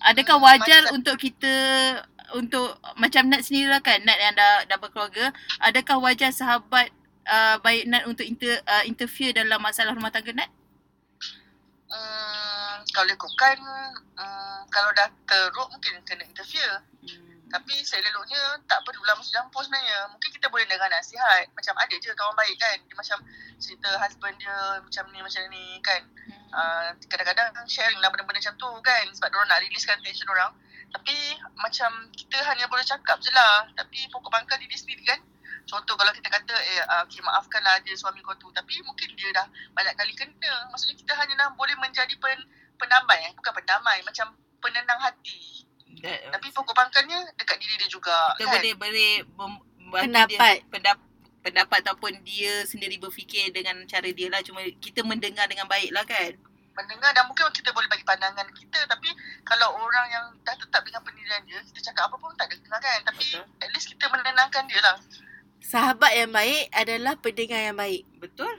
Adakah 0.00 0.36
Hmm, 0.38 0.44
wajar 0.44 0.82
macam- 0.82 0.94
untuk 0.94 1.16
kita 1.18 1.54
untuk 2.34 2.66
macam 2.96 3.28
Nat 3.30 3.42
sendiri 3.46 3.68
lah 3.68 3.80
kan, 3.80 4.00
Nat 4.02 4.18
yang 4.18 4.34
dah 4.34 4.64
dah 4.66 4.78
berkeluarga, 4.80 5.30
adakah 5.60 5.96
wajar 6.02 6.30
sahabat 6.30 6.90
uh, 7.26 7.56
baik 7.60 7.86
Nat 7.86 8.04
untuk 8.06 8.26
inter, 8.26 8.58
uh, 8.66 8.82
interfere 8.84 9.34
dalam 9.34 9.60
masalah 9.60 9.94
rumah 9.94 10.10
tangga 10.10 10.32
Nat? 10.32 10.50
hmm, 11.90 12.74
kalau 12.90 13.10
ikutkan 13.12 13.56
hmm, 14.18 14.60
kalau 14.68 14.90
dah 14.92 15.08
teruk 15.28 15.68
mungkin 15.70 15.94
kena 16.04 16.24
interfere 16.26 16.82
Tapi 17.54 17.86
selalunya 17.86 18.58
tak 18.66 18.82
perlulah 18.82 19.14
masuk 19.14 19.30
campur 19.30 19.62
sebenarnya. 19.62 20.10
Mungkin 20.10 20.26
kita 20.34 20.50
boleh 20.50 20.66
dengar 20.66 20.90
nasihat. 20.90 21.46
Macam 21.54 21.78
ada 21.78 21.94
je 21.94 22.10
kawan 22.10 22.34
baik 22.34 22.58
kan. 22.58 22.82
Dia 22.82 22.96
macam 22.98 23.18
cerita 23.62 23.94
husband 24.02 24.34
dia 24.42 24.82
macam 24.82 25.04
ni 25.14 25.22
macam 25.22 25.42
ni 25.54 25.78
kan. 25.78 26.02
Uh, 26.50 26.90
kadang-kadang 27.06 27.54
sharing 27.70 28.02
lah 28.02 28.10
benda-benda 28.10 28.42
macam 28.42 28.58
tu 28.58 28.70
kan. 28.82 29.06
Sebab 29.06 29.30
diorang 29.30 29.46
nak 29.46 29.62
releasekan 29.62 30.02
tension 30.02 30.26
orang. 30.34 30.50
Tapi 30.90 31.14
macam 31.54 32.10
kita 32.10 32.42
hanya 32.42 32.66
boleh 32.66 32.82
cakap 32.82 33.22
je 33.22 33.30
lah. 33.30 33.70
Tapi 33.78 34.02
pokok 34.10 34.34
pangkal 34.34 34.58
diri 34.58 34.74
sendiri 34.74 35.06
kan. 35.06 35.22
Contoh 35.62 35.94
kalau 35.94 36.10
kita 36.10 36.26
kata 36.26 36.58
eh 36.58 36.82
uh, 36.90 37.06
okay, 37.06 37.22
maafkanlah 37.22 37.78
dia 37.86 37.94
suami 37.94 38.18
kau 38.26 38.34
tu. 38.34 38.50
Tapi 38.50 38.82
mungkin 38.82 39.14
dia 39.14 39.30
dah 39.30 39.46
banyak 39.78 39.94
kali 39.94 40.10
kena. 40.18 40.74
Maksudnya 40.74 40.98
kita 40.98 41.14
hanya 41.22 41.54
boleh 41.54 41.78
menjadi 41.78 42.18
pen, 42.18 42.50
pendamai. 42.82 43.30
Eh. 43.30 43.32
Bukan 43.38 43.54
pendamai. 43.54 44.02
Macam 44.02 44.34
dia 47.84 47.90
juga. 47.90 48.16
kita 48.32 48.42
kan? 48.42 48.52
boleh 48.54 48.72
boleh 48.74 49.10
mem- 49.22 49.62
bantu 49.86 50.04
Pendapat. 50.08 50.56
dia, 50.56 50.66
pendap, 50.66 50.96
pendapat 51.38 51.78
ataupun 51.82 52.12
dia 52.24 52.64
sendiri 52.64 52.96
berfikir 52.96 53.50
dengan 53.50 53.84
cara 53.84 54.08
dia 54.08 54.26
lah 54.26 54.40
cuma 54.40 54.64
kita 54.74 55.04
mendengar 55.04 55.44
dengan 55.44 55.66
baik 55.66 55.92
lah 55.92 56.02
kan 56.02 56.32
mendengar 56.74 57.12
dan 57.12 57.22
mungkin 57.24 57.46
kita 57.52 57.70
boleh 57.70 57.86
bagi 57.86 58.02
pandangan 58.02 58.48
kita 58.50 58.80
tapi 58.84 59.06
kalau 59.42 59.76
orang 59.76 60.06
yang 60.08 60.24
dah 60.40 60.50
tetap 60.52 60.82
dengan 60.82 60.98
pendirian 61.00 61.38
dia 61.44 61.60
kita 61.62 61.86
cakap 61.86 62.08
apa 62.08 62.16
pun 62.16 62.32
tak 62.32 62.48
ada 62.48 62.56
kena 62.56 62.78
kan 62.78 62.98
tapi 63.04 63.22
Betul. 63.22 63.44
at 63.60 63.68
least 63.70 63.86
kita 63.88 64.04
menenangkan 64.08 64.64
dia 64.64 64.80
lah 64.80 64.96
Sahabat 65.60 66.12
yang 66.12 66.28
baik 66.28 66.68
adalah 66.72 67.14
pendengar 67.16 67.56
yang 67.62 67.72
baik. 67.74 68.02
betul 68.18 68.50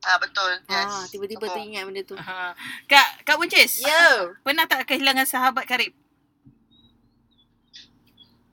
ah 0.00 0.16
betul 0.16 0.48
yes 0.64 0.88
Ah, 0.88 1.04
tiba-tiba 1.06 1.42
Sokong. 1.42 1.54
teringat 1.58 1.82
benda 1.84 2.02
tu. 2.02 2.14
ha. 2.16 2.54
kak 2.86 3.08
kak 3.22 3.36
buncis 3.36 3.82
Yo. 3.82 4.32
pernah 4.40 4.64
tak 4.64 4.86
kehilangan 4.86 5.26
sahabat 5.26 5.66
karib 5.66 5.92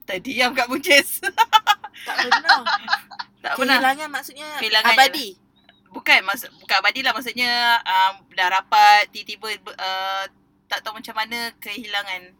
tadi 0.06 0.32
diam 0.32 0.50
kak 0.52 0.66
buncis 0.66 1.20
Tak 2.06 2.16
pernah. 2.22 2.62
tak 3.42 3.52
pernah 3.54 3.76
Kehilangan 3.76 4.08
maksudnya 4.08 4.48
Kehilangan 4.56 4.94
abadi. 4.94 5.28
bukan 5.88 6.20
maksud 6.22 6.48
bukan 6.56 6.76
abadi 6.78 7.00
lah 7.00 7.12
maksudnya 7.12 7.50
um, 7.80 8.12
dah 8.30 8.48
rapat 8.48 9.10
tiba-tiba 9.10 9.48
uh, 9.74 10.24
tak 10.66 10.80
tahu 10.80 10.96
macam 10.96 11.14
mana 11.14 11.50
kehilangan 11.58 12.30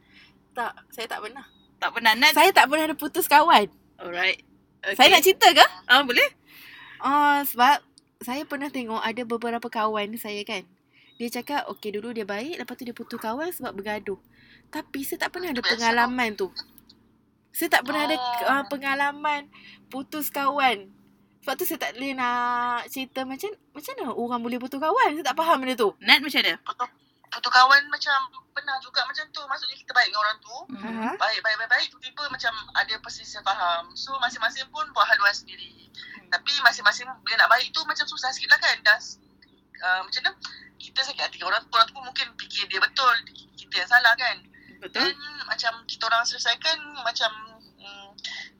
Tak, 0.52 0.72
saya 0.88 1.06
tak 1.06 1.20
pernah. 1.20 1.44
tak 1.76 1.90
pernah 1.90 2.12
Nat 2.14 2.32
Saya 2.32 2.50
tak 2.50 2.66
pernah 2.66 2.84
ada 2.84 2.94
putus 2.94 3.26
kawan. 3.26 3.66
alright 3.96 4.38
okay. 4.80 4.94
Saya 4.94 5.08
nak 5.10 5.22
cerita 5.22 5.48
ke? 5.52 5.66
ah 5.84 6.00
boleh 6.00 6.30
Ah, 6.96 7.44
sebab 7.44 7.84
saya 8.18 8.42
pernah 8.42 8.66
tengok 8.66 8.98
ada 8.98 9.22
beberapa 9.22 9.68
kawan 9.68 10.16
saya 10.16 10.40
kan. 10.42 10.64
Dia 11.16 11.28
cakap 11.30 11.68
okey 11.70 11.92
dulu 11.92 12.08
dia 12.10 12.24
baik, 12.24 12.56
lepas 12.56 12.72
tu 12.72 12.84
dia 12.84 12.92
putus 12.92 13.16
kawan 13.16 13.48
sebab 13.48 13.72
bergaduh. 13.72 14.16
Tapi 14.68 15.00
saya 15.00 15.20
tak 15.20 15.36
pernah 15.36 15.52
ada 15.52 15.60
pengalaman 15.60 16.32
tu. 16.32 16.48
Saya 17.56 17.72
tak 17.72 17.88
pernah 17.88 18.04
ada 18.04 18.16
Oh. 18.20 18.52
uh, 18.52 18.64
pengalaman 18.68 19.48
putus 19.88 20.28
kawan. 20.28 20.92
Sebab 21.40 21.54
tu 21.56 21.64
saya 21.64 21.80
tak 21.80 21.96
boleh 21.96 22.12
nak 22.12 22.84
cerita 22.92 23.24
macam 23.24 23.48
macam 23.72 23.92
mana 23.96 24.12
orang 24.12 24.40
boleh 24.44 24.58
putus 24.60 24.76
kawan. 24.76 25.16
Saya 25.16 25.24
tak 25.24 25.36
faham 25.40 25.64
benda 25.64 25.72
tu. 25.72 25.96
Nat 26.04 26.20
macam 26.20 26.36
mana 26.44 26.52
putus, 26.60 26.88
putus 27.32 27.50
kawan 27.50 27.82
macam 27.88 28.18
pernah 28.52 28.76
juga 28.80 29.04
macam 29.04 29.24
tu 29.28 29.40
maksudnya 29.44 29.76
kita 29.76 29.92
baik 29.92 30.08
dengan 30.08 30.20
orang 30.20 30.38
tu 30.40 30.56
Hmm. 30.72 30.96
Ha? 30.96 31.12
baik 31.16 31.40
baik 31.44 31.56
baik 31.60 31.68
baik 31.68 31.86
tiba-tiba 31.92 32.24
macam 32.32 32.52
ada 32.72 32.94
perselisihan 33.04 33.44
faham 33.44 33.92
so 33.92 34.16
masing-masing 34.16 34.64
pun 34.72 34.88
buat 34.96 35.04
haluan 35.04 35.28
sendiri 35.30 35.92
tapi 36.32 36.52
masing-masing 36.64 37.04
bila 37.20 37.44
nak 37.44 37.52
baik 37.52 37.68
tu 37.70 37.84
macam 37.84 38.08
susah 38.08 38.32
sikit 38.32 38.48
lah 38.48 38.58
kan 38.58 38.76
dah 38.80 38.96
uh, 39.84 40.00
macam 40.08 40.20
mana 40.24 40.32
kita 40.80 41.04
sakit 41.04 41.20
hati 41.20 41.38
orang 41.44 41.60
tu 41.60 41.68
orang 41.68 41.84
tu 41.84 41.92
pun 41.92 42.04
mungkin 42.08 42.26
fikir 42.40 42.64
dia 42.64 42.80
betul 42.80 43.12
kita 43.60 43.84
yang 43.84 43.90
salah 43.92 44.16
kan 44.16 44.36
betul 44.80 45.02
Then 45.02 45.16
macam 45.46 45.72
kita 45.88 46.02
orang 46.08 46.24
selesaikan 46.26 46.78
macam 47.02 47.30
mm, 47.80 48.08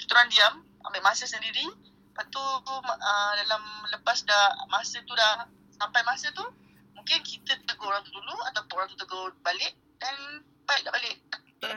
kita 0.01 0.11
orang 0.17 0.29
diam 0.33 0.55
ambil 0.87 1.03
masa 1.03 1.27
sendiri 1.27 1.67
lepas 2.13 2.27
tu 2.33 2.41
uh, 2.41 3.33
dalam 3.45 3.63
lepas 3.93 4.25
dah 4.25 4.57
masa 4.73 5.05
tu 5.05 5.13
dah 5.13 5.45
sampai 5.77 6.01
masa 6.09 6.33
tu 6.33 6.45
mungkin 6.97 7.21
kita 7.21 7.61
tegur 7.69 7.93
orang 7.93 8.01
tu 8.07 8.15
dulu 8.17 8.35
ataupun 8.53 8.75
orang 8.81 8.89
tu 8.89 8.99
tegur 8.99 9.37
balik 9.45 9.77
dan 10.01 10.41
baik 10.65 10.81
dah 10.89 10.93
balik 10.95 11.17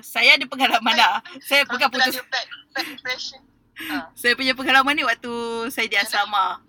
saya 0.04 0.38
ada 0.38 0.46
pengalaman 0.46 0.94
lah. 0.94 1.24
Saya 1.42 1.66
bukan 1.66 1.88
putus. 1.90 2.20
bad, 2.30 2.48
bad 2.76 2.88
ha. 3.90 4.12
Saya 4.20 4.34
punya 4.36 4.54
pengalaman 4.54 4.94
ni 4.94 5.04
waktu 5.08 5.32
saya 5.72 5.88
di 5.88 5.96
asrama. 5.96 6.62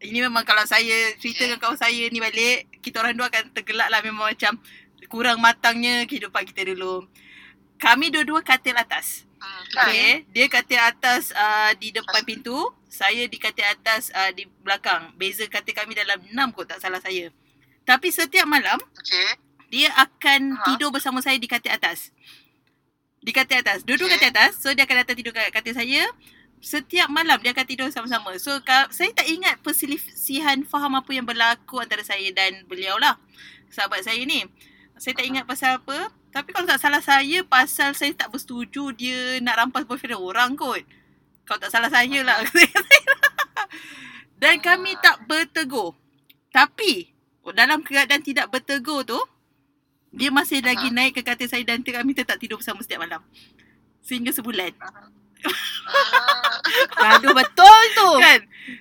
Ini 0.00 0.28
memang 0.28 0.44
kalau 0.44 0.64
saya 0.68 1.16
cerita 1.16 1.48
dengan 1.48 1.60
kawan 1.60 1.76
saya 1.76 2.08
ni 2.12 2.20
balik, 2.20 2.68
kita 2.84 3.00
orang 3.00 3.16
dua 3.16 3.32
akan 3.32 3.48
tergelak 3.56 3.88
lah 3.88 4.00
memang 4.04 4.28
macam 4.28 4.60
kurang 5.06 5.38
matangnya 5.38 6.04
kehidupan 6.04 6.44
kita 6.46 6.74
dulu. 6.74 7.06
Kami 7.76 8.08
dua-dua 8.08 8.40
katil 8.40 8.76
atas. 8.76 9.28
hmm, 9.36 9.62
kan? 9.76 9.88
Okay. 9.92 10.12
Dia 10.32 10.46
katil 10.48 10.80
atas 10.80 11.30
uh, 11.32 11.72
di 11.76 11.92
depan 11.92 12.24
pintu. 12.24 12.56
Saya 12.88 13.28
di 13.28 13.36
katil 13.36 13.68
atas 13.68 14.08
uh, 14.16 14.32
di 14.32 14.48
belakang. 14.64 15.12
Beza 15.20 15.44
katil 15.44 15.76
kami 15.76 15.92
dalam 15.92 16.16
enam 16.32 16.48
kot 16.56 16.64
tak 16.68 16.80
salah 16.80 17.00
saya. 17.00 17.28
Tapi 17.84 18.08
setiap 18.08 18.48
malam 18.48 18.80
okay. 18.96 19.36
dia 19.68 19.92
akan 19.94 20.56
Ha? 20.56 20.64
tidur 20.72 20.88
bersama 20.88 21.20
saya 21.20 21.36
di 21.36 21.44
katil 21.46 21.70
atas. 21.70 22.10
Di 23.20 23.30
katil 23.30 23.60
atas. 23.60 23.84
Duduk 23.84 24.08
Okay. 24.08 24.16
katil 24.16 24.32
atas. 24.32 24.52
So 24.64 24.72
dia 24.72 24.88
akan 24.88 24.96
datang 25.04 25.16
tidur 25.20 25.36
kat 25.36 25.52
katil 25.52 25.76
saya. 25.76 26.08
Setiap 26.56 27.12
malam 27.12 27.36
dia 27.44 27.52
akan 27.52 27.66
tidur 27.68 27.88
sama-sama. 27.92 28.32
So 28.40 28.56
ka- 28.64 28.88
saya 28.88 29.12
tak 29.12 29.28
ingat 29.28 29.60
perselisihan 29.60 30.64
faham 30.64 30.96
apa 30.96 31.12
yang 31.12 31.28
berlaku 31.28 31.76
antara 31.78 32.00
saya 32.00 32.32
dan 32.32 32.64
beliau 32.64 32.96
lah. 32.96 33.20
Sahabat 33.68 34.00
saya 34.00 34.24
ni. 34.24 34.48
Saya 34.96 35.12
tak 35.16 35.26
ingat 35.28 35.44
pasal 35.44 35.80
apa. 35.80 36.10
Tapi 36.32 36.52
kalau 36.52 36.68
tak 36.68 36.80
salah 36.80 37.00
saya 37.00 37.40
pasal 37.44 37.96
saya 37.96 38.12
tak 38.12 38.28
bersetuju 38.28 38.92
dia 38.92 39.40
nak 39.40 39.56
rampas 39.56 39.88
boyfriend 39.88 40.20
orang 40.20 40.52
kot. 40.56 40.84
Kalau 41.48 41.60
tak 41.60 41.72
salah 41.72 41.88
saya 41.88 42.20
lah. 42.24 42.44
Dan 44.42 44.60
kami 44.60 44.96
tak 45.00 45.24
bertegur. 45.24 45.96
Tapi 46.52 47.12
dalam 47.54 47.80
keadaan 47.80 48.20
tidak 48.20 48.50
bertegur 48.50 49.06
tu, 49.06 49.16
dia 50.10 50.32
masih 50.32 50.64
lagi 50.64 50.90
naik 50.90 51.20
ke 51.20 51.22
katil 51.22 51.46
saya 51.46 51.62
dan 51.62 51.84
kami 51.84 52.16
tetap 52.16 52.40
tidur 52.40 52.58
bersama 52.58 52.80
setiap 52.80 53.04
malam. 53.04 53.22
Sehingga 54.02 54.32
sebulan. 54.32 54.72
Ah, 54.80 55.06
Aduh 57.20 57.36
betul 57.36 57.80
tu. 57.94 58.10
Kan? 58.18 58.40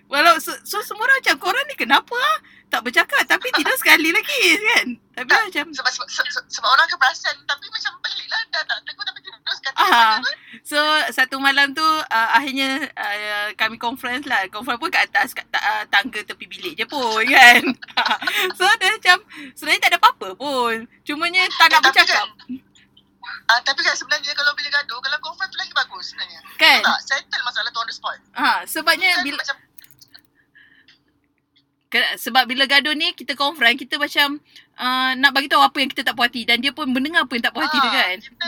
Walau 0.09 0.39
so, 0.41 0.55
so 0.63 0.81
semua 0.81 1.05
orang 1.05 1.19
macam 1.21 1.37
korang 1.37 1.65
ni 1.69 1.75
kenapa 1.77 2.15
ah? 2.15 2.37
Tak 2.71 2.81
bercakap 2.81 3.21
tapi 3.27 3.51
tidur 3.53 3.75
sekali 3.77 4.09
lagi 4.09 4.43
kan? 4.57 4.87
Tapi 5.15 5.31
Tak. 5.31 5.41
macam 5.47 5.65
sebab, 5.71 5.91
sebab, 5.95 6.07
sebab, 6.11 6.43
sebab 6.51 6.67
orang 6.67 6.85
akan 6.91 6.97
perasan 6.99 7.35
tapi 7.47 7.65
macam 7.71 7.91
pelik 8.03 8.27
lah 8.27 8.41
dah 8.51 8.63
tak 8.67 8.77
tegur 8.83 9.03
tapi 9.07 9.19
tidur 9.23 9.55
sekali. 9.55 9.75
Ah. 9.79 10.19
So 10.67 10.79
satu 11.15 11.39
malam 11.39 11.71
tu 11.71 11.87
uh, 11.87 12.29
akhirnya 12.35 12.83
uh, 12.99 13.47
kami 13.55 13.79
conference 13.79 14.27
lah. 14.27 14.43
Conference 14.51 14.81
pun 14.83 14.91
kat 14.91 15.07
atas 15.07 15.31
kat 15.31 15.47
uh, 15.55 15.87
tangga 15.87 16.19
tepi 16.19 16.45
bilik 16.51 16.75
je 16.75 16.83
pun 16.83 17.23
kan. 17.35 17.63
so 18.59 18.67
dia 18.75 18.91
macam 18.91 19.17
sebenarnya 19.55 19.81
tak 19.87 19.91
ada 19.95 19.99
apa-apa 20.03 20.27
pun. 20.35 20.83
Cumanya 21.07 21.47
tak 21.55 21.71
nak 21.71 21.79
Eh, 21.79 21.79
tapi 21.79 21.87
bercakap. 21.95 22.27
Ah, 23.45 23.61
tapi 23.61 23.85
kan 23.85 23.93
sebenarnya 23.93 24.33
kalau 24.33 24.57
bila 24.57 24.69
gaduh, 24.73 24.97
kalau 25.01 25.17
confront 25.21 25.49
tu 25.53 25.57
lagi 25.61 25.69
bagus 25.69 26.13
sebenarnya. 26.13 26.41
Kan? 26.57 26.81
Tak, 26.81 26.99
settle 27.05 27.43
masalah 27.45 27.69
tu 27.69 27.77
on 27.77 27.85
the 27.85 27.93
spot. 27.93 28.17
Ha, 28.33 28.65
sebabnya 28.65 29.21
Kan 29.21 29.25
bila 29.25 29.37
macam 29.37 29.57
sebab 31.93 32.43
bila 32.49 32.65
gaduh 32.67 32.91
ni 32.97 33.13
kita 33.13 33.37
confront 33.37 33.77
kita 33.77 33.95
macam 33.95 34.41
uh, 34.75 35.11
nak 35.15 35.31
bagi 35.31 35.47
tahu 35.47 35.61
apa 35.63 35.77
yang 35.79 35.89
kita 35.91 36.03
tak 36.03 36.13
puas 36.17 36.27
hati 36.27 36.43
dan 36.43 36.59
dia 36.59 36.75
pun 36.75 36.89
mendengar 36.89 37.23
apa 37.23 37.33
yang 37.37 37.45
tak 37.45 37.53
puas 37.55 37.65
hati 37.69 37.79
dia 37.79 37.89
ah, 37.89 37.93
kan. 37.93 38.17
Kita 38.19 38.47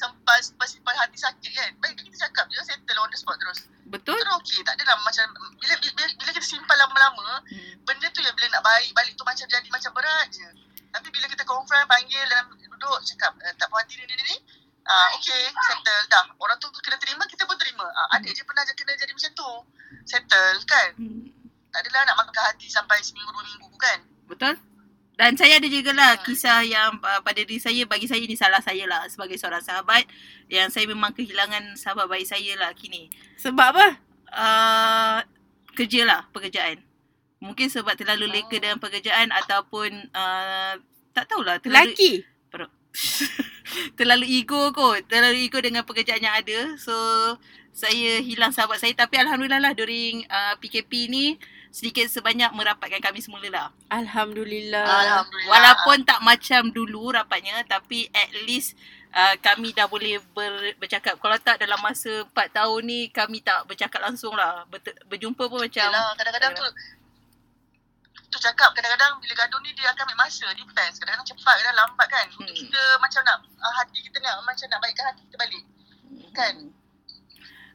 sampai 0.00 0.38
sampai 0.40 0.66
simpan 0.70 0.94
hati 0.96 1.18
sakit 1.20 1.50
kan. 1.52 1.70
Baik 1.84 1.94
kita 2.00 2.16
cakap 2.28 2.48
je 2.48 2.60
settle 2.64 3.00
on 3.04 3.10
the 3.12 3.18
spot 3.18 3.36
terus. 3.36 3.68
Betul? 3.90 4.16
Terus 4.16 4.34
okey, 4.40 4.60
tak 4.64 4.78
adalah 4.78 4.96
macam 5.02 5.26
bila, 5.60 5.74
bila 5.76 6.04
bila 6.14 6.30
kita 6.30 6.46
simpan 6.46 6.76
lama-lama, 6.78 7.42
Hmm. 7.50 7.74
benda 7.82 8.06
tu 8.14 8.22
yang 8.22 8.32
bila 8.38 8.46
nak 8.54 8.62
baik 8.62 8.90
balik 8.94 9.12
tu 9.18 9.24
macam 9.26 9.44
jadi 9.44 9.68
macam 9.68 9.90
berat 9.92 10.26
je. 10.30 10.48
Tapi 10.90 11.08
bila 11.10 11.26
kita 11.26 11.42
confront, 11.46 11.86
panggil 11.86 12.22
dalam 12.30 12.54
duduk 12.54 12.98
cakap 13.04 13.34
eh, 13.44 13.52
tak 13.58 13.66
puas 13.68 13.82
hati 13.84 14.00
ni 14.00 14.14
ni 14.14 14.24
ni. 14.30 14.36
Ah, 14.90 15.12
okay, 15.14 15.52
settle 15.70 16.02
dah. 16.10 16.24
Orang 16.40 16.56
tu 16.58 16.66
kena 16.82 16.98
terima, 16.98 17.22
kita 17.28 17.44
pun 17.46 17.54
terima. 17.60 17.86
Ah, 17.94 18.18
ada 18.18 18.26
je 18.26 18.42
pernah 18.42 18.64
je 18.66 18.74
kena 18.74 18.96
jadi 18.96 19.12
macam 19.12 19.32
tu. 19.36 19.50
Settle 20.08 20.58
kan. 20.66 20.90
Hmm. 20.96 21.39
Tak 21.70 21.80
adalah 21.86 22.02
nak 22.04 22.16
makan 22.18 22.42
hati 22.50 22.66
sampai 22.66 22.98
seminggu 23.00 23.30
dua 23.30 23.44
minggu 23.46 23.70
kan. 23.78 23.98
Betul? 24.26 24.54
Dan 25.14 25.36
saya 25.36 25.60
ada 25.60 25.68
juga 25.68 25.92
lah 25.92 26.16
Hmm. 26.16 26.24
kisah 26.24 26.64
yang 26.64 26.96
uh, 26.98 27.20
pada 27.20 27.36
diri 27.44 27.60
saya, 27.60 27.84
bagi 27.84 28.08
saya 28.08 28.24
ni 28.24 28.34
salah 28.34 28.58
saya 28.64 28.88
lah 28.88 29.04
sebagai 29.06 29.36
seorang 29.36 29.60
sahabat 29.60 30.08
yang 30.48 30.72
saya 30.72 30.88
memang 30.88 31.12
kehilangan 31.12 31.76
sahabat 31.76 32.08
baik 32.08 32.24
saya 32.24 32.56
lah 32.56 32.72
kini. 32.72 33.12
Sebab 33.36 33.66
apa? 33.76 33.86
Uh, 34.32 35.18
kerja 35.76 36.08
lah, 36.08 36.24
pekerjaan. 36.32 36.80
Mungkin 37.38 37.68
sebab 37.68 37.96
terlalu 37.96 38.32
leka 38.32 38.56
Oh. 38.56 38.60
dengan 38.60 38.78
pekerjaan 38.80 39.28
ataupun 39.30 40.08
uh, 40.12 40.74
tak 41.12 41.28
tahulah 41.28 41.60
terlalu 41.60 41.92
Lelaki. 41.92 42.12
terlalu 43.98 44.26
ego 44.26 44.72
kot. 44.74 45.06
Terlalu 45.06 45.46
ego 45.46 45.58
dengan 45.62 45.86
pekerjaan 45.86 46.20
yang 46.20 46.34
ada. 46.34 46.74
So 46.76 46.94
saya 47.70 48.18
hilang 48.18 48.50
sahabat 48.50 48.82
saya 48.82 48.92
tapi 48.98 49.14
alhamdulillah 49.16 49.62
lah 49.62 49.72
during 49.76 50.26
uh, 50.26 50.58
PKP 50.58 51.06
ni 51.06 51.38
sedikit 51.70 52.10
sebanyak 52.10 52.50
merapatkan 52.50 52.98
kami 52.98 53.22
semula 53.22 53.46
lah. 53.48 53.66
Alhamdulillah. 53.88 54.82
Alhamdulillah. 54.84 55.50
Walaupun 55.54 56.02
tak 56.02 56.20
macam 56.20 56.70
dulu 56.74 57.14
rapatnya 57.14 57.62
tapi 57.62 58.10
at 58.10 58.30
least 58.44 58.74
uh, 59.14 59.38
kami 59.38 59.70
dah 59.70 59.86
boleh 59.86 60.18
ber, 60.34 60.74
bercakap. 60.82 61.14
Kalau 61.22 61.38
tak 61.38 61.62
dalam 61.62 61.78
masa 61.78 62.26
4 62.26 62.58
tahun 62.58 62.80
ni 62.82 63.00
kami 63.14 63.38
tak 63.38 63.62
bercakap 63.70 64.02
langsung 64.02 64.34
lah. 64.34 64.66
Ber, 64.66 64.82
berjumpa 65.06 65.46
pun 65.46 65.62
macam 65.62 65.88
Yelah, 65.88 66.10
kadang-kadang 66.18 66.58
tu 66.58 66.66
tu 68.30 68.38
cakap 68.38 68.70
kadang-kadang 68.78 69.18
bila 69.18 69.34
gaduh 69.34 69.58
ni 69.58 69.74
dia 69.74 69.90
akan 69.90 70.06
ambil 70.06 70.22
masa 70.22 70.46
depends 70.54 71.02
kadang-kadang 71.02 71.34
cepat 71.34 71.54
kadang 71.58 71.74
lambat 71.82 72.06
kan 72.06 72.26
untuk 72.30 72.54
Hmm. 72.54 72.62
kita 72.62 72.82
macam 73.02 73.20
nak 73.26 73.36
uh, 73.58 73.74
hati 73.74 73.98
kita 74.06 74.22
nak 74.22 74.38
macam 74.46 74.66
nak 74.70 74.78
baikkan 74.78 75.04
hati 75.10 75.22
kita 75.26 75.36
balik 75.38 75.64
kan 76.30 76.54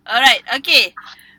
Alright, 0.05 0.45
okay. 0.55 0.95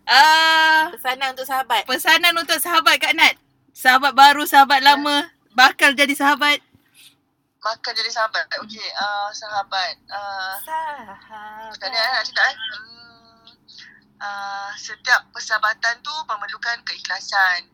Uh, 0.07 0.95
Pesanan 0.95 1.35
untuk 1.35 1.47
sahabat. 1.51 1.83
pesanan 1.83 2.35
untuk 2.39 2.59
sahabat 2.63 2.95
Kak 3.03 3.15
Nat. 3.19 3.35
Sahabat 3.75 4.15
baru, 4.15 4.47
sahabat 4.47 4.79
lama. 4.79 5.27
Bakal 5.53 5.99
jadi 5.99 6.15
sahabat. 6.15 6.63
makan 7.67 7.99
jadi 7.99 8.07
sahabat 8.15 8.47
okey 8.63 8.87
uh, 8.95 9.27
sahabat 9.35 9.99
uh, 10.07 10.55
Sahabat. 10.63 11.75
Sekarang 11.75 11.99
ni 11.99 11.99
nak 11.99 12.23
cakap 12.23 12.47
eh. 12.47 12.55
Hmm, 12.55 13.47
uh, 14.23 14.71
setiap 14.79 15.27
persahabatan 15.35 15.99
tu 15.99 16.15
memerlukan 16.31 16.79
keikhlasan. 16.87 17.67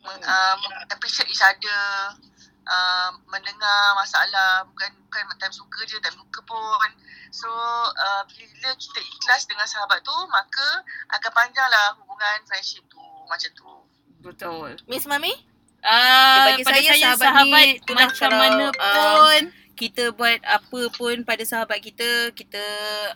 Men, 0.00 0.24
uh, 0.24 0.56
appreciate 0.88 1.28
each 1.28 1.44
other. 1.44 2.16
Uh, 2.60 3.10
mendengar 3.26 3.96
masalah 3.96 4.62
bukan 4.68 4.92
bukan 5.08 5.24
time 5.40 5.50
suka 5.50 5.80
je 5.88 5.96
time 5.98 6.14
suka 6.14 6.40
pun 6.44 6.90
so 7.32 7.48
uh, 7.96 8.22
bila 8.30 8.70
kita 8.76 9.00
ikhlas 9.00 9.48
dengan 9.48 9.66
sahabat 9.66 9.98
tu 10.04 10.14
maka 10.28 10.84
akan 11.18 11.30
panjanglah 11.34 11.96
hubungan 11.98 12.38
friendship 12.46 12.84
tu 12.86 13.00
macam 13.26 13.50
tu 13.56 13.72
Betul. 14.20 14.76
Miss 14.84 15.08
Mami? 15.08 15.32
Uh, 15.80 16.52
bagi 16.52 16.62
pada 16.68 16.76
saya 16.76 16.92
saya, 16.92 17.16
sahabat 17.16 17.32
sahabat, 17.32 17.66
ni 17.80 17.94
macam 17.96 18.30
mana 18.36 18.64
um, 18.68 18.76
pun 18.76 19.40
kita 19.80 20.12
buat 20.12 20.44
apa 20.44 20.80
pun 20.92 21.24
pada 21.24 21.40
sahabat 21.40 21.80
kita, 21.80 22.36
kita 22.36 22.60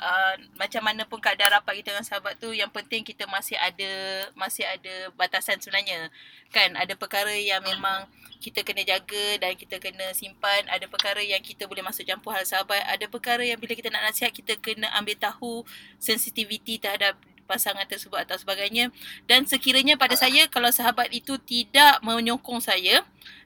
uh, 0.01 0.35
macam 0.57 0.81
mana 0.81 1.05
pun 1.05 1.21
keadaan 1.21 1.61
rapat 1.61 1.85
kita 1.85 1.93
dengan 1.93 2.09
sahabat 2.09 2.41
tu, 2.41 2.57
yang 2.57 2.73
penting 2.73 3.05
kita 3.05 3.29
masih 3.29 3.61
ada 3.61 3.93
masih 4.33 4.65
ada 4.65 5.13
batasan 5.13 5.61
sebenarnya. 5.61 6.09
Kan 6.49 6.73
ada 6.73 6.97
perkara 6.97 7.37
yang 7.37 7.61
memang 7.61 8.09
kita 8.41 8.65
kena 8.65 8.81
jaga 8.81 9.45
dan 9.45 9.53
kita 9.61 9.77
kena 9.77 10.17
simpan, 10.17 10.65
ada 10.73 10.89
perkara 10.89 11.21
yang 11.21 11.45
kita 11.45 11.69
boleh 11.69 11.85
masuk 11.85 12.09
campur 12.09 12.33
hal 12.33 12.49
sahabat, 12.49 12.81
ada 12.89 13.05
perkara 13.13 13.45
yang 13.45 13.61
bila 13.61 13.77
kita 13.77 13.93
nak 13.93 14.09
nasihat 14.09 14.33
kita 14.33 14.57
kena 14.57 14.89
ambil 14.97 15.21
tahu 15.21 15.69
sensitiviti 16.01 16.81
terhadap 16.81 17.21
pasangan 17.45 17.85
tersebut 17.85 18.19
atau 18.25 18.37
sebagainya. 18.37 18.91
Dan 19.29 19.45
sekiranya 19.45 19.95
pada 19.95 20.17
saya 20.17 20.49
kalau 20.49 20.73
sahabat 20.73 21.13
itu 21.13 21.37
tidak 21.41 22.01
menyokong 22.03 22.61
saya 22.61 23.05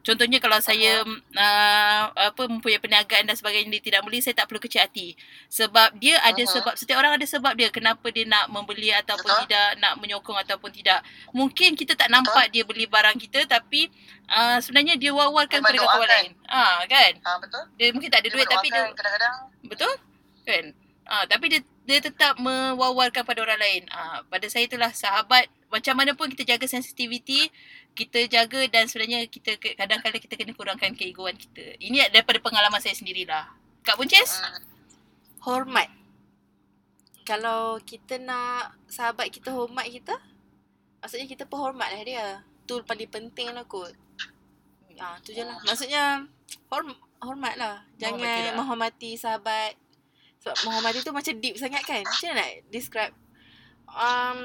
contohnya 0.09 0.39
kalau 0.41 0.59
saya 0.63 1.05
uh, 1.05 2.03
apa 2.17 2.43
mempunyai 2.49 2.81
perniagaan 2.81 3.29
dan 3.29 3.37
sebagainya 3.37 3.77
dia 3.77 3.83
tidak 3.93 4.01
beli 4.09 4.25
saya 4.25 4.35
tak 4.41 4.49
perlu 4.49 4.63
kecil 4.63 4.81
hati. 4.81 5.13
Sebab 5.53 6.01
dia 6.01 6.17
ada 6.25 6.41
Aha. 6.41 6.49
sebab 6.49 6.73
setiap 6.81 6.97
orang 6.97 7.21
ada 7.21 7.27
sebab 7.29 7.53
dia 7.53 7.69
kenapa 7.69 8.09
dia 8.09 8.25
nak 8.25 8.49
membeli 8.49 8.89
ataupun 8.95 9.29
Betul. 9.29 9.43
tidak 9.49 9.69
nak 9.83 9.93
menyokong 10.01 10.39
ataupun 10.41 10.71
tidak. 10.73 11.05
Mungkin 11.37 11.77
kita 11.77 11.93
tak 11.93 12.09
nampak 12.09 12.49
dia 12.49 12.65
beli 12.65 12.89
barang 12.89 13.21
kita 13.21 13.45
tapi 13.45 13.93
uh, 14.33 14.57
sebenarnya 14.65 14.97
dia 14.97 15.13
war-warkan 15.13 15.61
Dia 15.61 15.77
kepada 15.77 15.79
kawan 15.85 16.09
lain. 16.09 16.31
Ah 16.49 16.81
kan? 16.89 17.13
Ha, 17.21 17.31
betul. 17.43 17.65
Dia 17.77 17.87
mungkin 17.93 18.09
tak 18.09 18.21
ada 18.25 18.29
duit 18.33 18.47
tapi 18.49 18.67
dia 18.73 18.83
kadang-kadang. 18.97 19.35
Betul? 19.67 19.93
Kan? 20.49 20.65
Ah, 21.09 21.25
tapi 21.25 21.49
dia 21.49 21.61
dia 21.89 22.05
tetap 22.05 22.37
mewawarkan 22.37 23.25
pada 23.25 23.41
orang 23.41 23.57
lain. 23.57 23.83
Ah, 23.89 24.21
pada 24.29 24.45
saya 24.53 24.69
itulah 24.69 24.93
sahabat 24.93 25.49
macam 25.73 25.97
mana 25.97 26.13
pun 26.13 26.29
kita 26.29 26.57
jaga 26.57 26.69
sensitivity, 26.69 27.49
kita 27.97 28.29
jaga 28.29 28.61
dan 28.69 28.85
sebenarnya 28.89 29.25
kita 29.29 29.57
kadang-kadang 29.57 30.21
kita 30.21 30.35
kena 30.37 30.53
kurangkan 30.53 30.93
keegoan 30.93 31.37
kita. 31.37 31.81
Ini 31.81 32.13
daripada 32.13 32.41
pengalaman 32.41 32.81
saya 32.81 32.93
sendirilah. 32.93 33.49
Kak 33.85 33.97
Buncis? 33.97 34.37
hmm, 34.37 34.61
Hormat. 35.45 35.89
Kalau 37.25 37.81
kita 37.85 38.21
nak 38.21 38.77
sahabat 38.89 39.33
kita 39.33 39.53
hormat 39.53 39.89
kita, 39.89 40.17
maksudnya 41.01 41.29
kita 41.29 41.45
pun 41.45 41.61
hormatlah 41.61 42.01
dia. 42.05 42.45
Tu 42.69 42.81
paling 42.85 43.09
penting 43.09 43.49
lah 43.53 43.65
kot. 43.65 43.93
Ah, 45.01 45.17
tu 45.25 45.33
je 45.33 45.41
lah. 45.41 45.57
Maksudnya 45.65 46.29
horm 46.69 46.93
hormat 47.21 47.55
lah. 47.57 47.85
Jangan 47.97 48.53
lah. 48.53 48.57
menghormati 48.57 49.17
sahabat. 49.17 49.77
Sebab 50.43 50.57
menghormati 50.67 51.03
tu 51.03 51.13
macam 51.15 51.35
deep 51.39 51.57
sangat 51.59 51.83
kan. 51.83 52.03
Macam 52.03 52.29
mana 52.31 52.41
nak 52.43 52.51
describe? 52.71 53.15
Um, 53.89 54.41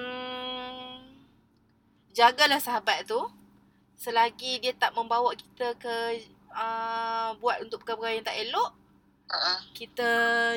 jagalah 2.16 2.62
sahabat 2.62 3.04
tu 3.10 3.20
selagi 4.00 4.60
dia 4.60 4.76
tak 4.76 4.92
membawa 4.96 5.32
kita 5.36 5.76
ke 5.80 5.96
uh, 6.52 7.36
buat 7.40 7.64
untuk 7.64 7.84
perkara-perkara 7.84 8.16
yang 8.20 8.28
tak 8.28 8.40
elok 8.40 8.72
uh, 9.32 9.60
kita 9.72 10.10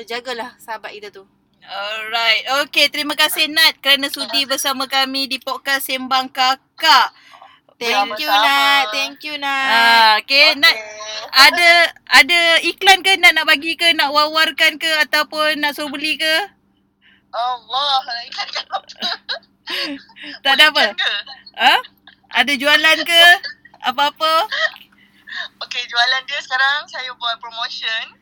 jagalah 0.03 0.55
sahabat 0.59 0.93
kita 0.93 1.09
tu. 1.11 1.23
Alright. 1.67 2.47
Okay, 2.67 2.87
terima 2.87 3.11
kasih 3.17 3.51
Nat 3.51 3.75
kerana 3.83 4.07
sudi 4.07 4.47
bersama 4.47 4.87
kami 4.87 5.27
di 5.27 5.35
podcast 5.35 5.91
Sembang 5.91 6.31
Kakak. 6.31 7.11
Thank 7.75 8.23
you. 8.23 8.31
Nat. 8.31 8.85
Thank 8.95 9.19
you 9.27 9.35
Nat. 9.35 9.67
Ah, 9.67 10.11
okay, 10.23 10.55
Okay. 10.55 10.63
Nat 10.63 10.77
ada 11.37 11.69
ada 12.11 12.39
iklan 12.61 12.99
ke 12.99 13.13
Nat 13.15 13.33
nak 13.33 13.45
bagi 13.45 13.77
ke 13.77 13.93
nak 13.93 14.09
wawarkan 14.09 14.75
ke 14.75 14.89
ataupun 14.99 15.61
nak 15.61 15.73
suruh 15.73 15.87
beli 15.87 16.17
ke? 16.17 16.35
Allah, 17.29 18.01
kan 18.01 18.49
apa? 18.65 18.77
Tak 20.43 20.53
ada 20.55 20.71
apa. 20.71 20.85
Ke? 20.95 21.13
Ha? 21.59 21.75
Ada 22.33 22.53
jualan 22.55 22.97
ke? 23.03 23.23
Apa-apa? 23.83 24.47
Okay, 25.61 25.83
jualan 25.85 26.21
dia 26.23 26.39
sekarang 26.39 26.87
saya 26.87 27.11
buat 27.13 27.35
promotion. 27.37 28.15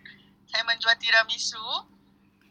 Saya 0.49 0.65
menjual 0.65 0.97
tiramisu. 0.97 1.61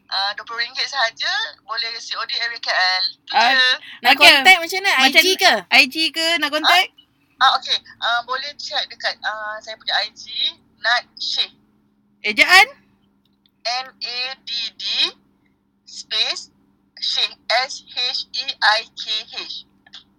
Uh, 0.05 0.31
RM20 0.37 0.79
sahaja. 0.85 1.33
Boleh 1.61 1.91
COD 1.97 2.31
area 2.39 2.59
KL. 2.61 3.03
Itu 3.19 3.33
Ah, 3.33 3.51
je. 3.51 3.69
Nak 3.99 4.11
Okay. 4.15 4.23
contact 4.23 4.59
macam 4.61 4.79
mana? 4.79 4.93
Macam- 5.01 5.23
IG 5.23 5.27
ke? 5.35 5.53
IG 5.75 5.95
ke 6.13 6.27
nak 6.39 6.49
contact? 6.49 6.87
Ah, 7.35 7.59
okay. 7.59 7.75
Uh, 7.99 8.23
boleh 8.23 8.55
check 8.55 8.87
dekat 8.87 9.19
uh, 9.19 9.59
saya 9.59 9.75
punya 9.75 9.95
IG. 10.07 10.55
Nat 10.79 11.03
Sheikh. 11.19 11.51
Ejaan? 12.23 12.67
N-A-D-D 13.65 14.83
space 15.83 16.53
Sheikh. 16.95 17.35
S-H-E-I-K-H. 17.67 19.65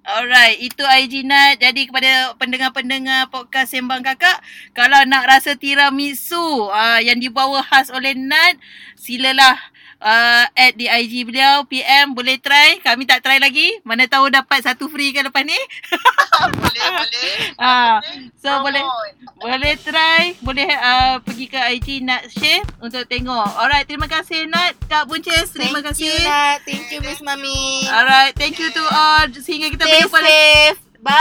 Alright, 0.06 0.62
itu 0.62 0.84
IG 0.86 1.26
Nat. 1.26 1.58
Jadi 1.58 1.90
kepada 1.90 2.36
pendengar-pendengar 2.38 3.26
podcast 3.32 3.74
Sembang 3.74 4.04
Kakak, 4.06 4.38
kalau 4.70 5.02
nak 5.08 5.26
rasa 5.26 5.58
tiramisu 5.58 6.70
uh, 6.70 7.00
yang 7.02 7.18
dibawa 7.18 7.58
khas 7.64 7.90
oleh 7.90 8.14
Nat, 8.14 8.54
silalah 8.94 9.58
uh, 10.06 10.44
add 10.48 10.72
di 10.72 10.86
IG 10.86 11.24
beliau, 11.24 11.64
PM, 11.64 12.12
boleh 12.12 12.36
try. 12.38 12.78
Kami 12.78 13.04
tak 13.04 13.20
try 13.20 13.36
lagi. 13.36 13.76
Mana 13.82 14.06
tahu 14.06 14.28
dapat 14.28 14.62
satu 14.62 14.86
free 14.86 15.10
ke 15.10 15.20
lepas 15.20 15.42
ni. 15.42 15.56
boleh, 16.54 16.86
boleh. 16.94 17.28
Ah, 17.58 17.98
Boleh 17.98 18.30
so 18.36 18.48
boleh 18.60 18.78
promote. 18.78 19.12
boleh 19.40 19.72
try, 19.80 20.20
boleh 20.38 20.68
uh, 20.70 21.14
pergi 21.18 21.44
ke 21.48 21.58
IG 21.72 21.86
Nat 22.00 22.22
Share 22.28 22.62
untuk 22.78 23.02
tengok. 23.04 23.44
Alright, 23.56 23.84
terima 23.84 24.06
kasih 24.06 24.46
Nat, 24.46 24.72
Kak 24.86 25.06
Buncis. 25.06 25.50
Terima 25.50 25.80
Thank 25.80 25.96
kasih. 25.96 26.06
you 26.06 26.14
Nat. 26.22 26.56
Thank 26.62 26.84
you 26.88 26.98
Miss 27.00 27.18
Mami. 27.18 27.84
Alright, 27.88 28.32
thank 28.34 28.54
you 28.54 28.68
to 28.68 28.82
all. 28.86 29.24
Sehingga 29.32 29.66
kita 29.68 29.82
Stay 29.82 29.98
berjumpa 29.98 30.16
lagi. 30.16 30.28
safe. 30.28 30.78
Bye. 30.98 31.12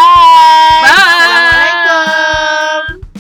Bye. 0.84 0.86
Assalamualaikum. 0.86 3.15